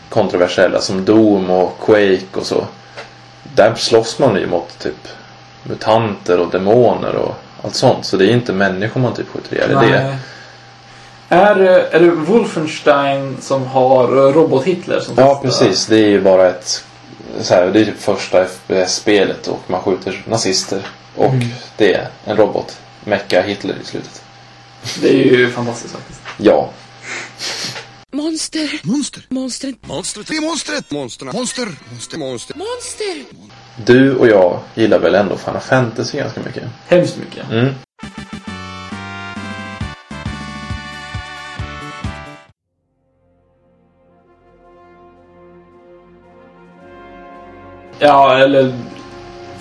kontroversiella 0.09 0.81
som 0.81 1.05
Doom 1.05 1.51
och 1.51 1.79
Quake 1.85 2.21
och 2.35 2.47
så. 2.47 2.65
Där 3.55 3.75
slåss 3.75 4.19
man 4.19 4.37
ju 4.37 4.47
mot 4.47 4.79
typ 4.79 5.09
mutanter 5.63 6.41
och 6.41 6.51
demoner 6.51 7.15
och 7.17 7.35
allt 7.63 7.75
sånt. 7.75 8.05
Så 8.05 8.17
det 8.17 8.25
är 8.25 8.31
inte 8.33 8.53
människor 8.53 9.01
man 9.01 9.15
typ 9.15 9.29
skjuter 9.29 9.55
ihjäl. 9.57 9.71
Är 9.71 9.81
det. 9.81 10.03
Nej. 10.05 10.17
Är, 11.29 11.55
det- 11.55 11.89
är 11.91 12.01
det 12.01 12.11
Wolfenstein 12.11 13.37
som 13.41 13.67
har 13.67 14.07
Robot-Hitler 14.33 15.01
som 15.01 15.15
Ja 15.19 15.41
precis. 15.43 15.87
Det 15.87 15.97
är 15.97 16.09
ju 16.09 16.21
bara 16.21 16.47
ett 16.49 16.85
så 17.41 17.55
här, 17.55 17.67
det 17.67 17.81
är 17.81 17.85
typ 17.85 18.01
första 18.01 18.45
FPS-spelet 18.45 19.49
och 19.49 19.61
man 19.67 19.81
skjuter 19.81 20.23
nazister. 20.29 20.81
Och 21.17 21.33
det 21.77 21.95
är 21.95 22.09
en 22.25 22.37
robot. 22.37 22.79
Mecka 23.05 23.43
Hitler 23.43 23.75
i 23.83 23.87
slutet. 23.87 24.23
Det 25.01 25.09
är 25.09 25.37
ju 25.37 25.51
fantastiskt 25.51 25.95
faktiskt. 25.95 26.21
Ja. 26.37 26.71
Monster. 28.13 28.81
Monster. 28.83 29.23
Monster. 29.29 29.75
Monstret. 29.81 30.27
Det 30.27 30.37
är 30.37 30.41
monstret. 30.41 30.91
Monster. 30.91 31.27
Monster. 31.27 31.69
Monster. 31.91 32.19
Monster. 32.19 32.57
Monster. 32.57 33.25
Du 33.85 34.17
och 34.17 34.29
jag 34.29 34.61
gillar 34.75 34.99
väl 34.99 35.15
ändå 35.15 35.37
Final 35.37 35.61
Fantasy 35.61 36.19
ganska 36.19 36.41
mycket. 36.41 36.65
Hemskt 36.89 37.17
mycket. 37.17 37.51
Mm. 37.51 37.75
Ja, 47.99 48.39
eller 48.39 48.75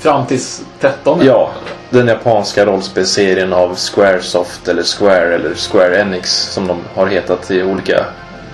fram 0.06 0.26
tills 0.26 0.64
13. 0.80 1.26
Ja, 1.26 1.52
den 1.90 2.08
japanska 2.08 2.66
rollspelserien 2.66 3.54
av 3.54 3.76
Squaresoft 3.76 4.68
eller 4.68 4.84
Square 4.84 5.36
eller 5.36 5.54
Square 5.54 6.02
Enix 6.02 6.32
som 6.32 6.68
de 6.68 6.80
har 6.96 7.08
hetat 7.08 7.52
i 7.52 7.64
olika 7.64 8.06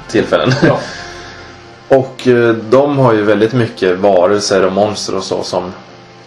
tillfällen. 0.08 0.54
Ja. 0.68 0.80
och 1.98 2.28
eh, 2.28 2.56
de 2.56 2.98
har 2.98 3.14
ju 3.14 3.22
väldigt 3.22 3.54
mycket 3.54 3.98
varelser 3.98 4.66
och 4.66 4.72
monster 4.72 5.16
och 5.16 5.24
så 5.24 5.44
som 5.44 5.74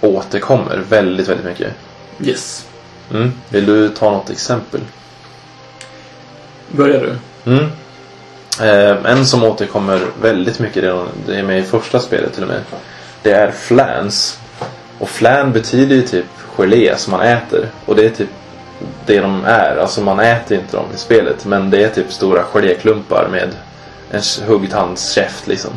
återkommer 0.01 0.83
väldigt, 0.89 1.29
väldigt 1.29 1.47
mycket. 1.47 1.73
Yes. 2.21 2.67
Mm. 3.11 3.33
Vill 3.49 3.67
du 3.67 3.89
ta 3.89 4.11
något 4.11 4.31
exempel? 4.31 4.81
Börjar 6.69 7.01
du? 7.01 7.17
Mm. 7.53 7.65
Eh, 8.61 9.11
en 9.13 9.27
som 9.27 9.45
återkommer 9.45 10.01
väldigt 10.23 10.59
mycket 10.59 10.83
redan, 10.83 11.09
det 11.27 11.37
är 11.37 11.43
med 11.43 11.59
i 11.59 11.63
första 11.63 12.01
spelet 12.01 12.35
till 12.35 12.43
och 12.43 12.49
med. 12.49 12.61
Det 13.23 13.33
är 13.33 13.51
flans. 13.51 14.39
Och 14.99 15.09
flan 15.09 15.53
betyder 15.53 15.97
ju 15.97 16.03
typ 16.03 16.27
gelé 16.57 16.97
som 16.97 17.11
man 17.11 17.21
äter. 17.21 17.69
Och 17.87 17.97
det 17.97 18.07
är 18.07 18.11
typ 18.11 18.29
det 19.07 19.21
de 19.21 19.45
är. 19.45 19.77
Alltså 19.77 20.01
man 20.01 20.21
äter 20.21 20.59
inte 20.59 20.77
dem 20.77 20.87
i 20.95 20.97
spelet. 20.99 21.45
Men 21.47 21.71
det 21.71 21.85
är 21.85 21.89
typ 21.89 22.13
stora 22.13 22.43
geléklumpar 22.43 23.29
med 23.31 23.49
en 24.11 24.23
huggtandskäft 24.47 25.47
liksom. 25.47 25.71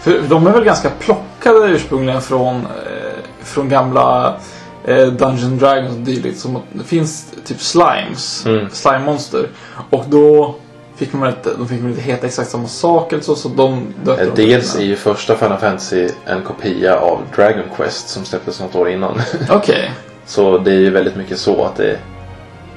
För 0.00 0.20
de 0.28 0.46
är 0.46 0.50
väl 0.52 0.64
ganska 0.64 0.90
plockade 0.90 1.66
ursprungligen 1.68 2.22
från, 2.22 2.56
eh, 2.56 3.44
från 3.44 3.68
gamla 3.68 4.36
eh, 4.84 5.06
Dungeon 5.06 5.58
Dragons 5.58 5.92
och 5.92 5.98
dylikt. 6.00 6.38
Som 6.40 6.58
det 6.72 6.84
finns 6.84 7.26
typ 7.46 7.60
slimes, 7.60 8.46
Mm. 8.46 8.68
slime-monster. 8.72 9.46
Och 9.90 10.04
då 10.08 10.54
fick 11.06 11.12
man 11.12 11.28
inte, 11.28 11.50
de 11.58 11.68
fick 11.68 11.80
man 11.80 11.90
inte 11.90 12.02
heta 12.02 12.26
exakt 12.26 12.50
samma 12.50 12.68
sak 12.68 13.12
eller 13.12 13.22
så, 13.22 13.34
så 13.34 13.48
de 13.48 13.86
döpte 14.04 14.22
Eh, 14.24 14.34
Dels 14.34 14.76
är 14.76 14.82
ju 14.82 14.96
första 14.96 15.36
Final 15.36 15.58
Fantasy 15.58 16.08
en 16.26 16.42
kopia 16.42 16.96
av 16.96 17.20
Dragon 17.36 17.64
Quest 17.76 18.08
som 18.08 18.24
släpptes 18.24 18.60
något 18.60 18.74
år 18.74 18.88
innan. 18.90 19.20
Okej. 19.50 19.90
Så 20.26 20.58
det 20.58 20.70
är 20.70 20.78
ju 20.78 20.90
väldigt 20.90 21.16
mycket 21.16 21.38
så 21.38 21.64
att 21.64 21.76
det 21.76 21.90
är 21.90 21.98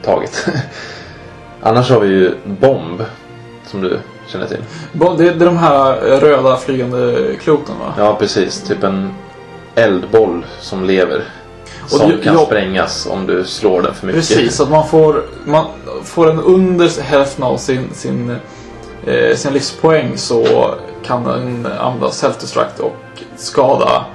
taget. 0.04 0.48
Annars 1.62 1.90
har 1.90 2.00
vi 2.00 2.08
ju 2.08 2.32
Bomb. 2.46 3.02
Som 3.68 3.82
du 3.82 4.00
känner 4.28 4.46
till. 4.48 4.64
Bo- 4.92 5.16
Det, 5.18 5.24
det 5.24 5.30
är 5.30 5.46
de 5.46 5.58
här 5.58 5.96
röda 6.20 6.58
flygande 6.58 7.16
kloten 7.42 7.76
va? 7.80 7.94
Ja 7.98 8.16
precis, 8.20 8.62
typ 8.62 8.84
en 8.84 9.14
eldboll 9.76 10.46
som 10.60 10.84
lever. 10.86 11.24
Som 11.88 12.10
det- 12.10 12.18
kan 12.24 12.34
ja. 12.34 12.46
sprängas 12.46 13.06
om 13.12 13.28
du 13.28 13.46
slår 13.46 13.82
den 13.82 13.94
för 13.94 14.08
mycket. 14.08 14.20
Precis, 14.28 14.60
att 14.60 14.70
man 14.70 14.88
får, 14.88 15.24
man 15.46 15.66
får 16.04 16.30
en 16.30 16.40
under 16.40 17.02
hälften 17.02 17.44
av 17.44 17.58
sin, 17.58 17.90
sin, 17.94 18.36
eh, 19.06 19.36
sin 19.36 19.54
livspoäng 19.54 20.18
så 20.18 20.70
kan 21.06 21.24
den 21.24 21.66
använda 21.80 22.08
self-destruct 22.10 22.80
och 22.80 22.96
skada 23.36 24.06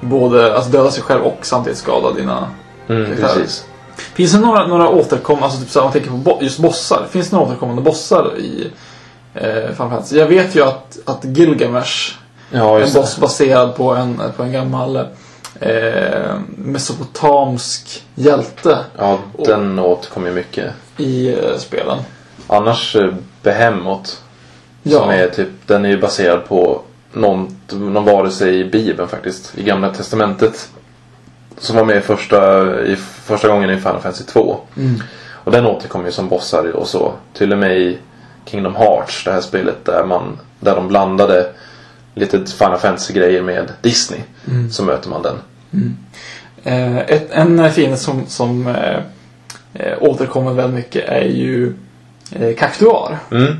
både, 0.00 0.56
alltså 0.56 0.70
döda 0.70 0.90
sig 0.90 1.02
själv 1.02 1.22
och 1.22 1.38
samtidigt 1.42 1.78
skada 1.78 2.12
dina... 2.12 2.46
Mm, 2.88 3.16
precis. 3.16 3.64
Finns 3.96 4.32
det 4.32 4.38
några, 4.40 4.66
några 4.66 4.88
återkommande, 4.88 5.44
alltså 5.44 5.60
typ 5.60 5.70
så 5.70 5.78
här, 5.78 5.84
man 5.86 5.92
tänker 5.92 6.10
på 6.10 6.16
bo, 6.16 6.38
just 6.40 6.58
bossar, 6.58 7.06
finns 7.10 7.30
det 7.30 7.36
några 7.36 7.48
återkommande 7.48 7.82
bossar 7.82 8.38
i 8.38 8.70
eh, 9.34 9.42
Final 9.52 9.74
Fantasy? 9.76 10.18
Jag 10.18 10.26
vet 10.26 10.56
ju 10.56 10.62
att, 10.64 10.98
att 11.04 11.24
Gilgamesh, 11.24 12.12
Ja, 12.50 12.80
en 12.80 12.92
boss 12.92 13.14
det. 13.14 13.20
baserad 13.20 13.76
på 13.76 13.90
en, 13.94 14.22
på 14.36 14.42
en 14.42 14.52
gammal 14.52 15.06
eh, 15.62 16.40
mesopotamsk 16.56 18.04
hjälte 18.14 18.78
Ja, 18.98 19.18
den 19.38 19.78
återkommer 19.78 20.28
ju 20.28 20.34
mycket. 20.34 20.72
i 20.96 21.28
eh, 21.32 21.58
spelen. 21.58 21.98
Annars 22.46 22.96
eh, 22.96 23.12
Behemoth. 23.42 24.10
Ja. 24.82 24.98
Som 24.98 25.10
är 25.10 25.28
typ, 25.28 25.48
den 25.66 25.84
är 25.84 25.88
ju 25.88 26.00
baserad 26.00 26.44
på 26.48 26.80
någon, 27.12 27.56
någon 27.70 28.04
varelse 28.04 28.48
i 28.50 28.64
Bibeln 28.64 29.08
faktiskt. 29.08 29.58
I 29.58 29.62
Gamla 29.62 29.94
Testamentet. 29.94 30.68
Som 31.58 31.76
var 31.76 31.84
med 31.84 31.96
i 31.96 32.00
första, 32.00 32.70
i 32.84 32.96
första 32.96 33.48
gången 33.48 33.70
i 33.70 33.76
Final 33.76 34.00
Fantasy 34.00 34.24
2. 34.24 34.60
Mm. 34.76 35.02
Och 35.44 35.52
den 35.52 35.66
återkommer 35.66 36.06
ju 36.06 36.12
som 36.12 36.28
bossar 36.28 36.76
och 36.76 36.88
så. 36.88 37.12
Till 37.34 37.52
och 37.52 37.58
med 37.58 37.78
i 37.78 37.98
Kingdom 38.44 38.76
Hearts, 38.76 39.24
det 39.24 39.32
här 39.32 39.40
spelet 39.40 39.84
där 39.84 40.04
man 40.04 40.38
där 40.60 40.76
de 40.76 40.88
blandade 40.88 41.46
lite 42.14 42.46
Final 42.46 42.78
Fantasy-grejer 42.78 43.42
med 43.42 43.72
Disney. 43.82 44.20
Mm. 44.50 44.70
Så 44.70 44.84
möter 44.84 45.08
man 45.10 45.22
den. 45.22 45.36
Eh, 46.64 46.98
ett, 46.98 47.30
en 47.30 47.70
fiende 47.72 47.96
som, 47.96 48.26
som 48.26 48.66
eh, 48.66 48.98
eh, 49.74 49.98
återkommer 50.00 50.52
väldigt 50.52 50.74
mycket 50.74 51.08
är 51.08 51.24
ju 51.24 51.74
eh, 52.32 52.56
Kaktuar. 52.56 53.18
Mm. 53.30 53.56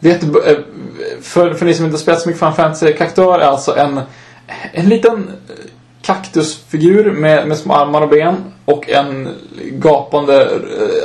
Vet 0.00 0.20
du, 0.20 0.42
eh, 0.44 0.58
för, 1.22 1.54
för 1.54 1.66
ni 1.66 1.74
som 1.74 1.86
inte 1.86 1.98
spelat 1.98 2.20
så 2.20 2.28
mycket 2.28 2.38
Final 2.38 2.54
Fantasy, 2.54 2.92
Kaktuar 2.92 3.38
är 3.38 3.44
alltså 3.44 3.76
en, 3.76 4.00
en 4.72 4.88
liten 4.88 5.30
kaktusfigur 6.02 7.12
med, 7.12 7.48
med 7.48 7.58
små 7.58 7.74
armar 7.74 8.02
och 8.02 8.08
ben 8.08 8.51
och 8.64 8.88
en 8.90 9.28
gapande... 9.72 10.42
eh, 10.44 10.58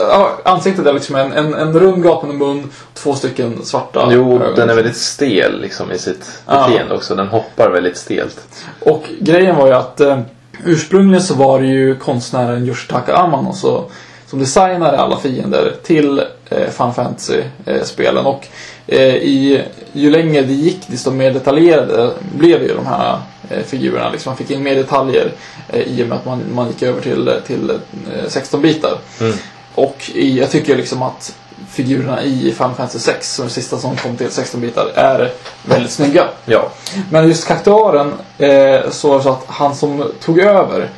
Ja, 0.09 0.31
ansiktet 0.45 0.85
är 0.85 0.93
liksom 0.93 1.15
en, 1.15 1.31
en, 1.31 1.53
en 1.53 1.79
rund 1.79 2.03
gapande 2.03 2.35
mun 2.35 2.69
två 2.93 3.15
stycken 3.15 3.65
svarta 3.65 4.09
Jo, 4.11 4.35
ögon. 4.35 4.55
den 4.55 4.69
är 4.69 4.75
väldigt 4.75 4.97
stel 4.97 5.61
liksom 5.61 5.91
i 5.91 5.97
sitt 5.97 6.41
beteende 6.47 6.95
också. 6.95 7.15
Den 7.15 7.27
hoppar 7.27 7.69
väldigt 7.69 7.97
stelt. 7.97 8.37
Och 8.79 9.03
grejen 9.19 9.55
var 9.55 9.67
ju 9.67 9.73
att 9.73 9.99
eh, 9.99 10.19
ursprungligen 10.65 11.21
så 11.23 11.33
var 11.33 11.59
det 11.61 11.67
ju 11.67 11.95
konstnären 11.95 12.65
Yoshitaka 12.67 13.15
Amano 13.15 13.53
så, 13.53 13.83
som 14.27 14.39
designade 14.39 14.97
alla 14.97 15.17
fiender 15.17 15.73
till 15.83 16.19
eh, 16.49 16.69
Final 16.69 16.93
Fantasy-spelen. 16.93 18.25
och 18.25 18.47
eh, 18.87 19.15
i, 19.15 19.61
ju 19.93 20.09
längre 20.09 20.41
det 20.41 20.53
gick 20.53 20.79
desto 20.87 21.11
mer 21.11 21.31
detaljerade 21.31 22.11
blev 22.37 22.61
ju 22.63 22.75
de 22.75 22.85
här 22.85 23.09
eh, 23.13 23.19
figurerna. 23.65 24.09
Liksom 24.09 24.29
man 24.29 24.37
fick 24.37 24.51
in 24.51 24.63
mer 24.63 24.75
detaljer 24.75 25.31
eh, 25.69 25.81
i 25.81 26.03
och 26.03 26.07
med 26.07 26.17
att 26.17 26.25
man, 26.25 26.43
man 26.53 26.67
gick 26.67 26.81
över 26.81 27.01
till, 27.01 27.31
till 27.47 27.69
eh, 27.69 28.25
16-bitar. 28.27 28.97
Mm. 29.19 29.33
Och 29.75 30.11
i, 30.13 30.39
jag 30.39 30.51
tycker 30.51 30.77
liksom 30.77 31.01
att 31.01 31.35
figurerna 31.69 32.23
i 32.23 32.53
Final 32.57 32.73
Fantasy 32.73 32.99
6, 32.99 33.35
som 33.35 33.43
är 33.43 33.47
den 33.47 33.53
sista 33.53 33.77
som 33.77 33.95
kom 33.95 34.17
till 34.17 34.27
16-bitar, 34.27 34.91
är 34.95 35.31
väldigt 35.65 35.91
snygga. 35.91 36.27
Ja. 36.45 36.71
Men 37.11 37.27
just 37.27 37.47
kaktuaren 37.47 38.13
eh, 38.37 38.89
så 38.89 39.09
var 39.09 39.17
det 39.17 39.23
så 39.23 39.29
att 39.29 39.43
han 39.47 39.75
som 39.75 40.11
tog 40.21 40.39
över 40.39 40.89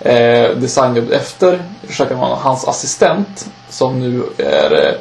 eh, 0.00 0.50
designjobbet 0.56 1.10
efter 1.10 1.62
försöker 1.86 2.16
man 2.16 2.38
hans 2.38 2.68
assistent 2.68 3.50
som 3.68 4.00
nu 4.00 4.22
är 4.38 4.86
eh, 4.86 4.94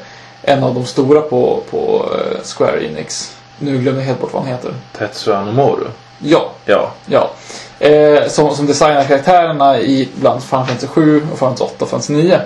en 0.53 0.63
av 0.63 0.73
de 0.73 0.85
stora 0.85 1.21
på, 1.21 1.63
på 1.69 2.09
eh, 2.13 2.43
Square 2.43 2.85
Enix. 2.85 3.37
Nu 3.59 3.77
glömde 3.77 4.01
jag 4.01 4.07
helt 4.07 4.21
bort 4.21 4.33
vad 4.33 4.43
han 4.43 4.51
heter. 4.51 4.73
Tetsuya 4.97 5.45
Nomoro. 5.45 5.87
Ja, 6.19 6.51
Ja. 6.65 6.91
ja. 7.05 7.31
Eh, 7.79 8.27
som, 8.27 8.55
som 8.55 8.65
designar 8.67 9.03
karaktärerna 9.03 9.79
i 9.79 10.09
bland 10.15 10.43
Final 10.43 10.65
Fantasy 10.65 10.87
7 10.87 11.17
och 11.17 11.21
Final 11.21 11.37
Fantasy 11.37 11.63
8 11.63 11.85
och 11.85 11.89
Fantasy 11.89 12.13
9. 12.13 12.39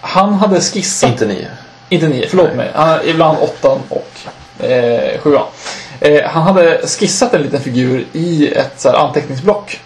Han 0.00 0.34
hade 0.34 0.60
skissat 0.60 1.10
Inte 1.10 1.26
ni. 1.26 1.46
inte 1.88 2.08
nio, 2.08 2.28
förlåt 2.28 2.46
Nej. 2.46 2.56
mig. 2.56 2.70
Han, 2.74 2.98
ibland 3.04 3.38
åttan 3.40 3.78
och 3.88 4.10
eh. 4.64 5.18
Eh, 6.00 6.24
han 6.30 6.42
hade 6.42 6.86
skissat 6.86 7.34
en 7.34 7.42
liten 7.42 7.60
figur 7.60 8.06
i 8.12 8.52
ett 8.54 8.80
så 8.80 8.88
här, 8.88 8.96
anteckningsblock. 8.96 9.80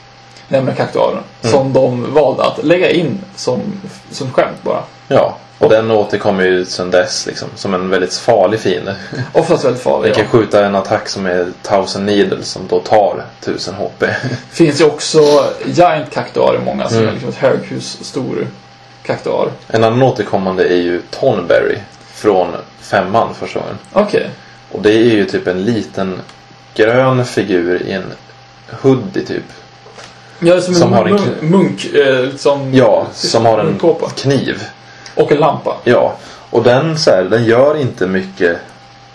Nämligen 0.49 0.77
kaktuaren. 0.77 1.19
Som 1.43 1.73
de 1.73 2.15
valde 2.15 2.43
att 2.45 2.65
lägga 2.65 2.91
in 2.91 3.19
som, 3.37 3.61
som 4.11 4.31
skämt 4.33 4.63
bara. 4.63 4.83
Ja. 5.09 5.37
Och 5.59 5.71
den 5.71 5.91
återkommer 5.91 6.45
ju 6.45 6.65
sedan 6.65 6.91
dess 6.91 7.27
liksom. 7.27 7.49
Som 7.55 7.75
en 7.75 7.91
väldigt 7.91 8.15
farlig 8.15 8.61
fiende. 8.61 8.97
Oftast 9.33 9.65
väldigt 9.65 9.83
farlig. 9.83 10.09
Den 10.09 10.15
kan 10.15 10.25
Ja. 10.25 10.31
skjuta 10.39 10.67
en 10.67 10.75
attack 10.75 11.09
som 11.09 11.27
är 11.27 11.53
1000 11.63 12.07
needles 12.07 12.49
som 12.49 12.63
då 12.69 12.81
tar 12.81 13.25
1000 13.41 13.75
HP. 13.75 14.05
Finns 14.51 14.81
ju 14.81 14.85
också 14.85 15.21
giant 15.65 16.11
kaktuar 16.11 16.55
i 16.63 16.65
många 16.65 16.89
som 16.89 16.97
Mm. 16.99 17.09
är 17.09 17.13
liksom 17.13 17.29
ett 17.29 17.37
höghus 17.37 17.99
stor 18.03 18.47
kaktuar. 19.03 19.49
En 19.69 19.85
annan 19.85 20.03
återkommande 20.03 20.65
är 20.69 20.77
ju 20.77 21.03
Tonberry. 21.11 21.79
Från 22.15 22.49
femman 22.81 23.35
första 23.35 23.59
gången. 23.61 23.79
Okej. 23.93 24.31
Och 24.73 24.83
det 24.83 24.91
är 24.93 25.03
ju 25.05 25.25
typ 25.25 25.47
en 25.47 25.65
liten 25.65 26.21
grön 26.75 27.25
figur 27.25 27.83
i 27.83 27.93
en 27.93 28.13
hoodie 28.81 29.25
typ. 29.25 29.45
Ja, 30.39 30.61
som, 30.61 30.75
Som 30.75 30.93
en 30.93 30.99
har 30.99 31.07
en 31.07 31.51
munk, 31.51 31.85
eh, 31.95 32.37
som, 32.37 32.75
Ja, 32.75 33.07
som 33.13 33.47
har 33.47 33.59
en 33.59 33.67
munkkåpa. 33.67 34.09
kniv. 34.11 34.63
Och 35.15 35.33
en 35.33 35.39
lampa. 35.39 35.77
Ja, 35.85 36.15
och 36.51 36.63
den, 36.63 36.99
så 36.99 37.11
här, 37.11 37.23
den 37.23 37.45
gör 37.45 37.77
inte 37.77 38.07
mycket 38.07 38.57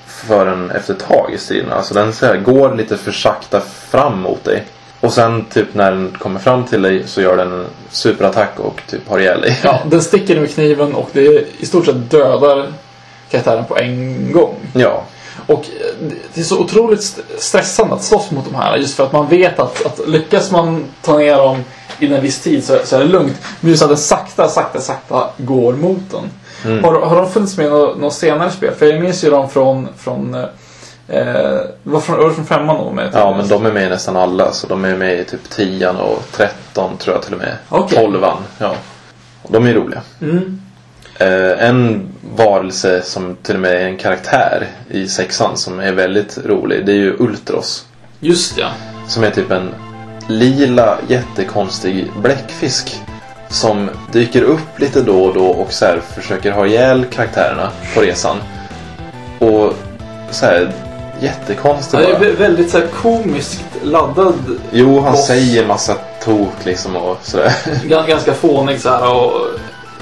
förrän 0.08 0.72
efter 0.72 0.94
ett 0.94 1.00
tag 1.08 1.32
i 1.34 1.38
striden. 1.38 1.72
Alltså 1.72 1.94
den 1.94 2.14
så 2.14 2.26
här, 2.26 2.38
går 2.38 2.76
lite 2.76 2.98
för 2.98 3.12
sakta 3.12 3.62
fram 3.90 4.20
mot 4.22 4.44
dig. 4.44 4.64
Och 5.00 5.14
sen 5.14 5.46
typ 5.46 5.74
när 5.74 5.92
den 5.92 6.16
kommer 6.20 6.40
fram 6.40 6.64
till 6.66 6.82
dig 6.82 7.04
så 7.08 7.22
gör 7.22 7.38
den 7.38 7.52
en 7.52 7.66
superattack 7.90 8.60
och 8.60 8.82
typ 8.90 9.10
har 9.10 9.20
ihjäl 9.20 9.42
dig. 9.42 9.60
Ja, 9.64 9.80
den 9.86 10.02
sticker 10.02 10.40
med 10.40 10.54
kniven 10.54 10.94
och 10.96 11.10
det 11.14 11.46
i 11.60 11.66
stort 11.66 11.86
sett 11.86 12.12
dödar 12.12 12.68
karaktären 13.30 13.66
på 13.66 13.78
en 13.78 14.32
gång. 14.32 14.56
ja. 14.74 15.04
Och 15.48 15.60
eh, 15.60 16.08
det 16.34 16.42
är 16.42 16.46
så 16.46 16.60
otroligt 16.60 17.00
st- 17.00 17.22
stressande 17.38 17.94
att 17.96 18.04
slåss 18.04 18.32
mot 18.32 18.46
de 18.46 18.56
här. 18.56 18.78
Just 18.78 18.96
för 18.96 19.04
att 19.04 19.12
man 19.14 19.28
vet 19.28 19.60
att, 19.60 19.86
att 19.86 20.08
lyckas 20.08 20.52
man 20.52 20.84
ta 21.02 21.18
ner 21.18 21.36
dem 21.38 21.64
inom 22.00 22.16
en 22.16 22.22
viss 22.24 22.40
tid 22.42 22.64
så, 22.66 22.78
så 22.84 22.96
är 22.96 23.00
det 23.00 23.06
lugnt. 23.06 23.38
Men 23.60 23.70
just 23.72 23.84
att 23.84 23.90
den 23.90 23.98
sakta, 23.98 24.48
sakta, 24.50 24.82
sakta 24.82 25.30
går 25.38 25.74
mot 25.74 26.00
den. 26.12 26.30
Mm. 26.66 26.84
Har, 26.84 26.94
har 27.02 27.16
de 27.16 27.32
funnits 27.32 27.58
med 27.58 27.66
i 27.66 27.70
något, 27.70 28.00
något 28.00 28.14
senare 28.14 28.52
spel? 28.52 28.74
För 28.74 28.86
jag 28.86 29.02
minns 29.02 29.24
ju 29.24 29.30
dem 29.30 29.50
från... 29.50 29.88
från 29.98 30.34
eh, 30.34 30.42
det 31.08 31.68
var 31.84 32.00
från, 32.00 32.18
var 32.18 32.30
det 32.30 32.36
från 32.36 32.46
femman 32.46 32.78
då 32.78 32.92
med? 32.92 33.10
Ja, 33.14 33.38
men 33.38 33.48
de 33.48 33.66
är 33.66 33.72
med 33.72 33.86
i 33.86 33.90
nästan 33.90 34.18
alla. 34.18 34.52
Så 34.52 34.68
de 34.68 34.86
är 34.86 34.96
med 34.98 35.20
i 35.20 35.24
typ 35.26 35.50
10 35.50 35.90
och 35.90 36.24
13 36.32 36.98
tror 36.98 37.16
jag 37.16 37.24
till 37.24 37.34
och 37.34 37.40
med. 37.40 37.58
Okej. 37.70 37.98
12 37.98 38.26
ja. 38.58 38.74
De 39.48 39.66
är 39.66 39.74
roliga. 39.74 40.02
Mm. 40.22 40.61
Eh, 41.22 41.68
en 41.70 42.08
varelse 42.36 43.02
som 43.02 43.36
till 43.44 43.56
och 43.56 43.62
med 43.62 43.72
är 43.76 43.86
en 43.86 43.98
karaktär 43.98 44.68
i 44.90 45.08
sexan 45.08 45.58
som 45.58 45.80
är 45.80 45.92
väldigt 45.92 46.38
rolig. 46.46 46.86
Det 46.86 46.92
är 46.92 46.96
ju 46.96 47.16
Ultros. 47.20 47.86
Just 48.20 48.58
ja. 48.58 48.68
Som 49.08 49.24
är 49.24 49.30
typ 49.32 49.52
en 49.52 49.70
lila 50.28 50.98
jättekonstig 51.08 52.12
bläckfisk. 52.22 53.02
Som 53.50 53.90
dyker 54.12 54.42
upp 54.42 54.80
lite 54.80 55.02
då 55.02 55.24
och 55.24 55.34
då 55.34 55.46
och 55.48 55.74
så 55.74 55.86
här 55.86 56.02
försöker 56.16 56.52
ha 56.52 56.68
ihjäl 56.68 57.06
karaktärerna 57.06 57.70
på 57.96 58.02
resan. 58.02 58.38
Och 59.40 59.74
så 60.32 60.46
här 60.46 60.72
jättekonstig 61.20 61.98
Han 61.98 62.06
är 62.08 62.12
bara. 62.14 62.20
vä- 62.20 62.38
väldigt 62.38 62.70
så 62.72 62.78
här, 62.78 62.88
komiskt 62.88 63.66
laddad. 63.84 64.34
Jo, 64.72 65.00
han 65.00 65.12
boss. 65.12 65.28
säger 65.28 65.66
massa 65.66 65.96
tok 66.24 66.54
liksom 66.66 66.96
och 66.96 67.18
sådär. 67.22 67.54
Gan- 67.84 68.08
Ganska 68.08 68.34
fånig 68.34 68.82
så 68.82 68.90
här 68.90 69.16
och... 69.16 69.34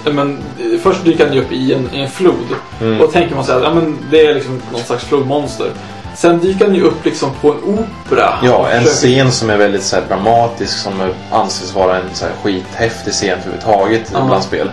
Men, 0.06 0.38
först 0.84 1.04
dyker 1.06 1.26
han 1.26 1.34
ju 1.36 1.41
upp 1.41 1.52
i 1.52 1.74
en, 1.74 1.89
i 1.93 2.00
en 2.02 2.10
flod. 2.10 2.45
Mm. 2.82 3.02
Och 3.02 3.12
tänker 3.12 3.36
man 3.36 3.43
så 3.45 3.52
här, 3.54 3.62
ja 3.62 3.74
men 3.74 3.97
det 4.12 4.26
är 4.26 4.34
liksom 4.36 4.62
någon 4.72 4.82
slags 4.82 5.04
flodmonster. 5.04 5.68
Sen 6.16 6.39
dyker 6.39 6.66
han 6.66 6.76
ju 6.76 6.82
upp 6.84 7.06
liksom 7.06 7.30
på 7.41 7.52
en 7.52 7.58
opera. 7.64 8.34
Ja, 8.43 8.56
Och 8.58 8.72
en 8.72 8.84
försöker- 8.84 8.95
scen 8.95 9.32
som 9.32 9.50
är 9.50 9.58
väldigt 9.58 9.84
så 9.84 9.95
här, 9.95 10.04
dramatisk 10.08 10.78
som 10.78 10.93
anses 11.32 11.76
vara 11.76 11.95
en 11.97 12.04
så 12.14 12.26
här, 12.26 12.34
skithäftig 12.43 13.14
scen 13.14 13.30
överhuvudtaget 13.39 14.10
bland 14.12 14.43
spel. 14.43 14.72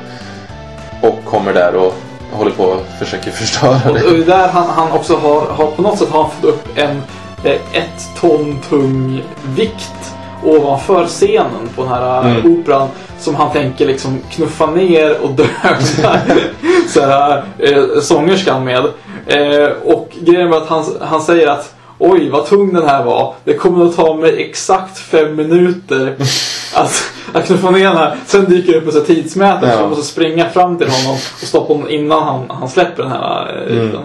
Och 1.02 1.24
kommer 1.24 1.52
där 1.54 1.74
och 1.74 1.94
håller 2.32 2.50
på 2.50 2.64
och 2.64 2.82
försöker 2.98 3.30
förstöra 3.40 3.80
Och, 3.84 3.90
och 3.90 3.94
det. 3.94 4.08
är 4.22 4.26
där 4.26 4.48
han, 4.48 4.70
han 4.70 4.92
också 4.92 5.16
har, 5.16 5.40
har, 5.40 5.66
på 5.70 5.82
något 5.82 5.98
sätt 5.98 6.08
har 6.10 6.22
han 6.22 6.30
fått 6.30 6.44
upp 6.50 6.68
en 6.78 7.02
eh, 7.44 7.52
ett 7.72 8.08
ton 8.20 8.58
tung 8.68 9.22
vikt 9.56 10.14
ovanför 10.46 11.06
scenen 11.06 11.68
på 11.76 11.82
den 11.82 11.92
här 11.92 12.20
eh, 12.24 12.36
Mm. 12.36 12.52
operan 12.60 12.88
som 13.20 13.34
han 13.34 13.52
tänker 13.52 13.86
liksom 13.86 14.18
knuffa 14.30 14.66
ner 14.66 15.16
och 15.22 15.30
döda 15.30 15.76
så 16.88 17.00
här, 17.00 17.44
eh, 17.58 18.00
sångerskan 18.02 18.64
med. 18.64 18.84
Eh, 19.26 19.68
och 19.84 20.08
grejen 20.20 20.50
var 20.50 20.58
att 20.58 20.68
han, 20.68 20.84
han 21.00 21.20
säger 21.22 21.46
att 21.48 21.72
Oj, 21.98 22.28
vad 22.30 22.46
tung 22.46 22.72
den 22.74 22.88
här 22.88 23.04
var. 23.04 23.34
Det 23.44 23.54
kommer 23.54 23.84
att 23.86 23.96
ta 23.96 24.14
mig 24.14 24.42
exakt 24.42 24.98
fem 24.98 25.36
minuter 25.36 26.14
att, 26.74 27.04
att 27.32 27.46
knuffa 27.46 27.70
ner 27.70 27.84
den 27.88 27.96
här. 27.96 28.16
Sen 28.26 28.44
dyker 28.44 28.72
det 28.72 28.78
upp 28.78 28.86
en 28.86 28.92
sån 28.92 29.04
tidsmätare 29.04 29.70
så 29.70 29.76
Ja. 29.76 29.80
man 29.80 29.88
måste 29.90 30.04
springa 30.04 30.48
fram 30.48 30.78
till 30.78 30.88
honom 30.90 31.12
och 31.42 31.46
stoppa 31.46 31.72
honom 31.72 31.88
innan 31.90 32.22
han, 32.22 32.44
han 32.48 32.68
släpper 32.68 33.02
den 33.02 33.12
här 33.12 33.66
eh, 33.70 33.76
Mm. 33.76 33.96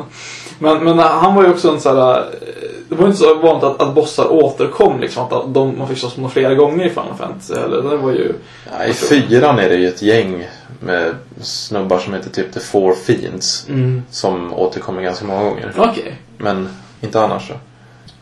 Men, 0.60 0.84
men 0.84 1.00
han 1.00 1.36
var 1.36 1.44
ju 1.44 1.50
också 1.50 1.70
en 1.70 1.80
sån 1.80 1.98
här... 1.98 2.24
Det 2.92 2.98
var 2.98 3.06
inte 3.06 3.18
så 3.18 3.34
vanligt 3.34 3.64
att, 3.64 3.82
att 3.82 3.96
bossar 3.96 4.32
återkom 4.32 5.00
liksom. 5.00 5.24
Att 5.24 5.54
de, 5.54 5.78
man 5.78 5.88
fick 5.88 5.98
slåss 5.98 6.18
mot 6.18 6.34
flera 6.34 6.56
gånger 6.56 6.86
i 6.86 6.90
Final 6.90 7.16
Fantasy. 7.18 7.54
Eller, 7.54 7.82
det 7.82 7.98
var 7.98 8.12
ju... 8.12 8.34
Ja, 8.72 8.86
I 8.86 8.94
fyran 8.94 9.60
är 9.60 9.70
det 9.70 9.76
ju 9.76 9.88
ett 9.88 10.02
gäng 10.02 10.48
med 10.80 11.16
snubbar 11.42 12.00
som 12.00 12.14
heter 12.14 12.30
typ 12.30 12.54
The 12.54 12.60
Four 12.60 12.94
Fiends. 12.94 13.66
Mm. 13.70 14.04
Som 14.10 14.54
återkommer 14.54 15.02
ganska 15.02 15.26
många 15.26 15.44
gånger. 15.44 15.74
Okej. 15.78 16.16
Men 16.38 16.70
inte 17.02 17.22
annars 17.22 17.48
så. 17.48 17.54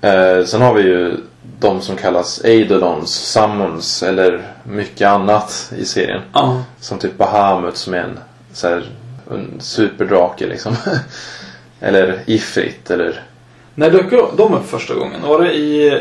Eh, 0.07 0.45
sen 0.45 0.61
har 0.61 0.73
vi 0.73 0.81
ju 0.81 1.17
de 1.59 1.81
som 1.81 1.95
kallas 1.95 2.41
Eidolons, 2.43 3.11
Summons 3.11 4.03
eller 4.03 4.47
mycket 4.63 5.07
annat 5.07 5.73
i 5.77 5.85
serien. 5.85 6.21
Ja. 6.33 6.63
Som 6.79 6.99
typ 6.99 7.17
Bahamut 7.17 7.77
som 7.77 7.93
är 7.93 7.97
en, 7.97 8.19
så 8.53 8.67
här, 8.67 8.89
en 9.31 9.61
superdrake 9.61 10.47
liksom. 10.47 10.75
eller 11.79 12.19
Ifrit 12.25 12.91
eller... 12.91 13.23
När 13.79 13.91
dök 13.91 14.11
de 14.37 14.53
upp 14.53 14.69
första 14.69 14.93
gången? 14.93 15.21
Var 15.27 15.41
det 15.41 15.53
i... 15.53 15.99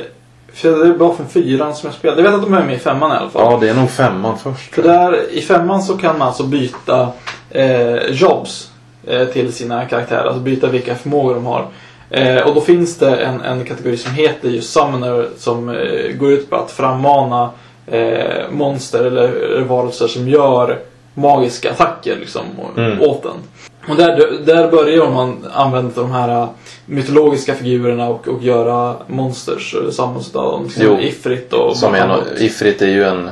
För 0.52 0.84
det 0.84 0.92
var 0.92 1.14
från 1.14 1.28
fyran 1.28 1.74
som 1.74 1.86
jag 1.86 1.94
spelade. 1.94 2.22
Jag 2.22 2.30
vet 2.30 2.38
att 2.40 2.44
de 2.46 2.54
är 2.54 2.64
med 2.64 2.74
i 2.74 2.78
femman 2.78 3.12
i 3.12 3.14
alla 3.16 3.30
fall. 3.30 3.52
Ja, 3.52 3.58
det 3.60 3.68
är 3.68 3.74
nog 3.74 3.90
femman 3.90 4.38
först. 4.38 4.74
För 4.74 4.82
där 4.82 5.30
i 5.30 5.40
femman 5.40 5.82
så 5.82 5.96
kan 5.96 6.18
man 6.18 6.28
alltså 6.28 6.42
byta 6.42 7.08
eh, 7.50 8.10
jobs 8.10 8.70
eh, 9.06 9.24
till 9.26 9.52
sina 9.52 9.84
karaktärer. 9.84 10.24
Alltså 10.24 10.40
byta 10.40 10.66
vilka 10.66 10.94
förmågor 10.94 11.34
de 11.34 11.46
har. 11.46 11.66
Eh, 12.10 12.46
och 12.48 12.54
då 12.54 12.60
finns 12.60 12.98
det 12.98 13.16
en, 13.16 13.40
en 13.40 13.64
kategori 13.64 13.96
som 13.96 14.12
heter 14.12 14.48
just 14.48 14.72
Summoner 14.72 15.28
som 15.36 15.68
eh, 15.68 16.12
går 16.18 16.30
ut 16.32 16.50
på 16.50 16.56
att 16.56 16.70
frammana 16.70 17.50
eh, 17.86 18.50
monster 18.50 19.04
eller 19.04 19.60
varelser 19.60 20.06
som 20.08 20.28
gör 20.28 20.78
magiska 21.14 21.70
attacker 21.70 22.16
liksom 22.20 22.42
Mm. 22.76 23.00
åt 23.00 23.22
den. 23.22 23.36
Och 23.88 23.96
där, 23.96 24.38
där 24.46 24.70
börjar 24.70 25.10
man 25.10 25.46
använda 25.54 26.00
de 26.02 26.10
här 26.10 26.42
äh, 26.42 26.48
mytologiska 26.86 27.54
figurerna 27.54 28.08
och, 28.08 28.28
och 28.28 28.42
göra 28.42 28.96
monsters 29.06 29.70
tillsammans 29.70 30.28
utav 30.28 30.52
dem. 30.52 30.68
Till 30.68 30.82
Jo. 30.84 30.98
Ifrit 31.00 31.52
och 31.52 31.76
Som 31.76 31.94
är 31.94 32.08
no, 32.08 32.22
Ifrit 32.38 32.82
är 32.82 32.86
ju 32.86 33.04
en... 33.04 33.30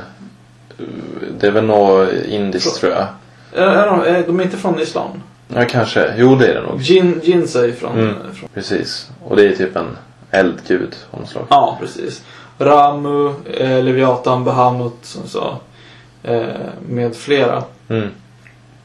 Det 1.39 1.47
är 1.47 1.51
väl 1.51 1.63
något 1.65 2.09
indiskt 2.27 2.79
tror 2.79 2.91
jag. 2.91 3.05
Är, 3.53 3.67
är 3.67 4.23
de, 4.27 4.39
är 4.39 4.43
inte 4.43 4.57
från 4.57 4.79
Islam? 4.79 5.21
Ja, 5.55 5.65
kanske. 5.69 6.13
Jo, 6.17 6.35
det 6.35 6.47
är 6.47 6.53
det 6.53 6.61
nog. 6.61 6.81
Jin, 6.81 7.21
Jins 7.23 7.55
är 7.55 7.71
från, 7.71 7.91
Mm. 7.99 8.13
från... 8.33 8.49
Precis. 8.53 9.09
Och 9.23 9.35
det 9.35 9.47
är 9.47 9.55
typ 9.55 9.75
en 9.75 9.97
eldgud 10.31 10.95
av 11.11 11.19
något 11.19 11.29
slag. 11.29 11.45
Ja, 11.49 11.77
precis. 11.81 12.23
Ramu, 12.59 13.33
eh, 13.53 13.83
Leviathan, 13.83 14.43
Bahamut 14.43 14.93
som 15.01 15.27
sa. 15.27 15.57
Eh, 16.23 16.45
med 16.89 17.15
flera. 17.15 17.63
Mm. 17.89 18.07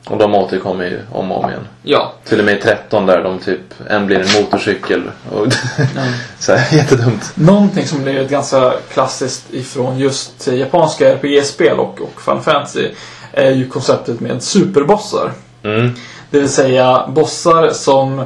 Och 0.06 0.18
de 0.18 0.34
återkommer 0.34 0.84
ju 0.84 1.00
om 1.12 1.32
och 1.32 1.44
om 1.44 1.50
igen. 1.50 1.68
Ja. 1.82 2.12
Till 2.24 2.38
och 2.38 2.44
med 2.44 2.58
i 2.58 2.60
13 2.60 3.06
där 3.06 3.24
de 3.24 3.38
typ, 3.38 3.60
en 3.90 4.06
blir 4.06 4.18
en 4.20 4.42
motorcykel. 4.42 5.10
Och 5.30 5.46
så 6.38 6.52
här, 6.52 6.76
jättedumt. 6.76 7.32
Någonting 7.34 7.86
som 7.86 8.02
blev 8.02 8.28
ganska 8.28 8.72
klassiskt 8.92 9.54
ifrån 9.54 9.98
just 9.98 10.46
japanska 10.46 11.14
RPG-spel 11.14 11.78
och, 11.78 12.00
och 12.00 12.20
Final 12.22 12.40
Fantasy 12.40 12.88
är 13.32 13.50
ju 13.50 13.68
konceptet 13.68 14.20
med 14.20 14.42
superbossar. 14.42 15.32
Mm. 15.62 15.90
Det 16.30 16.40
vill 16.40 16.48
säga 16.48 17.06
bossar 17.08 17.70
som 17.70 18.18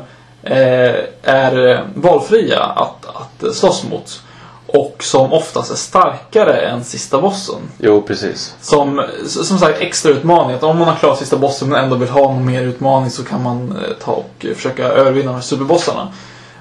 eh, 0.42 0.94
är 1.22 1.84
valfria 1.94 2.62
att, 2.62 3.06
att 3.06 3.56
slåss 3.56 3.84
mot. 3.90 4.22
Och 4.66 4.96
som 5.00 5.32
oftast 5.32 5.70
är 5.70 5.76
starkare 5.76 6.56
än 6.56 6.84
sista 6.84 7.20
bossen. 7.20 7.60
Jo, 7.78 8.02
precis. 8.02 8.54
Som, 8.60 9.06
som 9.26 9.58
sagt, 9.58 9.80
extra 9.80 10.12
utmaning. 10.12 10.56
Att 10.56 10.62
om 10.62 10.78
man 10.78 10.88
har 10.88 10.94
klarat 10.94 11.18
sista 11.18 11.36
bossen 11.36 11.68
men 11.68 11.84
ändå 11.84 11.96
vill 11.96 12.08
ha 12.08 12.20
någon 12.20 12.46
mer 12.46 12.62
utmaning 12.62 13.10
så 13.10 13.24
kan 13.24 13.42
man 13.42 13.70
eh, 13.70 13.94
ta 14.04 14.12
och 14.12 14.46
eh, 14.46 14.54
försöka 14.54 14.84
övervinna 14.84 15.26
de 15.26 15.34
här 15.34 15.42
superbossarna. 15.42 16.08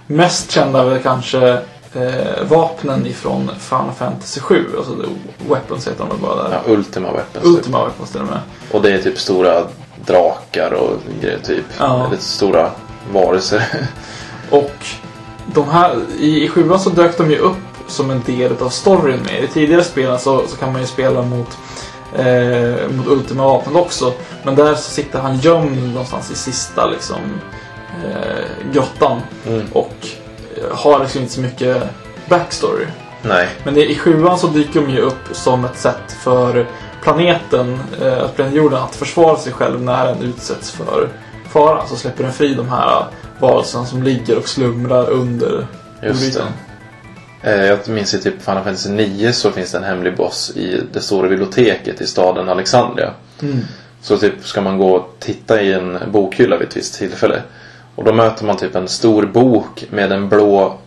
Mest 0.07 0.51
kända 0.51 0.81
är 0.81 0.85
väl 0.85 1.01
kanske 1.01 1.51
eh, 1.93 2.43
vapnen 2.49 3.05
ifrån 3.05 3.51
Final 3.59 3.91
Fantasy 3.97 4.39
7. 4.39 4.65
Alltså 4.77 4.95
Weapons 5.49 5.87
heter 5.87 5.99
de 5.99 6.09
väl 6.09 6.17
bara 6.17 6.43
där. 6.43 6.61
Ja, 6.65 6.73
Ultima 6.73 7.11
Weapons. 7.11 7.45
Ultima 7.45 7.85
Weapons 7.85 8.11
till 8.11 8.21
och 8.21 8.27
med. 8.27 8.39
Och 8.71 8.81
det 8.81 8.91
är 8.91 9.01
typ 9.01 9.19
stora 9.19 9.63
drakar 10.05 10.73
och 10.73 10.91
grejer 11.21 11.39
typ. 11.39 11.65
Ja. 11.79 12.07
Lite 12.11 12.23
stora 12.23 12.71
varelser. 13.13 13.63
Och 14.49 14.85
de 15.53 15.69
här, 15.69 15.95
i, 16.19 16.43
i 16.43 16.47
sjuan 16.47 16.79
så 16.79 16.89
dök 16.89 17.17
de 17.17 17.31
ju 17.31 17.37
upp 17.37 17.57
som 17.88 18.11
en 18.11 18.21
del 18.25 18.51
av 18.61 18.69
storyn 18.69 19.19
med. 19.19 19.43
I 19.43 19.47
tidigare 19.47 19.83
spelen 19.83 20.19
så, 20.19 20.47
så 20.47 20.57
kan 20.57 20.71
man 20.71 20.81
ju 20.81 20.88
spela 20.88 21.21
mot, 21.21 21.57
eh, 22.15 22.89
mot 22.91 23.07
Ultima 23.07 23.43
vapnet 23.43 23.75
också. 23.75 24.13
Men 24.43 24.55
där 24.55 24.75
så 24.75 24.91
sitter 24.91 25.19
han 25.19 25.39
gömd 25.39 25.88
någonstans 25.88 26.31
i 26.31 26.36
sista 26.36 26.88
liksom 26.88 27.21
eh, 28.05 28.71
grottan. 28.73 29.21
Mm. 29.47 29.65
Och 29.73 29.95
eh, 30.57 30.77
har 30.77 30.99
liksom 30.99 31.21
inte 31.21 31.33
så 31.33 31.41
mycket 31.41 31.83
backstory. 32.29 32.86
Nej. 33.21 33.47
Men 33.63 33.77
i 33.77 33.81
i 33.81 33.95
sjuan 33.95 34.39
så 34.39 34.47
dyker 34.47 34.81
de 34.81 34.89
ju 34.89 34.99
upp 34.99 35.27
som 35.31 35.65
ett 35.65 35.77
sätt 35.77 36.11
för 36.23 36.67
planeten, 37.03 37.79
eh, 38.01 38.23
att 38.23 38.36
planeten 38.36 38.57
jorden, 38.57 38.83
att 38.83 38.95
försvara 38.95 39.38
sig 39.38 39.53
själv 39.53 39.81
när 39.81 40.05
den 40.05 40.21
utsätts 40.21 40.71
för 40.71 41.09
fara. 41.49 41.88
Så 41.88 41.95
släpper 41.95 42.23
den 42.23 42.33
fri 42.33 42.53
de 42.53 42.69
här 42.69 43.05
varelserna 43.39 43.86
som 43.86 44.03
ligger 44.03 44.38
och 44.38 44.49
slumrar 44.49 45.09
under 45.09 45.67
Just 46.03 46.36
jorden. 46.36 46.47
Eh, 47.45 47.65
Jag 47.65 47.87
minns 47.87 48.13
i 48.13 48.19
typ 48.21 48.41
Final 48.41 48.63
Fantasy 48.63 48.89
9 48.89 49.33
så 49.33 49.51
finns 49.51 49.71
det 49.71 49.77
en 49.77 49.83
hemlig 49.83 50.15
boss 50.15 50.51
i 50.55 50.81
det 50.93 51.01
stora 51.01 51.29
biblioteket 51.29 52.01
i 52.01 52.07
staden 52.07 52.49
Alexandria. 52.49 53.11
Mm. 53.41 53.59
Så 54.01 54.17
typ 54.17 54.45
ska 54.47 54.61
man 54.61 54.77
gå 54.77 54.95
och 54.95 55.15
titta 55.19 55.61
i 55.61 55.73
en 55.73 55.97
bokhylla 56.11 56.57
vid 56.57 56.67
ett 56.67 56.77
visst 56.77 56.97
tillfälle. 56.97 57.41
Och 57.95 58.03
då 58.03 58.13
möter 58.13 58.45
man 58.45 58.57
typ 58.57 58.75
en 58.75 58.87
stor 58.87 59.25
bok 59.25 59.85
med 59.91 60.11
en 60.11 60.29
blå 60.29 60.77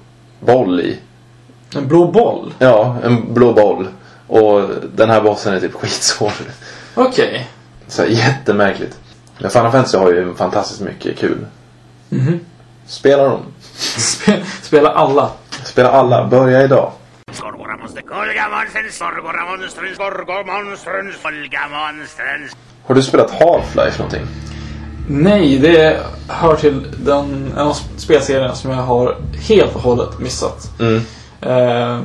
boll 0.41 0.81
i. 0.81 0.97
En 1.77 1.89
blå 1.89 2.11
boll? 2.13 2.55
Ja, 2.59 2.97
en 3.05 3.35
blå 3.35 3.53
boll. 3.53 3.89
Och 4.27 4.63
den 4.95 5.11
här 5.11 5.21
bossen 5.21 5.55
är 5.55 5.61
typ 5.61 5.75
skitsvår. 5.75 6.33
Okej. 6.95 7.49
Så 7.89 8.03
här, 8.03 8.09
jättemärkligt. 8.09 8.99
Men 9.39 9.51
Final 9.51 9.73
Fantasy 9.73 9.99
har 9.99 10.11
ju 10.13 10.35
fantastiskt 10.35 10.81
mycket 10.81 11.19
kul. 11.19 11.47
Mhm. 12.09 12.41
Spela 12.87 13.25
dem. 13.25 13.41
Spe- 13.97 14.43
Spela 14.63 14.89
alla. 14.91 15.31
Spela 15.79 15.91
alla. 15.91 16.27
Börja 16.27 16.63
idag. 16.63 16.93
Har 22.87 22.95
du 22.95 23.03
spelat 23.03 23.31
Half-Life 23.31 23.99
någonting? 23.99 24.27
Nej, 25.09 25.59
det 25.59 26.01
hör 26.29 26.57
till 26.57 26.87
den, 27.05 27.53
en 27.57 27.67
av 27.67 27.73
spelserierna 27.97 28.55
som 28.55 28.71
jag 28.71 28.79
har 28.79 29.17
helt 29.49 29.75
och 29.75 29.81
hållet 29.81 30.19
missat. 30.19 30.71
Mm. 30.81 31.01
Eh, 31.41 32.01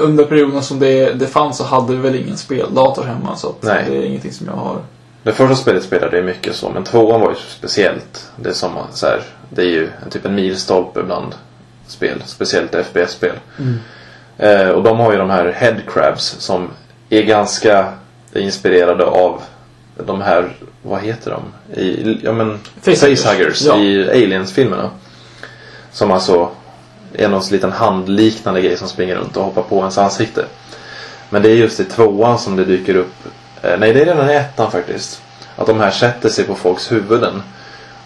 under 0.00 0.24
perioden 0.24 0.62
som 0.62 0.78
det, 0.78 1.12
det 1.12 1.26
fanns 1.26 1.56
så 1.56 1.64
hade 1.64 1.92
vi 1.92 1.98
väl 1.98 2.14
ingen 2.14 2.36
speldator 2.36 3.04
hemma 3.04 3.36
så 3.36 3.48
att 3.48 3.62
Nej. 3.62 3.84
det 3.88 3.96
är 3.96 4.02
ingenting 4.02 4.32
som 4.32 4.46
jag 4.46 4.54
har. 4.54 4.76
Det 5.22 5.32
första 5.32 5.54
spelet 5.54 5.82
spelade 5.82 6.16
jag 6.16 6.26
mycket 6.26 6.56
så, 6.56 6.70
men 6.70 6.84
tvåan 6.84 7.20
var 7.20 7.30
ju 7.30 7.36
speciellt. 7.36 8.30
Det 8.36 8.48
är 8.48 8.54
som 8.54 8.70
så 8.92 9.06
här, 9.06 9.22
det 9.48 9.62
är 9.62 9.70
ju 9.70 9.90
en 10.04 10.10
typ 10.10 10.24
en 10.24 10.34
milstolpe 10.34 11.02
bland 11.02 11.34
spel, 11.92 12.22
speciellt 12.26 12.74
FPS-spel. 12.74 13.34
Eh, 14.38 14.68
och 14.68 14.82
de 14.82 14.98
har 14.98 15.12
ju 15.12 15.18
de 15.18 15.30
här 15.30 15.52
headcrabs 15.52 16.36
som 16.38 16.68
är 17.10 17.22
ganska 17.22 17.92
inspirerade 18.34 19.04
av 19.04 19.42
de 20.06 20.20
här, 20.20 20.52
vad 20.82 21.00
heter 21.00 21.30
de? 21.30 21.42
I, 21.80 22.20
ja 22.24 22.32
men, 22.32 22.58
facehuggers 22.82 23.62
Ja. 23.62 23.76
i 23.78 24.10
Aliens-filmerna. 24.10 24.90
Som 25.92 26.10
alltså 26.10 26.48
är 27.14 27.28
någon 27.28 27.42
liten 27.50 27.72
handliknande 27.72 28.60
grej 28.60 28.76
som 28.76 28.88
springer 28.88 29.16
runt 29.16 29.36
och 29.36 29.44
hoppar 29.44 29.62
på 29.62 29.78
ens 29.78 29.98
ansikte. 29.98 30.44
Men 31.30 31.42
det 31.42 31.50
är 31.50 31.54
just 31.56 31.80
i 31.80 31.84
tvåan 31.84 32.38
som 32.38 32.56
det 32.56 32.64
dyker 32.64 32.96
upp 32.96 33.14
Eh, 33.62 33.78
Nej, 33.78 33.92
det 33.92 34.00
är 34.00 34.06
redan 34.06 34.30
i 34.30 34.34
ettan 34.34 34.70
faktiskt. 34.70 35.22
Att 35.56 35.66
de 35.66 35.80
här 35.80 35.90
sätter 35.90 36.28
sig 36.28 36.44
på 36.44 36.54
folks 36.54 36.92
huvuden. 36.92 37.42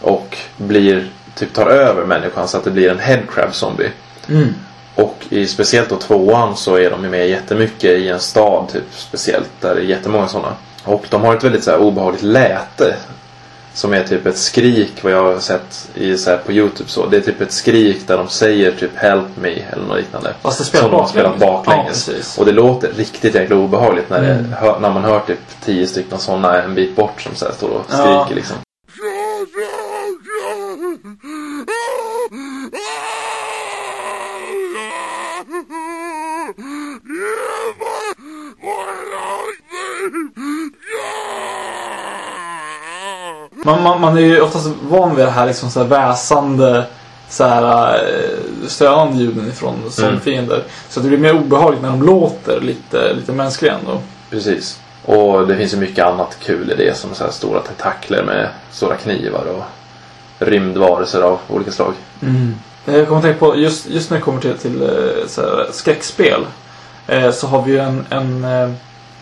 Och 0.00 0.36
blir, 0.56 1.08
typ 1.38 1.54
tar 1.54 1.66
över 1.66 2.04
människan 2.04 2.48
så 2.48 2.56
att 2.56 2.64
det 2.64 2.70
blir 2.70 2.90
en 2.90 2.98
headcrab 2.98 3.54
zombie. 3.54 3.90
Mm. 4.28 4.54
Och 4.94 5.16
i 5.28 5.46
speciellt 5.46 5.88
då 5.88 5.96
tvåan 5.96 6.56
så 6.56 6.74
är 6.76 6.90
de 6.90 7.04
ju 7.04 7.10
med 7.10 7.28
jättemycket 7.28 7.90
i 7.90 8.08
en 8.08 8.20
stad 8.20 8.68
typ 8.72 8.84
speciellt. 8.96 9.50
Där 9.60 9.74
det 9.74 9.80
är 9.80 9.84
jättemånga 9.84 10.28
sådana. 10.28 10.52
Och 10.84 11.04
de 11.10 11.22
har 11.22 11.36
ett 11.36 11.44
väldigt 11.44 11.64
så 11.64 11.70
här, 11.70 11.78
obehagligt 11.78 12.22
läte. 12.22 12.96
Som 13.74 13.94
är 13.94 14.04
typ 14.04 14.26
ett 14.26 14.38
skrik 14.38 14.92
vad 15.02 15.12
jag 15.12 15.22
har 15.22 15.38
sett 15.40 15.88
i, 15.94 16.18
så 16.18 16.30
här, 16.30 16.36
på 16.36 16.52
Youtube 16.52 16.90
så. 16.90 17.06
Det 17.06 17.16
är 17.16 17.20
typ 17.20 17.40
ett 17.40 17.52
skrik 17.52 18.06
där 18.08 18.16
de 18.16 18.28
säger 18.28 18.72
typ 18.72 18.96
Help 18.96 19.26
me 19.40 19.50
eller 19.72 19.84
något 19.84 19.96
liknande. 19.96 20.34
Fast 20.42 20.58
det 20.58 20.64
spelar 20.64 20.82
som 20.84 20.90
de 20.92 21.00
har 21.00 21.08
spelat 21.08 21.38
baklänges. 21.38 22.08
Ja, 22.08 22.14
och 22.38 22.46
det 22.46 22.52
låter 22.52 22.92
riktigt 22.96 23.34
jäkla 23.34 23.56
obehagligt 23.56 24.10
när, 24.10 24.18
Mm. 24.18 24.50
det, 24.62 24.78
när 24.80 24.90
man 24.92 25.04
hör 25.04 25.20
typ 25.20 25.38
tio 25.64 25.86
stycken 25.86 26.18
sådana 26.18 26.62
en 26.62 26.74
bit 26.74 26.96
bort 26.96 27.20
som 27.22 27.34
så 27.34 27.44
här, 27.44 27.52
står 27.52 27.68
och 27.68 27.84
Ja. 27.90 28.24
skriker 28.24 28.36
liksom. 28.36 28.56
Man, 43.66 43.82
man, 43.82 44.00
man 44.00 44.16
är 44.16 44.20
ju 44.20 44.40
oftast 44.40 44.68
van 44.82 45.16
vid 45.16 45.24
det 45.24 45.30
här 45.30 45.46
liksom 45.46 45.70
så 45.70 45.80
här 45.80 45.86
väsande 45.86 46.86
så 47.28 47.44
här, 47.44 47.94
eh, 47.94 48.68
stönande 48.68 49.18
ljuden 49.18 49.48
ifrån 49.48 49.90
zombiefiender. 49.90 50.62
Så 50.88 51.00
det 51.00 51.08
blir 51.08 51.18
mer 51.18 51.36
obehagligt 51.36 51.82
när 51.82 51.90
de 51.90 52.02
låter 52.02 52.60
lite, 52.60 53.14
lite 53.14 53.32
mänskliga 53.32 53.74
ändå. 53.74 54.00
Precis. 54.30 54.80
Och 55.04 55.46
det 55.46 55.56
finns 55.56 55.74
ju 55.74 55.76
mycket 55.76 56.06
annat 56.06 56.38
kul 56.40 56.72
i 56.72 56.74
det 56.74 56.96
som 56.96 57.14
så 57.14 57.24
stora 57.30 57.60
tentakler 57.60 58.22
med 58.22 58.48
stora 58.70 58.96
knivar 58.96 59.44
och 59.56 59.64
rymdvarelser 60.46 61.22
av 61.22 61.38
olika 61.48 61.70
slag. 61.70 61.92
Jag 62.84 63.06
kommer 63.06 63.18
att 63.18 63.24
tänka 63.24 63.38
på, 63.38 63.56
just, 63.56 63.86
just 63.86 64.10
när 64.10 64.16
det 64.16 64.22
kommer 64.22 64.40
till, 64.40 64.58
till 64.58 64.82
eh, 64.82 65.26
så 65.28 65.40
här, 65.40 65.66
skräckspel. 65.72 66.46
Eh, 67.06 67.30
så 67.30 67.46
har 67.46 67.62
vi 67.62 67.72
ju 67.72 67.78
en, 67.78 68.06
en, 68.10 68.44
eh, 68.44 68.70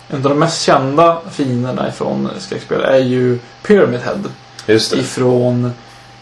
en 0.08 0.16
av 0.16 0.22
de 0.22 0.38
mest 0.38 0.62
kända 0.62 1.20
fienderna 1.30 1.88
ifrån 1.88 2.30
skräckspel 2.38 2.80
är 2.80 2.98
ju 2.98 3.38
Pyramid 3.62 4.00
Head. 4.00 4.18
Just 4.66 4.90
det. 4.90 4.98
Ifrån 4.98 5.72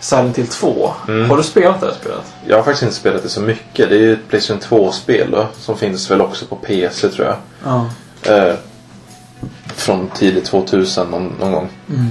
Silent 0.01 0.39
Hill 0.39 0.47
2. 0.47 0.93
Mm. 1.09 1.31
Har 1.31 1.37
du 1.37 1.43
spelat 1.43 1.81
det 1.81 1.87
här 1.87 1.95
spelet? 1.95 2.35
Jag 2.47 2.57
har 2.57 2.63
faktiskt 2.63 2.83
inte 2.83 2.95
spelat 2.95 3.23
det 3.23 3.29
så 3.29 3.41
mycket. 3.41 3.89
Det 3.89 3.95
är 3.95 4.01
ju 4.01 4.13
ett 4.13 4.29
Playstation 4.29 4.61
2-spel 4.61 5.31
då. 5.31 5.47
Som 5.59 5.79
finns 5.79 6.11
väl 6.11 6.21
också 6.21 6.47
på 6.47 6.57
PC 6.57 7.09
tror 7.09 7.27
jag. 7.27 7.37
Ja. 7.65 7.87
Eh, 8.33 8.55
från 9.67 10.09
tidigt 10.09 10.45
2000 10.45 11.11
någon, 11.11 11.33
någon 11.41 11.53
gång. 11.53 11.69
Mm. 11.89 12.09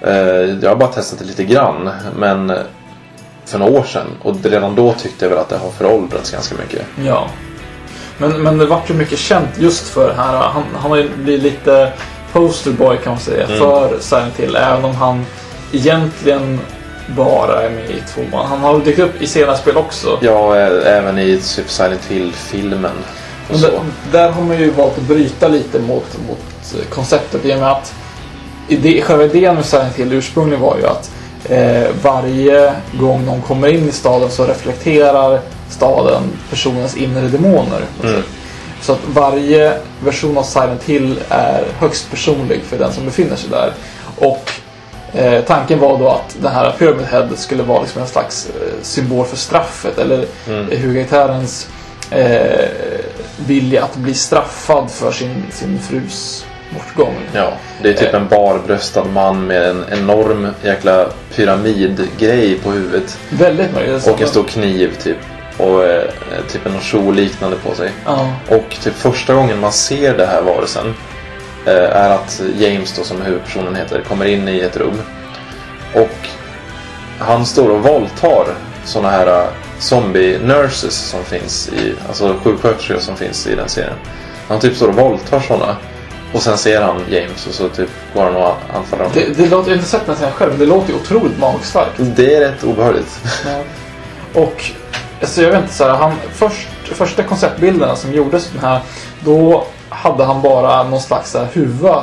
Eh, 0.00 0.58
jag 0.62 0.70
har 0.70 0.76
bara 0.76 0.92
testat 0.92 1.18
det 1.18 1.24
lite 1.24 1.44
grann. 1.44 1.90
Men 2.16 2.52
för 3.44 3.58
några 3.58 3.80
år 3.80 3.84
sedan. 3.84 4.06
Och 4.22 4.36
redan 4.42 4.74
då 4.74 4.92
tyckte 4.92 5.24
jag 5.24 5.30
väl 5.30 5.38
att 5.38 5.48
det 5.48 5.58
har 5.58 5.70
föråldrats 5.70 6.30
ganska 6.30 6.54
mycket. 6.54 6.86
Ja. 7.04 7.30
Men, 8.18 8.42
men 8.42 8.58
det 8.58 8.66
vart 8.66 8.90
ju 8.90 8.94
mycket 8.94 9.18
känt 9.18 9.48
just 9.58 9.88
för 9.88 10.14
här. 10.16 10.32
Han, 10.36 10.62
han 10.74 10.90
har 10.90 10.96
ju 10.96 11.08
blivit 11.16 11.42
lite 11.42 11.92
posterboy 12.32 12.96
kan 12.96 13.12
man 13.12 13.20
säga 13.20 13.44
Mm. 13.46 13.58
för 13.58 13.98
Silent 14.00 14.36
Hill. 14.36 14.56
Även 14.56 14.84
om 14.84 14.94
han 14.94 15.26
egentligen 15.72 16.60
bara 17.16 17.62
är 17.62 17.70
med 17.70 17.90
i 17.90 18.02
tvåan. 18.14 18.46
Han 18.46 18.60
har 18.60 18.78
dykt 18.78 18.98
upp 18.98 19.22
i 19.22 19.26
senare 19.26 19.56
spel 19.56 19.76
också. 19.76 20.18
Ja, 20.22 20.56
även 20.56 21.18
i 21.18 21.40
typ 21.56 21.70
Silent 21.70 22.04
Hill-filmen. 22.08 22.90
Där, 23.48 23.80
där 24.12 24.30
har 24.30 24.42
man 24.42 24.58
ju 24.58 24.70
valt 24.70 24.98
att 24.98 25.04
bryta 25.04 25.48
lite 25.48 25.78
mot, 25.78 26.04
mot 26.28 26.74
konceptet 26.90 27.44
i 27.44 27.54
och 27.54 27.58
med 27.58 27.70
att 27.70 27.94
ide, 28.68 29.02
själva 29.02 29.24
idén 29.24 29.54
med 29.54 29.64
Silent 29.64 29.96
Hill 29.96 30.12
ursprungligen 30.12 30.62
var 30.62 30.76
ju 30.76 30.86
att 30.86 31.10
eh, 31.44 31.88
varje 32.02 32.72
gång 33.00 33.24
någon 33.26 33.42
kommer 33.42 33.68
in 33.68 33.88
i 33.88 33.92
staden 33.92 34.30
så 34.30 34.44
reflekterar 34.46 35.40
staden 35.68 36.22
personens 36.50 36.96
inre 36.96 37.28
demoner. 37.28 37.80
Mm. 38.04 38.22
Så 38.80 38.92
att 38.92 38.98
varje 39.08 39.78
version 40.04 40.38
av 40.38 40.42
Silent 40.42 40.82
Hill 40.84 41.18
är 41.28 41.64
högst 41.78 42.10
personlig 42.10 42.62
för 42.62 42.78
den 42.78 42.92
som 42.92 43.04
befinner 43.04 43.36
sig 43.36 43.50
där. 43.50 43.72
Och 44.18 44.50
eh, 45.12 45.44
tanken 45.44 45.78
var 45.78 45.98
då 45.98 46.08
att 46.08 46.36
den 46.40 46.52
här 46.52 46.70
Pyramid 46.78 47.06
Head 47.06 47.28
skulle 47.36 47.62
vara 47.62 47.82
liksom 47.82 48.02
en 48.02 48.08
slags 48.08 48.46
eh, 48.48 48.72
symbol 48.82 49.26
för 49.26 49.36
straffet 49.36 49.98
eller 49.98 50.24
Mm. 50.48 50.66
huvudkaraktärens 50.70 51.68
eh, 52.10 52.68
vilja 53.46 53.84
att 53.84 53.96
bli 53.96 54.14
straffad 54.14 54.90
för 54.90 55.12
sin, 55.12 55.44
sin 55.50 55.78
frus 55.78 56.44
bortgång. 56.74 57.14
Ja, 57.32 57.52
det 57.82 57.88
är 57.88 57.92
typ 57.94 58.14
Eh. 58.14 58.20
en 58.20 58.28
barbröstad 58.28 59.04
man 59.04 59.46
med 59.46 59.62
en 59.68 59.84
enorm 59.92 60.48
jäkla 60.64 61.06
pyramidgrej 61.34 62.54
på 62.58 62.70
huvudet. 62.70 63.18
Väldigt 63.30 63.74
möjligt. 63.74 64.06
Och 64.08 64.20
en 64.22 64.28
stor 64.28 64.44
kniv 64.44 64.94
typ. 65.02 65.16
Och 65.58 65.84
eh, 65.84 66.04
typ 66.48 66.66
en 66.66 66.80
kjol-liknande 66.80 67.56
på 67.56 67.74
sig. 67.74 67.90
Ja. 68.04 68.32
Och 68.48 68.76
typ 68.82 68.94
första 68.94 69.34
gången 69.34 69.60
man 69.60 69.72
ser 69.72 70.16
det 70.16 70.26
här 70.26 70.42
varelsen 70.42 70.94
eh, 71.66 71.74
är 71.74 72.10
att 72.10 72.40
James 72.56 72.96
då 72.96 73.04
som 73.04 73.22
huvudpersonen 73.22 73.74
heter 73.74 74.00
kommer 74.08 74.24
in 74.24 74.48
i 74.48 74.60
ett 74.60 74.76
rum. 74.76 75.02
Och 75.94 76.28
han 77.18 77.46
står 77.46 77.70
och 77.70 77.82
våldtar 77.82 78.46
såna 78.84 79.10
här 79.10 79.26
eh, 79.26 79.48
zombie 79.78 80.38
nurses 80.38 80.94
som 80.94 81.24
finns 81.24 81.68
i, 81.68 81.94
alltså 82.08 82.36
sjuksköterskor 82.44 82.98
som 82.98 83.16
finns 83.16 83.46
i 83.46 83.54
den 83.54 83.68
serien. 83.68 83.96
Han 84.48 84.60
typ 84.60 84.76
står 84.76 84.88
och 84.88 84.94
våldtar 84.94 85.40
såna. 85.40 85.76
Och 86.32 86.42
sen 86.42 86.58
ser 86.58 86.82
han 86.82 87.00
James 87.10 87.46
och 87.46 87.54
så 87.54 87.68
typ 87.68 87.90
går 88.14 88.24
han 88.24 88.36
och 88.36 88.54
anfaller 88.74 89.04
honom. 89.04 89.12
Det, 89.14 89.42
det 89.42 89.48
låter, 89.48 89.70
jag 89.70 89.76
har 89.76 89.76
inte 89.76 89.88
sett 89.88 90.06
den 90.06 90.14
scenen 90.14 90.32
själv, 90.32 90.50
men 90.50 90.60
det 90.60 90.66
låter 90.66 90.92
ju 90.92 90.98
otroligt 90.98 91.38
magstarkt. 91.38 91.92
Det 91.98 92.34
är 92.34 92.40
rätt 92.40 92.64
obehagligt. 92.64 93.20
Ja. 93.44 93.62
Och 94.42 94.70
alltså 95.20 95.42
jag 95.42 95.50
vet 95.50 95.62
inte, 95.62 95.74
så 95.74 95.84
här, 95.84 95.90
han, 95.90 96.12
först, 96.32 96.68
första 96.84 97.22
konceptbilderna 97.22 97.96
som 97.96 98.12
gjordes 98.12 98.50
den 98.50 98.60
här, 98.60 98.80
då 99.24 99.64
hade 99.88 100.24
han 100.24 100.42
bara 100.42 100.82
någon 100.82 101.00
slags 101.00 101.30
så 101.30 101.38
här, 101.38 101.48
huva 101.52 102.02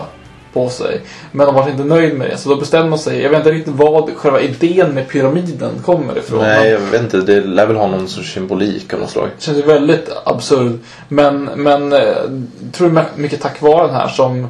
på 0.54 0.70
sig. 0.70 1.02
Men 1.32 1.46
de 1.46 1.56
var 1.56 1.70
inte 1.70 1.84
nöjd 1.84 2.18
med 2.18 2.30
det, 2.30 2.38
så 2.38 2.50
då 2.50 2.56
bestämde 2.56 2.90
de 2.90 2.98
sig. 2.98 3.22
Jag 3.22 3.30
vet 3.30 3.40
inte 3.40 3.52
riktigt 3.52 3.74
vad 3.74 4.16
själva 4.16 4.42
idén 4.42 4.94
med 4.94 5.08
pyramiden 5.08 5.72
kommer 5.86 6.18
ifrån. 6.18 6.40
Nej, 6.40 6.70
jag 6.70 6.80
vet 6.80 7.02
inte. 7.02 7.18
Det 7.18 7.42
lär 7.42 7.66
väl 7.66 7.76
ha 7.76 7.88
någon 7.88 8.08
sorts 8.08 8.34
symbolik 8.34 8.94
av 8.94 9.00
något 9.00 9.10
slag. 9.10 9.30
Det 9.38 9.44
känns 9.44 9.66
väldigt 9.66 10.10
absurd. 10.26 10.80
Men, 11.08 11.44
men 11.56 11.94
eh, 11.94 12.00
jag 12.00 12.74
tror 12.74 12.90
det 12.90 13.00
är 13.00 13.06
mycket 13.16 13.42
tack 13.42 13.62
vare 13.62 13.88
den 13.88 13.96
här 13.96 14.08
som 14.08 14.48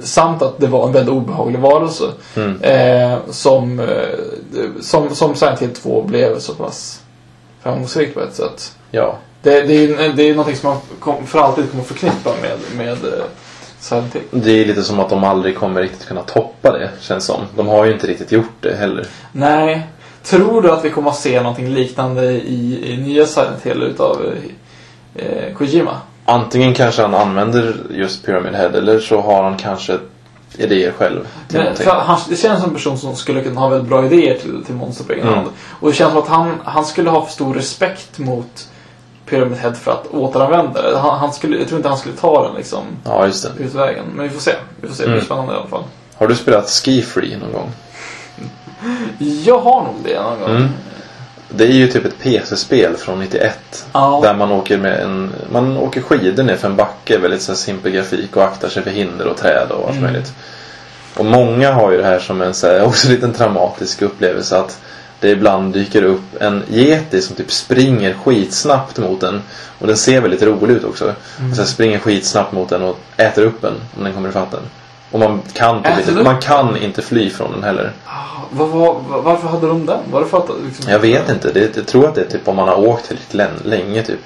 Samt 0.00 0.42
att 0.42 0.58
det 0.58 0.66
var 0.66 0.86
en 0.86 0.92
väldigt 0.92 1.14
obehaglig 1.14 1.60
varelse. 1.60 2.04
Mm. 2.36 2.62
Eh, 2.62 3.18
som, 3.30 3.80
eh, 3.80 3.86
som, 4.80 5.14
som 5.14 5.34
Silent 5.34 5.62
Hill 5.62 5.74
2 5.74 6.02
blev 6.02 6.38
så 6.38 6.54
pass 6.54 7.00
framgångsrik 7.62 8.14
på 8.14 8.20
ett 8.20 8.34
sätt. 8.34 8.76
Ja. 8.90 9.18
Det, 9.42 9.60
det, 9.60 9.84
är, 9.84 10.12
det 10.12 10.22
är 10.22 10.30
någonting 10.30 10.56
som 10.56 10.70
man 10.70 10.78
kom, 11.00 11.26
för 11.26 11.38
alltid 11.38 11.70
kommer 11.70 11.84
förknippa 11.84 12.30
med, 12.42 12.58
med 12.76 13.04
eh, 13.04 13.24
Hill. 14.12 14.22
Det 14.30 14.50
är 14.50 14.64
lite 14.64 14.82
som 14.82 15.00
att 15.00 15.08
de 15.08 15.24
aldrig 15.24 15.56
kommer 15.56 15.82
riktigt 15.82 16.08
kunna 16.08 16.22
toppa 16.22 16.72
det, 16.72 16.90
känns 17.00 17.24
som. 17.24 17.40
De 17.56 17.66
har 17.66 17.84
ju 17.84 17.92
inte 17.92 18.06
riktigt 18.06 18.32
gjort 18.32 18.54
det 18.60 18.76
heller. 18.76 19.06
Nej. 19.32 19.86
Tror 20.22 20.62
du 20.62 20.70
att 20.70 20.84
vi 20.84 20.90
kommer 20.90 21.10
att 21.10 21.16
se 21.16 21.40
någonting 21.40 21.68
liknande 21.68 22.24
i, 22.24 22.92
i 22.92 22.96
nya 22.96 23.26
Silent 23.26 23.62
Hill 23.62 23.82
utav 23.82 24.32
eh, 25.14 25.54
Kojima? 25.54 26.00
Antingen 26.24 26.74
kanske 26.74 27.02
han 27.02 27.14
använder 27.14 27.76
just 27.90 28.26
Pyramid 28.26 28.54
Head 28.54 28.68
eller 28.68 29.00
så 29.00 29.20
har 29.20 29.42
han 29.42 29.56
kanske 29.56 29.98
idéer 30.56 30.92
själv 30.92 31.26
till 31.48 31.58
någonting. 31.58 31.86
för 31.86 31.92
han, 31.92 32.20
det 32.28 32.36
känns 32.36 32.60
som 32.60 32.68
en 32.70 32.74
person 32.76 32.98
som 32.98 33.16
skulle 33.16 33.42
kunna 33.42 33.60
ha 33.60 33.68
väldigt 33.68 33.88
bra 33.88 34.06
idéer 34.06 34.38
till, 34.38 34.64
till 34.64 34.74
monster 34.74 35.04
på 35.04 35.12
egen 35.12 35.26
Mm. 35.26 35.38
hand. 35.38 35.50
Och 35.80 35.88
det 35.88 35.94
känns 35.94 36.12
som 36.12 36.22
att 36.22 36.28
han, 36.28 36.52
han 36.64 36.84
skulle 36.84 37.10
ha 37.10 37.24
för 37.24 37.32
stor 37.32 37.54
respekt 37.54 38.18
mot 38.18 38.68
Pyramid 39.26 39.58
Head 39.58 39.74
för 39.74 39.90
att 39.92 40.06
återanvända 40.06 40.90
det. 40.90 40.98
Han, 40.98 41.18
han 41.18 41.32
skulle, 41.32 41.58
jag 41.58 41.68
tror 41.68 41.78
inte 41.78 41.88
han 41.88 41.98
skulle 41.98 42.16
ta 42.16 42.46
den 42.46 42.56
liksom 42.56 42.82
Ja, 43.04 43.26
just 43.26 43.42
det. 43.56 43.62
utvägen. 43.64 44.04
Men 44.14 44.24
vi 44.24 44.30
får 44.30 44.40
se. 44.40 44.54
Vi 44.80 44.88
får 44.88 44.94
se. 44.94 45.02
Det 45.02 45.06
blir 45.08 45.14
Mm. 45.16 45.24
spännande 45.26 45.52
i 45.52 45.56
alla 45.56 45.66
fall. 45.68 45.82
Har 46.16 46.26
du 46.26 46.34
spelat 46.34 46.68
Ski 46.70 47.02
Free 47.02 47.36
någon 47.36 47.52
gång? 47.52 47.70
Jag 49.44 49.58
har 49.58 49.82
nog 49.82 49.94
det 50.04 50.20
någon 50.22 50.40
gång. 50.40 50.50
Mm. 50.50 50.68
Det 51.48 51.64
är 51.64 51.72
ju 51.72 51.88
typ 51.88 52.04
ett 52.04 52.18
PC-spel 52.18 52.96
från 52.96 53.18
91. 53.20 53.86
Ja. 53.92 54.20
Där 54.22 54.34
man 54.34 54.52
åker 54.52 54.78
med 54.78 55.00
en... 55.00 55.32
Man 55.52 55.76
åker 55.76 56.00
skidor 56.02 56.42
ner 56.42 56.56
för 56.56 56.68
en 56.68 56.76
backe. 56.76 57.18
Väldigt 57.18 57.42
så 57.42 57.54
simpel 57.54 57.92
grafik 57.92 58.36
och 58.36 58.44
aktar 58.44 58.68
sig 58.68 58.82
för 58.82 58.90
hinder 58.90 59.26
och 59.26 59.36
träd 59.36 59.70
och 59.70 59.88
allt 59.88 59.96
Mm. 59.96 60.02
möjligt. 60.02 60.32
Och 61.16 61.24
många 61.24 61.72
har 61.72 61.90
ju 61.90 61.96
det 61.96 62.04
här 62.04 62.18
som 62.18 62.42
en 62.42 62.54
så 62.54 62.66
här, 62.66 62.82
också 62.86 63.06
en 63.08 63.14
liten 63.14 63.32
traumatisk 63.32 64.02
upplevelse 64.02 64.58
att 64.58 64.78
det 65.20 65.30
ibland 65.30 65.72
dyker 65.74 66.02
upp 66.02 66.42
en 66.42 66.62
yeti 66.72 67.20
som 67.22 67.36
typ 67.36 67.52
springer 67.52 68.14
skitsnabbt 68.14 68.98
mot 68.98 69.22
en. 69.22 69.42
Och 69.78 69.86
den 69.86 69.96
ser 69.96 70.20
väldigt 70.20 70.42
rolig 70.42 70.74
ut 70.74 70.84
också. 70.84 71.14
Mm. 71.38 71.50
Och 71.50 71.56
sen 71.56 71.66
springer 71.66 71.98
skitsnabbt 71.98 72.52
mot 72.52 72.68
den 72.68 72.82
och 72.82 72.98
äter 73.16 73.42
upp 73.42 73.64
en 73.64 73.74
om 73.96 74.04
den 74.04 74.12
kommer 74.14 74.28
ifatt 74.28 74.50
den. 74.50 74.60
Och 75.10 75.18
man 75.20 75.40
kan, 75.52 75.82
typ 75.82 76.08
inte, 76.08 76.22
man 76.22 76.40
kan 76.40 76.76
inte 76.76 77.02
fly 77.02 77.30
från 77.30 77.52
den 77.52 77.62
heller. 77.62 77.92
Ah, 78.06 78.10
vad, 78.50 78.68
vad, 78.68 78.96
vad, 79.08 79.22
varför 79.24 79.48
hade 79.48 79.66
de 79.68 79.86
den? 79.86 79.98
Var 80.10 80.20
det 80.20 80.26
för 80.26 80.38
att 80.38 80.50
liksom, 80.66 80.92
Jag 80.92 80.98
vet 80.98 81.30
inte. 81.30 81.52
Det, 81.52 81.76
jag 81.76 81.86
tror 81.86 82.08
att 82.08 82.14
det 82.14 82.20
är 82.20 82.26
typ 82.26 82.48
om 82.48 82.56
man 82.56 82.68
har 82.68 82.78
åkt 82.88 83.06
tillräckligt 83.08 83.34
län- 83.34 83.62
länge 83.64 84.02
typ. 84.02 84.18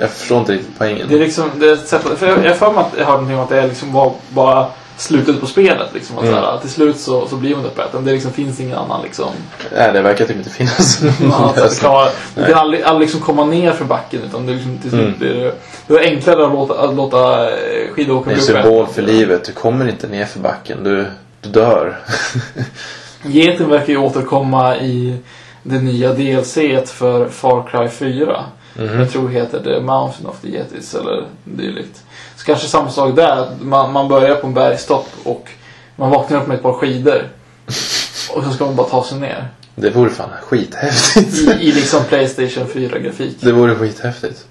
Jag 0.00 0.10
förstår 0.10 0.38
inte 0.38 0.52
riktigt 0.52 0.78
poängen. 0.78 1.06
Det 1.08 1.14
är 1.14 1.18
liksom, 1.18 1.50
det 1.56 1.68
är 1.68 1.72
ett 1.72 1.88
sätt, 1.88 2.02
för 2.16 2.26
jag 2.26 2.36
har 2.36 2.54
för 2.54 2.72
mig 2.72 2.80
att 2.84 2.98
jag 2.98 3.04
hörde 3.06 3.16
någonting 3.22 3.36
om 3.36 3.42
att 3.42 3.48
det 3.48 3.60
är 3.60 3.68
liksom 3.68 3.92
var 3.92 4.12
bara 4.28 4.66
slutet 5.00 5.40
på 5.40 5.46
spelet. 5.46 5.94
Liksom, 5.94 6.18
att 6.18 6.24
Mm. 6.24 6.34
så 6.34 6.40
här, 6.40 6.58
till 6.58 6.70
slut 6.70 7.00
så, 7.00 7.26
så 7.28 7.36
blir 7.36 7.56
man 7.56 7.64
uppäten. 7.64 8.04
Det 8.04 8.12
liksom 8.12 8.32
finns 8.32 8.60
ingen 8.60 8.78
annan 8.78 9.02
liksom. 9.02 9.30
Nej, 9.76 9.92
det 9.92 10.00
verkar 10.02 10.26
typ 10.26 10.36
inte 10.36 10.50
finnas 10.50 11.02
någon 11.20 11.54
det 11.54 11.80
kan, 11.80 11.92
vara- 11.92 12.10
du 12.34 12.44
kan 12.44 12.54
aldrig, 12.54 12.82
aldrig 12.82 13.06
liksom 13.06 13.20
komma 13.20 13.44
ner 13.44 13.72
för 13.72 13.84
backen 13.84 14.20
utan 14.28 14.46
det 14.46 14.52
är 14.52 14.54
liksom, 14.54 14.78
till 14.78 14.90
slut 14.90 15.02
Mm. 15.06 15.18
blir 15.18 15.34
det, 15.34 15.52
det 15.86 15.94
är 15.94 16.10
enklare 16.10 16.46
att 16.46 16.52
låta, 16.52 16.74
att 16.88 16.94
låta 16.94 17.50
eh, 17.50 17.56
skidåkare 17.92 18.34
Det 18.34 18.40
är 18.52 18.56
en 18.56 18.62
bli 18.62 18.62
symbol 18.62 18.86
för 18.86 19.02
livet. 19.02 19.44
Du 19.44 19.52
kommer 19.52 19.88
inte 19.88 20.06
ner 20.08 20.24
för 20.24 20.40
backen. 20.40 20.84
Du, 20.84 21.06
du 21.40 21.48
dör. 21.50 21.98
Geten 23.22 23.68
verkar 23.70 23.92
ju 23.92 23.96
återkomma 23.98 24.76
i 24.76 25.16
det 25.62 25.78
nya 25.78 26.12
DLC 26.12 26.54
för 26.86 27.28
Far 27.28 27.66
Cry 27.70 27.88
4. 27.88 28.44
Mhm. 28.78 28.98
Jag 29.00 29.10
tror 29.12 29.28
det 29.28 29.34
heter 29.34 29.60
The 29.60 29.80
Mountain 29.80 30.26
of 30.26 30.40
the 30.40 30.48
Yetis 30.48 30.94
eller 30.94 31.26
dylikt. 31.44 32.02
Så 32.40 32.46
kanske 32.46 32.68
samma 32.68 32.90
sak 32.90 33.16
där. 33.16 33.48
Man, 33.60 33.92
man 33.92 34.08
börjar 34.08 34.36
på 34.36 34.46
en 34.46 34.54
bergstopp 34.54 35.08
och 35.24 35.48
man 35.96 36.10
vaknar 36.10 36.40
upp 36.40 36.46
med 36.46 36.54
ett 36.54 36.62
par 36.62 36.72
skidor. 36.72 37.28
Och 38.34 38.44
så 38.44 38.50
ska 38.50 38.64
man 38.64 38.76
bara 38.76 38.88
ta 38.88 39.04
sig 39.04 39.18
ner. 39.18 39.48
Det 39.74 39.90
vore 39.90 40.10
fan 40.10 40.28
skithäftigt. 40.42 41.34
I, 41.34 41.68
i 41.68 41.72
liksom 41.72 42.04
Playstation 42.04 42.66
4-grafik. 42.66 43.36
Det 43.40 43.52
vore 43.52 43.74
skithäftigt. 43.74 44.44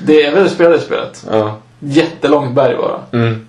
Det 0.00 0.22
är 0.26 0.34
väl 0.34 0.50
spelat 0.50 0.80
i 0.80 0.84
spelet. 0.84 1.24
Ja. 1.30 1.58
Jättelångt 1.78 2.54
berg 2.54 2.76
bara. 2.76 3.00
Mm. 3.12 3.46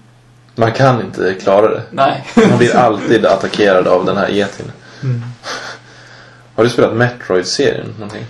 Man 0.56 0.72
kan 0.72 1.02
inte 1.02 1.34
klara 1.34 1.68
det. 1.70 1.82
Nej. 1.92 2.28
Man 2.50 2.58
blir 2.58 2.76
alltid 2.76 3.26
attackerad 3.26 3.88
av 3.88 4.06
den 4.06 4.18
här 4.18 4.30
etin. 4.30 4.72
Mm. 5.04 5.22
Har 6.56 6.64
du 6.64 6.70
spelat 6.70 6.94
Metroid-serien 6.94 7.96
någonting? 8.00 8.26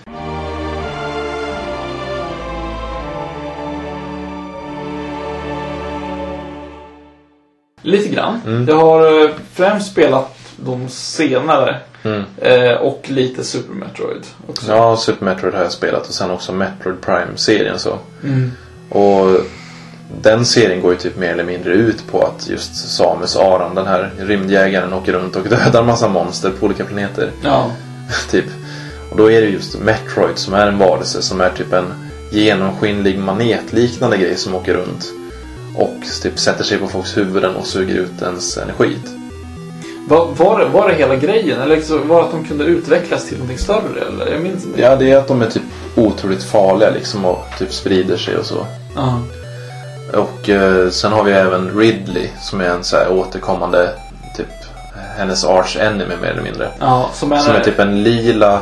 Lite 7.82 8.10
grann. 8.10 8.42
Mm. 8.46 8.68
Jag 8.68 8.76
har 8.76 9.24
eh, 9.24 9.30
främst 9.54 9.92
spelat 9.92 10.38
de 10.56 10.90
senare. 10.90 11.80
Mm. 12.04 12.24
Eh, 12.38 12.72
och 12.72 13.06
lite 13.08 13.44
Super 13.44 13.74
Metroid 13.74 14.26
också. 14.48 14.72
Ja, 14.72 14.98
Super 14.98 15.26
Metroid 15.26 15.54
har 15.54 15.62
jag 15.62 15.72
spelat 15.72 16.08
och 16.08 16.14
sen 16.14 16.32
också 16.32 16.54
Metroid 16.54 17.02
Prime-serien 17.02 17.80
så. 17.80 17.98
Mm. 18.24 18.52
Och 18.90 19.42
den 20.22 20.46
serien 20.46 20.82
går 20.82 20.92
ju 20.92 20.98
typ 20.98 21.18
mer 21.18 21.32
eller 21.32 21.44
mindre 21.44 21.74
ut 21.74 22.08
på 22.12 22.22
att 22.22 22.50
just 22.50 22.76
Samus 22.76 23.36
Aran, 23.36 23.76
den 23.76 23.88
här 23.88 24.12
rymdjägaren, 24.20 24.94
åker 24.94 25.14
runt 25.14 25.36
och 25.36 25.44
dödar 25.44 25.84
massa 25.84 26.08
monster 26.08 26.50
på 26.60 26.66
olika 26.66 26.86
planeter. 26.86 27.32
Ja. 27.44 27.72
typ. 28.32 28.46
Och 29.12 29.18
då 29.18 29.32
är 29.32 29.42
det 29.42 29.48
just 29.48 29.80
Metroid 29.80 30.38
som 30.38 30.54
är 30.54 30.68
en 30.68 30.78
varelse 30.78 31.22
som 31.22 31.42
är 31.42 31.50
typ 31.50 31.74
en 31.74 31.94
genomskinlig 32.32 33.20
manetliknande 33.20 34.18
grej 34.18 34.36
som 34.36 34.56
åker 34.56 34.74
runt. 34.74 35.06
Och 35.80 35.96
typ 36.24 36.40
sätter 36.40 36.64
sig 36.64 36.78
på 36.78 36.88
folks 36.88 37.18
huvuden 37.18 37.56
och 37.56 37.66
suger 37.66 37.96
ut 37.96 38.22
ens 38.22 38.58
energi. 38.58 38.98
Var, 40.08 40.28
var, 40.38 40.60
det, 40.60 40.66
var 40.66 40.90
det 40.90 40.96
hela 40.96 41.16
grejen? 41.16 41.62
Eller 41.62 41.76
liksom, 41.76 42.08
var 42.08 42.18
det 42.18 42.26
att 42.26 42.32
de 42.32 42.44
kunde 42.44 42.64
utvecklas 42.64 43.26
till 43.26 43.38
någonting 43.38 43.58
större? 43.58 44.02
Eller? 44.08 44.32
Jag 44.32 44.42
minns 44.42 44.66
inte. 44.66 44.82
Ja, 44.82 44.96
det 44.96 45.12
är 45.12 45.18
att 45.18 45.28
de 45.28 45.42
är 45.42 45.50
typ 45.50 45.64
otroligt 45.96 46.44
farliga 46.44 46.90
liksom 46.90 47.26
och 47.26 47.46
typ 47.60 47.74
sprider 47.74 48.18
sig 48.18 48.38
och 48.38 48.46
så. 48.46 48.66
Ja. 48.96 49.22
Och 50.14 50.50
eh, 50.50 50.90
sen 50.90 51.12
har 51.12 51.24
vi 51.24 51.32
även 51.32 51.80
Ridley 51.80 52.28
som 52.42 52.62
är 52.62 52.70
en 52.70 52.84
så 52.84 52.98
här 52.98 53.12
återkommande 53.12 53.90
typ 54.38 54.48
hennes 55.18 55.46
arch 55.46 55.78
enemy 55.78 56.16
mer 56.22 56.30
eller 56.30 56.42
mindre. 56.42 56.70
Ja, 56.80 57.10
som 57.14 57.32
är, 57.32 57.38
Som 57.38 57.56
är 57.56 57.60
typ 57.60 57.80
en 57.80 58.04
lila 58.04 58.62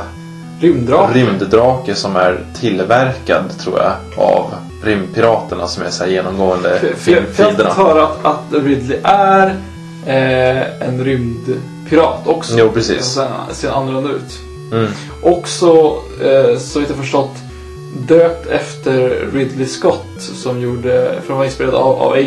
rymddrake. 0.59 1.13
rymddrake 1.13 1.95
som 1.95 2.15
är 2.15 2.45
tillverkad 2.59 3.43
tror 3.59 3.79
jag 3.79 3.93
av 4.25 4.53
rymdpiraterna 4.87 5.67
som 5.67 5.83
är 5.83 5.89
så 5.89 6.03
här 6.03 6.11
genomgående 6.11 6.79
för, 6.97 7.11
jag- 7.11 7.65
höra 7.65 8.03
att, 8.03 8.25
att 8.25 8.63
Ridley 8.63 8.99
är 9.03 9.47
eh, 10.05 10.87
en 10.87 11.03
rymdpirat 11.03 12.27
också. 12.27 12.53
Jo, 12.57 12.69
precis. 12.73 13.15
Den 13.15 13.55
ser 13.55 13.71
annorlunda 13.71 14.09
ut. 14.09 14.39
Mm. 14.71 14.91
Också, 15.21 15.97
eh, 16.21 16.57
så 16.59 16.79
vitt 16.79 16.89
jag 16.89 16.97
förstått, 16.97 17.35
döpt 18.07 18.47
efter 18.47 19.27
Ridley 19.33 19.65
Scott 19.67 20.05
som 20.17 20.61
gjorde, 20.61 21.19
för 21.21 21.27
han 21.29 21.37
var 21.37 21.45
inspirerad 21.45 21.75
av, 21.75 22.01
av 22.01 22.17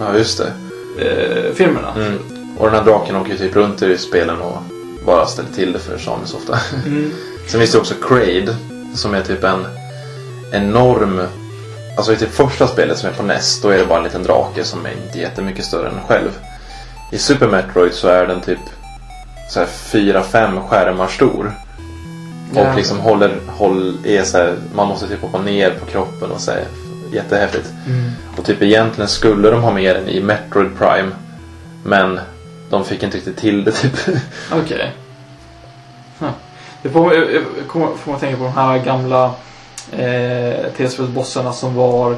Ja, 0.00 0.18
just 0.18 0.38
det. 0.38 0.52
Alien-filmerna. 0.98 1.94
Mm. 1.96 2.18
Och 2.58 2.66
den 2.66 2.74
här 2.74 2.84
draken 2.84 3.16
åker 3.16 3.30
ju 3.32 3.38
typ 3.38 3.56
runt 3.56 3.82
i 3.82 3.98
spelen 3.98 4.40
och 4.40 4.56
bara 5.06 5.26
ställer 5.26 5.48
till 5.50 5.72
det 5.72 5.78
för 5.78 5.98
Samus 5.98 6.34
ofta. 6.34 6.58
Mm. 6.86 7.10
Sen 7.46 7.60
finns 7.60 7.72
det 7.72 7.78
också 7.78 7.94
Kraid 8.08 8.56
som 8.94 9.14
är 9.14 9.22
typ 9.22 9.44
en 9.44 9.66
enorm... 10.52 11.20
Alltså 11.96 12.12
i 12.12 12.16
typ 12.16 12.30
första 12.34 12.66
spelet 12.66 12.98
som 12.98 13.08
är 13.08 13.12
på 13.12 13.22
NES 13.22 13.60
då 13.62 13.68
är 13.68 13.78
det 13.78 13.86
bara 13.86 13.98
en 13.98 14.04
liten 14.04 14.22
drake 14.22 14.64
som 14.64 14.86
är 14.86 14.90
inte 14.90 15.18
jättemycket 15.18 15.64
större 15.64 15.88
än 15.88 16.00
själv. 16.08 16.30
I 17.12 17.18
Super 17.18 17.48
Metroid 17.48 17.92
så 17.94 18.08
är 18.08 18.26
den 18.26 18.40
typ 18.40 18.58
så 19.50 19.60
här 19.60 19.66
4-5 19.66 20.68
skärmar 20.68 21.06
stor. 21.06 21.52
Och 22.52 22.58
Ja. 22.60 22.74
liksom 22.76 22.98
håller, 23.00 23.36
håll, 23.48 23.96
är 24.06 24.22
så 24.24 24.38
här, 24.38 24.54
man 24.74 24.88
måste 24.88 25.08
typ 25.08 25.22
hoppa 25.22 25.38
ner 25.38 25.70
på 25.70 25.86
kroppen 25.86 26.30
och 26.30 26.40
så 26.40 26.50
här, 26.50 26.64
jättehäftigt. 27.12 27.70
Mm. 27.86 28.10
Och 28.36 28.44
typ 28.44 28.62
egentligen 28.62 29.08
skulle 29.08 29.50
de 29.50 29.62
ha 29.62 29.70
med 29.72 29.96
den 29.96 30.08
i 30.08 30.20
Metroid 30.22 30.78
Prime. 30.78 31.10
Men 31.84 32.20
de 32.70 32.84
fick 32.84 33.02
inte 33.02 33.16
riktigt 33.16 33.36
till 33.36 33.64
det 33.64 33.72
typ. 33.72 33.92
Okej. 34.52 34.92
Huh. 36.18 36.30
Det 36.82 36.88
får, 36.90 37.14
jag- 37.14 37.32
jag 37.34 37.42
kommer, 37.68 37.86
får 37.96 38.10
man 38.10 38.20
tänka 38.20 38.36
på 38.38 38.44
de 38.44 38.52
här 38.52 38.78
gamla 38.78 39.32
eh, 39.98 40.72
tv-spelsbossarna 40.76 41.52
som 41.52 41.74
var 41.74 42.16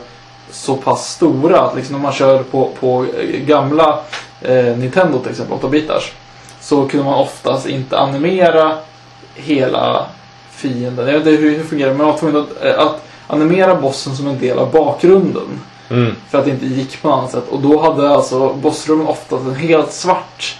så 0.50 0.76
pass 0.76 1.12
stora 1.12 1.60
att 1.60 1.76
liksom 1.76 1.92
när 1.94 2.02
man 2.02 2.12
kör 2.12 2.42
på, 2.42 2.70
på 2.80 3.06
eh, 3.20 3.40
gamla 3.40 3.98
eh, 4.42 4.76
Nintendo 4.76 5.18
till 5.18 5.30
exempel, 5.30 5.58
8-bitars. 5.58 6.12
Så 6.60 6.88
kunde 6.88 7.04
man 7.04 7.14
oftast 7.14 7.66
inte 7.66 7.98
animera 7.98 8.78
hela 9.34 10.06
fienden. 10.50 11.06
Jag 11.06 11.12
vet 11.12 11.26
inte 11.26 11.30
hur 11.30 11.50
hur 11.50 11.58
det 11.58 11.64
fungerar 11.64 11.90
men 11.90 11.98
man 11.98 12.06
var 12.06 12.18
tvungen 12.18 12.36
att, 12.36 12.64
eh, 12.64 12.78
att 12.78 13.02
animera 13.26 13.74
bossen 13.74 14.16
som 14.16 14.26
en 14.26 14.38
del 14.38 14.58
av 14.58 14.70
bakgrunden. 14.70 15.60
Mm. 15.90 16.14
För 16.28 16.38
att 16.38 16.44
det 16.44 16.50
inte 16.50 16.66
gick 16.66 17.02
på 17.02 17.08
något 17.08 17.18
annat 17.18 17.30
sätt. 17.30 17.48
Och 17.48 17.60
då 17.60 17.80
hade 17.80 18.10
alltså 18.10 18.52
bossrummen 18.52 19.06
oftast 19.06 19.44
en 19.44 19.54
helt 19.54 19.92
svart 19.92 20.58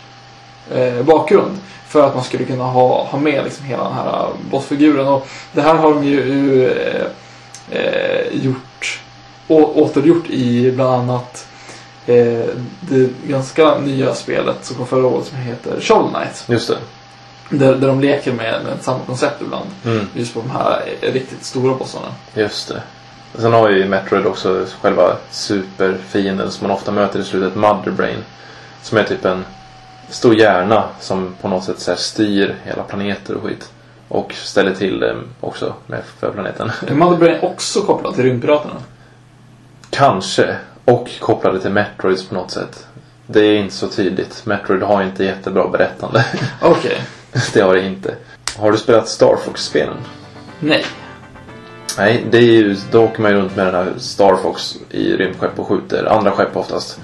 eh, 0.75 1.03
bakgrund. 1.03 1.59
För 1.87 2.07
att 2.07 2.15
man 2.15 2.25
skulle 2.25 2.45
kunna 2.45 2.65
ha, 2.65 3.05
ha 3.05 3.19
med 3.19 3.45
liksom 3.45 3.65
hela 3.67 3.85
den 3.85 3.93
här 3.93 4.07
eh, 4.07 4.29
bossfiguren. 4.51 5.09
Och 5.09 5.27
det 5.53 5.63
här 5.63 5.75
har 5.75 5.95
de 5.95 6.05
ju, 6.05 6.25
ju 6.25 6.69
eh, 6.69 7.07
eh, 7.71 8.27
gjort, 8.33 9.01
å, 9.49 9.73
återgjort 9.75 10.31
i 10.31 10.73
bland 10.73 10.95
annat 10.95 11.47
eh, 12.07 12.45
det 12.81 13.11
ganska 13.27 13.79
nya 13.79 14.15
spelet 14.15 14.65
som 14.65 14.77
kom 14.77 14.87
förra 14.87 15.07
året 15.07 15.27
som 15.27 15.39
heter 15.39 15.81
Shovel 15.81 16.15
Knight. 16.15 16.45
Just 16.47 16.69
det. 16.69 16.79
Där, 17.51 17.75
där 17.75 17.89
de 17.89 18.01
leker 18.01 18.33
med, 18.33 18.65
med 18.65 18.83
samma 18.83 19.01
koncept 19.07 19.43
ibland. 19.43 19.67
Mm. 19.85 20.07
Just 20.15 20.35
på 20.35 20.41
de 20.41 20.51
här 20.51 20.83
eh, 21.01 21.13
riktigt 21.13 21.45
stora 21.45 21.75
bossarna. 21.75 22.09
Just 22.35 22.69
det. 22.69 22.83
Sen 23.39 23.53
har 23.53 23.71
ju 23.71 23.89
Metroid 23.89 24.27
också 24.27 24.67
själva 24.81 25.17
superfienden 25.31 26.51
som 26.51 26.67
man 26.67 26.77
ofta 26.77 26.93
möter 26.93 27.21
i 27.21 27.25
slutet, 27.25 27.55
Mother 27.55 27.91
Brain. 27.91 28.25
Som 28.83 28.99
är 28.99 29.05
typ 29.05 29.25
en 29.25 29.45
stor 30.09 30.35
hjärna 30.35 30.85
som 31.01 31.35
på 31.41 31.49
något 31.49 31.65
sätt 31.65 31.81
så 31.81 31.91
här 31.91 31.99
styr 31.99 32.57
hela 32.65 32.83
planeter 32.83 33.35
och 33.35 33.43
skit. 33.43 33.73
Och 34.09 34.33
ställer 34.33 34.75
till 34.75 35.01
det 35.01 35.17
också 35.41 35.75
med 35.87 36.03
för 36.19 36.33
planeten. 36.33 36.71
Är 36.87 36.95
Mother 36.95 37.17
Brain 37.17 37.39
också 37.43 37.81
kopplad 37.81 38.15
till 38.15 38.25
Rymdpiraterna? 38.25 38.75
Kanske. 39.91 40.57
Och 40.85 41.11
kopplade 41.21 41.61
till 41.61 41.71
Metroids 41.71 42.29
på 42.29 42.35
något 42.35 42.51
sätt. 42.51 42.87
Det 43.27 43.41
är 43.41 43.57
inte 43.57 43.75
så 43.75 43.89
tydligt. 43.89 44.47
Metroid 44.47 44.83
har 44.83 45.03
inte 45.03 45.25
jättebra 45.25 45.69
berättande. 45.69 46.25
Okej. 46.61 47.03
det 47.53 47.61
har 47.61 47.75
det 47.75 47.87
inte. 47.87 48.15
Har 48.59 48.73
du 48.73 48.79
spelat 48.79 49.09
Star 49.09 49.37
Fox-spelen? 49.45 49.97
Nej. 50.61 50.85
Nej, 51.99 52.27
det 52.31 52.39
är 52.39 52.43
ju, 52.43 52.77
då 52.91 53.05
åker 53.05 53.23
man 53.23 53.31
ju 53.31 53.37
runt 53.37 53.57
med 53.57 53.67
den 53.67 53.75
här 53.75 53.93
Star 53.99 54.37
Fox 54.37 54.77
i 54.91 55.17
rymdskepp 55.17 55.59
och 55.59 55.67
skjuter 55.67 56.05
andra 56.05 56.31
skepp 56.31 56.57
oftast. 56.57 57.01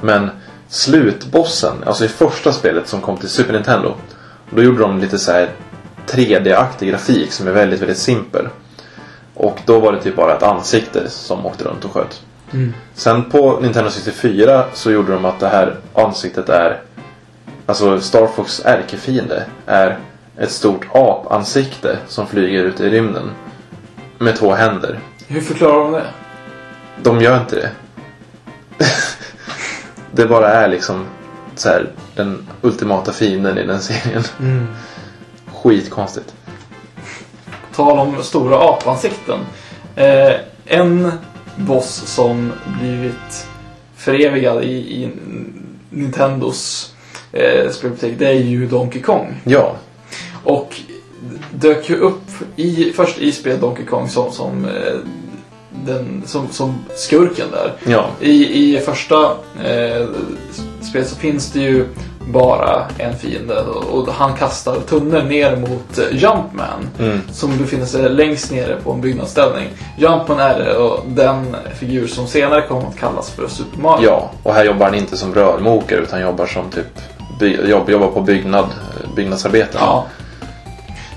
Men 0.00 0.30
slutbossen, 0.68 1.84
alltså 1.86 2.04
i 2.04 2.08
första 2.08 2.52
spelet 2.52 2.88
som 2.88 3.00
kom 3.00 3.16
till 3.16 3.28
Super 3.28 3.52
Nintendo. 3.52 3.94
Då 4.50 4.62
gjorde 4.62 4.80
de 4.80 4.98
lite 4.98 5.18
så 5.18 5.32
här 5.32 5.50
3D-aktig 6.06 6.90
grafik 6.90 7.32
som 7.32 7.48
är 7.48 7.52
väldigt, 7.52 7.80
väldigt 7.80 7.98
simpel. 7.98 8.48
Och 9.34 9.58
då 9.66 9.80
var 9.80 9.92
det 9.92 10.02
typ 10.02 10.16
bara 10.16 10.36
ett 10.36 10.42
ansikte 10.42 11.10
som 11.10 11.46
åkte 11.46 11.64
runt 11.64 11.84
och 11.84 11.92
sköt. 11.92 12.22
Mm. 12.52 12.74
Sen 12.94 13.30
på 13.30 13.60
Nintendo 13.60 13.90
64 13.90 14.64
så 14.72 14.90
gjorde 14.90 15.12
de 15.12 15.24
att 15.24 15.40
det 15.40 15.48
här 15.48 15.76
ansiktet 15.94 16.48
är 16.48 16.80
Alltså 17.66 18.00
Star 18.00 18.26
Fox 18.26 18.62
ärkefiende 18.64 19.44
är 19.66 19.98
ett 20.36 20.50
stort 20.50 20.86
apansikte 20.92 21.98
som 22.08 22.26
flyger 22.26 22.64
ut 22.64 22.80
i 22.80 22.90
rymden. 22.90 23.30
Med 24.18 24.36
två 24.36 24.54
händer. 24.54 24.98
Hur 25.26 25.40
förklarar 25.40 25.84
de 25.84 25.92
det? 25.92 26.06
De 27.02 27.20
gör 27.20 27.40
inte 27.40 27.56
det. 27.56 27.70
det 30.16 30.26
bara 30.26 30.48
är 30.52 30.68
liksom 30.68 31.04
så 31.54 31.68
här, 31.68 31.92
den 32.14 32.46
ultimata 32.62 33.12
fienden 33.12 33.58
i 33.58 33.66
den 33.66 33.80
serien. 33.82 34.22
Mm. 34.40 34.66
Skitkonstigt. 35.46 36.34
Tal 37.74 37.98
om 37.98 38.22
stora 38.22 38.58
apansikten. 38.58 39.38
Eh, 39.96 40.34
en 40.64 41.12
boss 41.56 42.02
som 42.06 42.52
blivit 42.80 43.46
förevigad 43.96 44.64
i, 44.64 45.02
i 45.02 45.10
Nintendos 45.90 46.94
eh, 47.32 47.70
spelbutik, 47.70 48.18
det 48.18 48.26
är 48.26 48.32
ju 48.32 48.66
Donkey 48.66 49.02
Kong. 49.02 49.40
Ja, 49.44 49.76
Och 50.44 50.80
dök 51.50 51.90
ju 51.90 51.96
upp 51.96 52.22
i, 52.56 52.92
först 52.92 53.18
i 53.18 53.32
spelet 53.32 53.60
Donkey 53.60 53.84
Kong 53.84 54.08
som, 54.08 54.32
som, 54.32 54.64
eh, 54.64 54.94
den, 55.86 56.22
som, 56.26 56.48
som 56.48 56.84
skurken 56.94 57.46
där. 57.52 57.92
ja, 57.92 58.06
I, 58.20 58.76
i 58.76 58.80
första 58.80 59.22
eh, 59.64 60.06
spelet 60.80 61.08
så 61.08 61.16
finns 61.16 61.52
det 61.52 61.60
ju 61.60 61.86
bara 62.32 62.86
en 62.98 63.16
fiende 63.16 63.60
och, 63.60 64.08
han 64.12 64.34
kastar 64.34 64.76
tunnor 64.80 65.22
ner 65.22 65.56
mot 65.56 65.98
eh, 65.98 66.04
Jumpman 66.12 66.88
mm, 66.98 67.20
som 67.32 67.58
befinner 67.58 67.86
sig 67.86 68.08
längst 68.08 68.52
nere 68.52 68.76
på 68.84 68.92
en 68.92 69.00
byggnadsställning. 69.00 69.68
Jumpman 69.98 70.40
är 70.40 70.76
och 70.76 71.04
den 71.06 71.56
figur 71.74 72.06
som 72.06 72.26
senare 72.26 72.62
kommer 72.62 72.88
att 72.88 72.98
kallas 72.98 73.30
för 73.30 73.48
Super 73.48 73.82
Mario. 73.82 74.04
ja. 74.04 74.30
Och 74.42 74.54
här 74.54 74.64
jobbar 74.64 74.86
han 74.86 74.94
inte 74.94 75.16
som 75.16 75.34
rörmokare 75.34 76.00
utan 76.00 76.20
jobbar 76.20 76.46
som 76.46 76.70
typ 76.70 76.86
jobb, 77.68 77.90
jobbar 77.90 78.08
på 78.08 78.20
byggnad, 78.20 78.66
byggnadsarbeten. 79.16 79.80
Ja. 79.80 80.06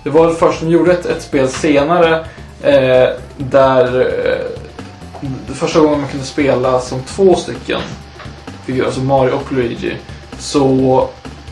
Det 0.04 0.10
var 0.10 0.34
först 0.34 0.62
de 0.62 0.70
gjorde 0.70 0.92
ett, 0.92 1.06
ett 1.06 1.22
spel 1.22 1.48
senare 1.48 2.26
eh, 2.62 3.10
där 3.38 4.00
eh, 4.00 4.59
första 5.56 5.80
gången 5.80 6.00
man 6.02 6.10
kunde 6.10 6.26
spela 6.26 6.80
som 6.80 7.02
två 7.04 7.36
stycken 7.36 7.82
figurer, 8.66 8.86
alltså 8.86 9.02
Mario 9.02 9.32
och 9.32 9.54
Luigi, 9.54 9.98
så 10.38 11.08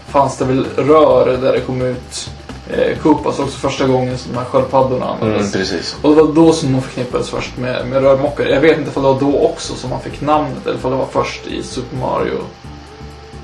fanns 0.08 0.38
det 0.38 0.46
väl 0.46 0.66
rör 0.76 1.38
där 1.42 1.52
det 1.54 1.60
kom 1.60 1.82
ut 1.82 2.30
eh, 2.70 2.98
Koopas 2.98 3.40
också 3.40 3.58
första 3.58 3.88
gången 3.88 4.18
som 4.18 4.32
de 4.32 4.38
här 4.38 4.46
sköldpaddorna 4.46 5.06
Mm, 5.06 5.24
användes. 5.24 5.52
precis. 5.54 5.96
och 6.02 6.16
det 6.16 6.22
var 6.24 6.34
då 6.34 6.54
som 6.54 6.74
de 6.74 6.82
förknippades 6.82 7.30
först 7.30 7.58
med, 7.58 7.88
med 7.88 8.02
rörmokare. 8.02 8.50
Jag 8.50 8.62
vet 8.62 8.78
inte 8.78 8.92
om 9.00 9.04
det 9.04 9.10
var 9.10 9.20
då 9.20 9.40
också 9.40 9.76
som 9.76 9.90
man 9.90 10.02
fick 10.02 10.22
namnet 10.22 10.66
eller 10.68 10.86
om 10.86 10.92
det 10.92 10.98
var 10.98 11.08
först 11.12 11.48
i 11.48 11.64
Super 11.64 11.98
Mario. 11.98 12.38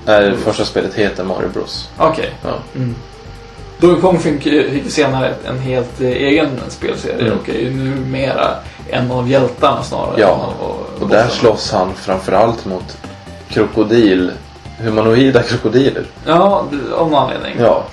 Nej, 0.05 0.33
första 0.37 0.65
spelet 0.65 0.93
heter 0.93 1.23
Mario 1.23 1.49
Bros. 1.53 1.89
Okej. 1.97 2.29
Ja. 2.43 2.53
Mm. 2.75 2.95
Donkey 3.79 4.01
Kong 4.01 4.19
fick, 4.19 4.43
fick 4.43 4.91
senare 4.91 5.33
en 5.47 5.59
helt 5.59 6.01
eh, 6.01 6.07
egen 6.07 6.49
spelserie 6.69 7.25
Mm. 7.27 7.37
och 7.39 7.49
är 7.49 7.59
ju 7.59 7.73
numera 7.73 8.55
en 8.89 9.11
av 9.11 9.29
hjältarna 9.29 9.83
snarare. 9.83 10.21
Ja, 10.21 10.53
Och 11.01 11.07
där 11.07 11.27
slåss 11.27 11.71
han 11.71 11.93
framförallt 11.93 12.65
mot 12.65 12.97
krokodil, 13.49 14.31
humanoida 14.77 15.43
krokodiler. 15.43 16.05
Ja, 16.25 16.65
av 16.95 17.07
någon 17.11 17.15
anledning. 17.15 17.55
Ja, 17.59 17.83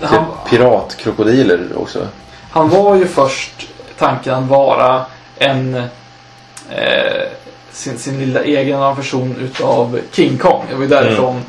Han, 0.00 0.24
typ 0.24 0.50
piratkrokodiler 0.50 1.68
också. 1.76 2.06
han 2.50 2.68
var 2.68 2.94
ju 2.96 3.06
först 3.06 3.68
tanken 3.98 4.34
att 4.34 4.48
vara 4.48 5.04
en 5.38 5.74
eh, 6.70 7.28
sin, 7.72 7.98
sin 7.98 8.18
lilla 8.18 8.42
egen 8.42 8.80
version 8.80 9.36
utav 9.40 10.00
King 10.12 10.38
Kong. 10.38 10.64
Det 10.68 10.74
var 10.74 10.82
ju 10.82 10.88
därifrån 10.88 11.36
eh, 11.36 11.42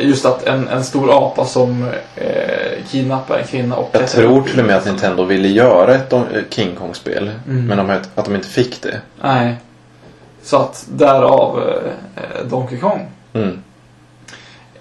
just 0.00 0.26
att 0.26 0.46
en, 0.46 0.68
en 0.68 0.84
stor 0.84 1.26
apa 1.26 1.44
som 1.44 1.88
eh, 2.16 2.84
kidnappar 2.90 3.38
en 3.38 3.46
kvinna 3.46 3.76
och 3.76 3.88
Jag 3.92 4.08
tror 4.08 4.42
till 4.42 4.60
och 4.60 4.66
med 4.66 4.76
att 4.76 4.86
Nintendo 4.86 5.24
ville 5.24 5.48
göra 5.48 5.94
ett 5.94 6.10
Don- 6.10 6.44
King 6.50 6.76
Kong-spel. 6.76 7.30
Mm. 7.48 7.66
Men 7.66 7.78
de, 7.78 7.90
att 8.14 8.24
de 8.24 8.34
inte 8.34 8.48
fick 8.48 8.82
det. 8.82 9.00
Nej. 9.22 9.54
Så 10.42 10.56
att 10.56 10.86
därav 10.88 11.62
eh, 12.16 12.46
Donkey 12.50 12.78
Kong. 12.78 13.08
Mm. 13.32 13.62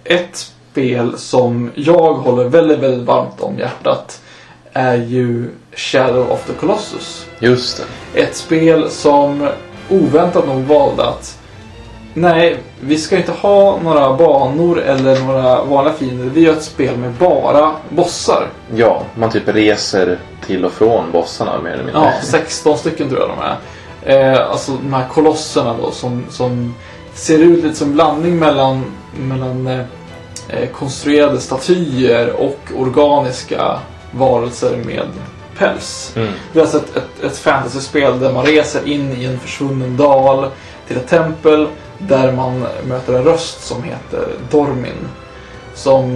Ett 0.03 0.35
spel 0.71 1.17
som 1.17 1.71
jag 1.75 2.13
håller 2.13 2.43
väldigt, 2.43 2.79
väldigt 2.79 3.07
varmt 3.07 3.41
om 3.41 3.59
hjärtat 3.59 4.21
är 4.73 4.95
ju 4.95 5.49
Shadow 5.75 6.31
of 6.31 6.45
the 6.47 6.53
Colossus. 6.53 7.25
Just 7.39 7.77
det. 8.13 8.21
Ett 8.21 8.35
spel 8.35 8.89
som 8.89 9.49
oväntat 9.89 10.47
nog 10.47 10.61
valde 10.63 11.03
att 11.07 11.39
Nej, 12.17 12.57
vi 12.79 12.97
ska 12.97 13.17
inte 13.17 13.31
ha 13.31 13.79
några 13.83 14.13
banor 14.13 14.81
eller 14.81 15.19
några 15.19 15.63
vanliga 15.63 15.93
fiender. 15.93 16.25
Vi 16.25 16.41
gör 16.41 16.53
ett 16.53 16.63
spel 16.63 16.97
med 16.97 17.11
bara 17.11 17.71
bossar. 17.89 18.47
Ja, 18.75 19.03
man 19.15 19.31
typ 19.31 19.47
reser 19.47 20.19
till 20.45 20.65
och 20.65 20.71
från 20.71 21.11
bossarna 21.11 21.61
mer 21.61 21.71
eller 21.71 21.83
mindre. 21.83 22.01
Ja, 22.01 22.11
16 22.23 22.77
stycken 22.77 23.09
tror 23.09 23.19
jag 23.21 23.29
de 23.29 23.39
är. 23.39 23.57
Eh, 24.05 24.49
alltså 24.51 24.71
de 24.71 24.93
här 24.93 25.07
kolosserna 25.07 25.75
då 25.81 25.91
som, 25.91 26.25
som 26.29 26.75
ser 27.13 27.39
ut 27.39 27.63
lite 27.63 27.75
som 27.75 27.93
blandning 27.93 28.39
mellan, 28.39 28.85
mellan 29.19 29.67
eh, 29.67 29.85
eh, 30.49 30.69
konstruerade 30.69 31.39
statyer 31.39 32.33
och 32.33 32.59
organiska 32.77 33.79
varelser 34.11 34.77
med 34.85 35.07
päls. 35.57 36.13
Mm. 36.15 36.33
Det 36.53 36.59
är 36.59 36.63
alltså 36.63 36.77
ett, 36.77 36.95
ett, 36.95 37.23
ett 37.23 37.37
fantasyspel 37.37 38.19
där 38.19 38.33
man 38.33 38.45
reser 38.45 38.87
in 38.87 39.11
i 39.17 39.25
en 39.25 39.39
försvunnen 39.39 39.97
dal 39.97 40.49
till 40.87 40.97
ett 40.97 41.07
tempel 41.07 41.67
där 42.07 42.31
man 42.31 42.65
möter 42.87 43.13
en 43.13 43.23
röst 43.23 43.63
som 43.63 43.83
heter 43.83 44.27
Dormin. 44.51 45.09
Som 45.73 46.15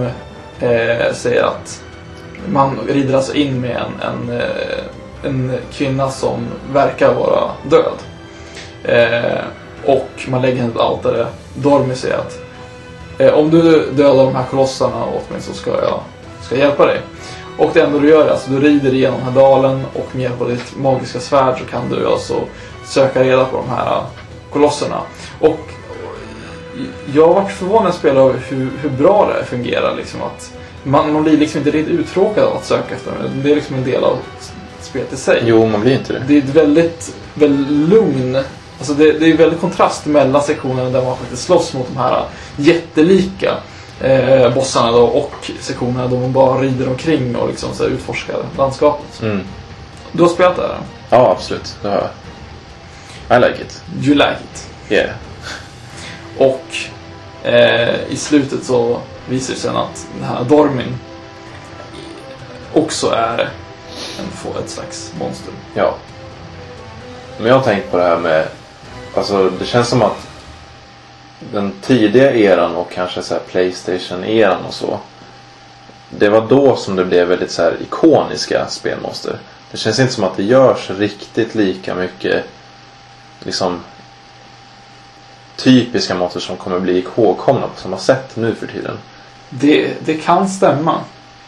eh, 0.60 1.12
säger 1.12 1.42
att 1.42 1.82
man 2.48 2.78
rider 2.88 3.14
alltså 3.14 3.34
in 3.34 3.60
med 3.60 3.76
en, 3.76 4.08
en, 4.08 4.40
eh, 4.40 4.84
en 5.24 5.58
kvinna 5.72 6.10
som 6.10 6.46
verkar 6.72 7.14
vara 7.14 7.50
död. 7.70 7.96
Eh, 8.84 9.40
och 9.84 10.10
man 10.28 10.42
lägger 10.42 10.56
henne 10.56 10.72
på 10.72 10.78
ett 10.78 10.84
altare. 10.84 11.26
Dormin 11.54 11.96
säger 11.96 12.16
att 12.18 12.38
eh, 13.18 13.34
om 13.34 13.50
du 13.50 13.90
dödar 13.92 14.24
de 14.24 14.34
här 14.34 14.46
kolossarna 14.50 15.04
åt 15.04 15.30
mig 15.30 15.40
så 15.40 15.52
ska 15.52 15.70
jag, 15.70 16.00
ska 16.42 16.56
hjälpa 16.56 16.86
dig. 16.86 17.00
Och 17.58 17.70
det 17.74 17.80
enda 17.80 17.98
du 17.98 18.08
gör 18.08 18.26
är 18.26 18.30
alltså 18.30 18.50
du 18.50 18.60
rider 18.60 18.94
igenom 18.94 19.18
den 19.18 19.28
här 19.28 19.40
dalen 19.40 19.84
och 19.94 20.08
med 20.12 20.22
hjälp 20.22 20.40
av 20.40 20.48
ditt 20.48 20.76
magiska 20.76 21.20
svärd 21.20 21.58
så 21.58 21.64
kan 21.64 21.90
du 21.90 22.06
alltså 22.06 22.40
söka 22.86 23.24
reda 23.24 23.44
på 23.44 23.56
de 23.56 23.68
här 23.68 23.86
eh, 23.86 24.02
kolosserna. 24.50 25.00
Och 25.40 25.60
jag 27.14 27.26
har 27.26 27.34
varit 27.34 27.52
förvånad 27.52 27.94
spelar 27.94 28.20
över 28.20 28.40
hur, 28.48 28.70
hur 28.82 28.90
bra 28.90 29.26
det 29.26 29.34
här 29.34 29.44
fungerar. 29.44 29.96
Liksom 29.96 30.22
att 30.22 30.52
man, 30.82 31.12
man 31.12 31.22
blir 31.22 31.36
liksom 31.36 31.58
inte 31.58 31.70
riktigt 31.70 32.00
uttråkad 32.00 32.44
av 32.44 32.56
att 32.56 32.64
söka 32.64 32.94
efter 32.94 33.10
dem. 33.10 33.42
Det 33.42 33.50
är 33.50 33.54
liksom 33.54 33.76
en 33.76 33.84
del 33.84 34.04
av 34.04 34.18
spelet 34.80 35.12
i 35.12 35.16
sig. 35.16 35.42
Jo, 35.44 35.66
man 35.66 35.80
blir 35.80 35.92
inte 35.92 36.12
det. 36.12 36.22
Det 36.28 36.34
är 36.34 36.38
ett 36.38 36.54
väldigt, 36.54 37.14
väldigt 37.34 37.88
lugn. 37.88 38.38
Alltså 38.78 38.94
det, 38.94 39.12
det 39.12 39.26
är 39.26 39.36
väldigt 39.36 39.60
kontrast 39.60 40.06
mellan 40.06 40.42
sektionerna 40.42 40.90
där 40.90 41.04
man 41.04 41.16
faktiskt 41.16 41.42
slåss 41.42 41.74
mot 41.74 41.86
de 41.88 41.96
här 41.96 42.24
jättelika 42.56 43.54
eh, 44.00 44.54
bossarna 44.54 44.92
då, 44.92 45.02
och 45.02 45.50
sektionerna 45.60 46.08
där 46.08 46.18
man 46.18 46.32
bara 46.32 46.60
rider 46.60 46.88
omkring 46.88 47.36
och 47.36 47.48
liksom 47.48 47.74
så 47.74 47.84
utforskar 47.84 48.36
landskapet. 48.58 49.22
Mm. 49.22 49.40
Du 50.12 50.22
har 50.22 50.28
spelat 50.28 50.56
det 50.56 50.62
här? 50.62 50.78
Ja, 51.10 51.30
absolut. 51.30 51.76
Det 51.82 51.88
har 51.88 51.96
jag. 51.96 52.10
I 53.30 53.48
like 53.48 53.62
it. 53.62 53.82
You 54.02 54.14
like 54.14 54.36
it. 54.52 54.68
Yeah. 54.90 55.10
Och 56.40 56.76
eh, 57.42 58.02
i 58.08 58.16
slutet 58.16 58.64
så 58.64 59.00
visar 59.28 59.54
det 59.54 59.60
sig 59.60 59.70
att 59.70 60.06
den 60.14 60.24
här 60.24 60.44
Dormin 60.44 60.98
också 62.72 63.10
är 63.10 63.48
en, 64.18 64.62
ett 64.64 64.70
slags 64.70 65.12
monster. 65.18 65.52
Ja. 65.74 65.94
Men 67.38 67.46
jag 67.46 67.54
har 67.54 67.62
tänkt 67.62 67.90
på 67.90 67.96
det 67.96 68.02
här 68.02 68.18
med... 68.18 68.48
Alltså 69.14 69.50
det 69.50 69.64
känns 69.64 69.88
som 69.88 70.02
att 70.02 70.28
den 71.52 71.72
tidiga 71.80 72.32
eran 72.34 72.76
och 72.76 72.92
kanske 72.92 73.22
så 73.22 73.34
här 73.34 73.40
Playstation-eran 73.40 74.64
och 74.68 74.74
så. 74.74 74.98
Det 76.10 76.28
var 76.28 76.46
då 76.48 76.76
som 76.76 76.96
det 76.96 77.04
blev 77.04 77.28
väldigt 77.28 77.50
så 77.50 77.62
här 77.62 77.76
ikoniska 77.82 78.66
spelmonster. 78.68 79.38
Det 79.70 79.76
känns 79.76 79.98
inte 79.98 80.12
som 80.12 80.24
att 80.24 80.36
det 80.36 80.42
görs 80.42 80.90
riktigt 80.90 81.54
lika 81.54 81.94
mycket 81.94 82.44
liksom 83.40 83.80
typiska 85.62 86.14
monster 86.14 86.40
som 86.40 86.56
kommer 86.56 86.80
bli 86.80 86.98
ihågkomna 87.16 87.66
på 87.74 87.80
samma 87.80 87.98
sätt 87.98 88.36
nu 88.36 88.54
för 88.54 88.66
tiden. 88.66 88.98
Det, 89.50 89.90
det 90.04 90.14
kan 90.14 90.48
stämma. 90.48 91.00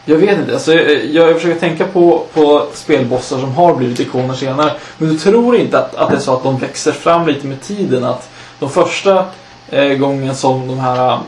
Jag 0.04 0.16
vet 0.16 0.38
inte. 0.38 0.52
Alltså, 0.52 0.74
jag, 0.74 1.28
jag 1.28 1.34
försöker 1.34 1.60
tänka 1.60 1.86
på, 1.86 2.26
på 2.34 2.66
spelbossar 2.74 3.38
som 3.38 3.52
har 3.52 3.74
blivit 3.74 4.00
ikoner 4.00 4.34
senare. 4.34 4.72
Men 4.98 5.08
du 5.08 5.18
tror 5.18 5.56
inte 5.56 5.78
att, 5.78 5.94
att 5.94 6.10
det 6.10 6.16
är 6.16 6.20
så 6.20 6.36
att 6.36 6.42
de 6.42 6.58
växer 6.58 6.92
fram 6.92 7.26
lite 7.26 7.46
med 7.46 7.62
tiden? 7.62 8.04
Att 8.04 8.30
de 8.58 8.70
första 8.70 9.24
eh, 9.68 9.92
gången 9.94 10.34
som 10.34 10.68
de 10.68 10.78
här 10.78 11.12
eh, 11.12 11.18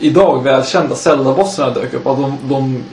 idag 0.00 0.44
välkända 0.44 0.94
Zelda-bossarna 0.94 1.74
dök 1.74 1.94
upp, 1.94 2.06
att 2.06 2.16
de, 2.16 2.38
de, 2.48 2.84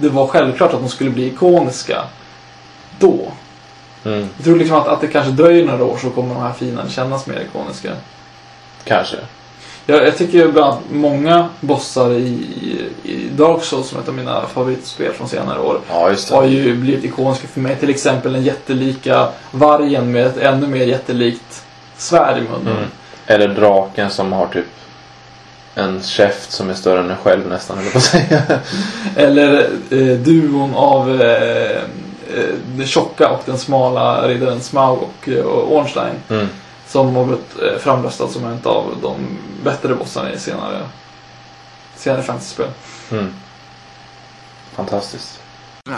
det 0.00 0.08
var 0.08 0.26
självklart 0.26 0.74
att 0.74 0.80
de 0.80 0.88
skulle 0.88 1.10
bli 1.10 1.26
ikoniska 1.26 2.04
då. 2.98 3.18
Mm, 4.04 4.28
Jag 4.36 4.44
tror 4.44 4.56
liksom 4.56 4.76
att, 4.76 4.88
att 4.88 5.00
det 5.00 5.06
kanske 5.06 5.32
dröjer 5.32 5.66
några 5.66 5.84
år 5.84 5.98
så 6.02 6.10
kommer 6.10 6.34
de 6.34 6.42
här 6.42 6.52
fienden 6.52 6.90
kännas 6.90 7.26
mer 7.26 7.40
ikoniska. 7.50 7.92
Kanske. 8.84 9.16
Jag, 9.86 10.06
jag 10.06 10.16
tycker 10.16 10.38
ju 10.38 10.52
bland 10.52 10.72
annat 10.72 10.84
många 10.90 11.48
bossar 11.60 12.12
i, 12.12 12.46
i 13.02 13.28
Dark 13.36 13.64
Souls 13.64 13.88
som 13.88 13.98
är 13.98 14.02
ett 14.02 14.08
av 14.08 14.14
mina 14.14 14.46
favoritspel 14.46 15.12
från 15.12 15.28
senare 15.28 15.60
år 15.60 15.80
Ja, 15.88 16.14
har 16.30 16.44
ju 16.44 16.74
blivit 16.74 17.04
ikoniska 17.04 17.48
för 17.48 17.60
mig. 17.60 17.76
Till 17.76 17.90
exempel 17.90 18.32
den 18.32 18.42
jättelika 18.42 19.28
vargen 19.50 20.12
med 20.12 20.26
ett 20.26 20.36
ännu 20.36 20.66
mer 20.66 20.84
jättelikt 20.84 21.64
svärd 21.96 22.38
i 22.38 22.40
munnen. 22.40 22.76
Mm. 22.76 22.88
Eller 23.26 23.48
draken 23.48 24.10
som 24.10 24.32
har 24.32 24.46
typ 24.46 24.66
en 25.74 26.02
käft 26.02 26.52
som 26.52 26.70
är 26.70 26.74
större 26.74 27.00
än 27.00 27.10
en 27.10 27.16
själv 27.16 27.48
nästan, 27.48 27.78
eller 27.78 27.90
på 27.90 27.98
att 27.98 28.04
säga. 28.04 28.42
Eller 29.16 29.70
eh, 29.90 30.16
duon 30.16 30.74
av 30.74 31.22
eh, 31.22 31.76
eh, 32.36 32.54
den 32.66 32.86
tjocka 32.86 33.28
och 33.28 33.42
den 33.44 33.58
smala 33.58 34.28
riddaren 34.28 34.60
Smaug 34.60 34.98
och, 34.98 35.28
eh, 35.28 35.44
och 35.44 35.76
Ornstein. 35.76 36.14
Mm. 36.28 36.48
Som 36.92 37.16
har 37.16 37.24
blivit 37.24 37.62
eh, 37.62 37.78
framröstad 37.78 38.28
som 38.28 38.44
en 38.44 38.58
av 38.64 38.94
de 39.02 39.16
bättre 39.64 39.94
bossarna 39.94 40.32
i 40.32 40.38
senare, 40.38 40.80
senare 41.96 42.22
fantasyspel. 42.22 42.66
Mm. 43.10 43.34
Fantastiskt. 44.76 45.40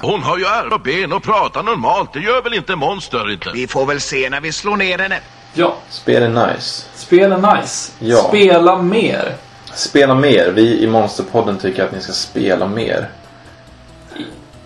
Hon 0.02 0.22
har 0.22 0.38
ju 0.38 0.46
armar 0.46 0.74
och 0.74 0.80
ben 0.80 1.12
och 1.12 1.22
pratar 1.22 1.62
normalt. 1.62 2.12
Det 2.12 2.20
gör 2.20 2.42
väl 2.42 2.54
inte 2.54 2.76
monster 2.76 3.32
inte? 3.32 3.50
Vi 3.54 3.66
får 3.66 3.86
väl 3.86 4.00
se 4.00 4.30
när 4.30 4.40
vi 4.40 4.52
slår 4.52 4.76
ner 4.76 4.98
henne. 4.98 5.20
Ja, 5.54 5.76
Spel 5.90 6.22
är 6.22 6.46
nice. 6.46 6.84
spel 6.94 7.32
är 7.32 7.56
nice. 7.56 7.92
Ja. 7.98 8.16
Spela 8.28 8.82
mer. 8.82 9.34
Spela 9.74 10.14
mer. 10.14 10.52
Vi 10.54 10.82
i 10.82 10.86
Monsterpodden 10.86 11.58
tycker 11.58 11.84
att 11.84 11.92
ni 11.92 12.00
ska 12.00 12.12
spela 12.12 12.66
mer. 12.68 13.10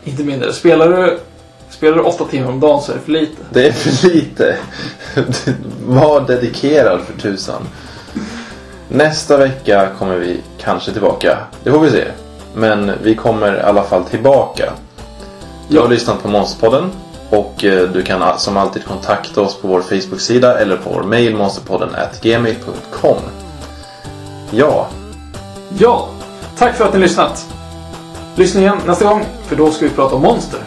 Inte 0.04 0.24
mindre. 0.24 0.52
Spelar 0.52 0.88
du, 0.88 1.20
spelar 1.78 1.96
du 1.96 2.02
åtta 2.02 2.24
timmar 2.24 2.48
om 2.48 2.60
dagen 2.60 2.82
så 2.82 2.92
är 2.92 2.96
det 2.96 3.02
för 3.02 3.12
lite. 3.12 3.42
Det 3.50 3.66
är 3.68 3.72
för 3.72 4.08
lite. 4.08 4.56
Var 5.86 6.20
dedikerad 6.20 7.00
för 7.00 7.20
tusan. 7.20 7.62
Nästa 8.88 9.36
vecka 9.36 9.88
kommer 9.98 10.16
vi 10.16 10.40
kanske 10.60 10.92
tillbaka. 10.92 11.38
Det 11.64 11.70
får 11.70 11.78
vi 11.80 11.90
se. 11.90 12.04
Men 12.54 12.92
vi 13.02 13.14
kommer 13.14 13.56
i 13.56 13.60
alla 13.60 13.82
fall 13.82 14.04
tillbaka. 14.04 14.72
Du 15.68 15.76
Ja. 15.76 15.82
har 15.82 15.88
lyssnat 15.88 16.22
på 16.22 16.28
Monsterpodden. 16.28 16.90
Och 17.30 17.64
eh, 17.64 17.88
du 17.88 18.02
kan 18.02 18.38
som 18.38 18.56
alltid 18.56 18.84
kontakta 18.84 19.40
oss 19.40 19.56
på 19.60 19.68
vår 19.68 19.80
Facebook-sida 19.82 20.58
eller 20.58 20.76
på 20.76 20.90
vår 20.90 21.02
mail 21.02 21.36
monsterpodden 21.36 21.90
gmail.com. 22.22 23.16
Ja, 24.50 24.88
Ja, 25.78 26.08
tack 26.58 26.74
för 26.76 26.84
att 26.84 26.94
ni 26.94 27.00
lyssnat. 27.00 27.46
Lyssna 28.36 28.60
igen 28.60 28.76
nästa 28.86 29.04
gång, 29.04 29.24
för 29.46 29.56
då 29.56 29.70
ska 29.70 29.84
vi 29.84 29.90
prata 29.90 30.14
om 30.14 30.22
monster. 30.22 30.60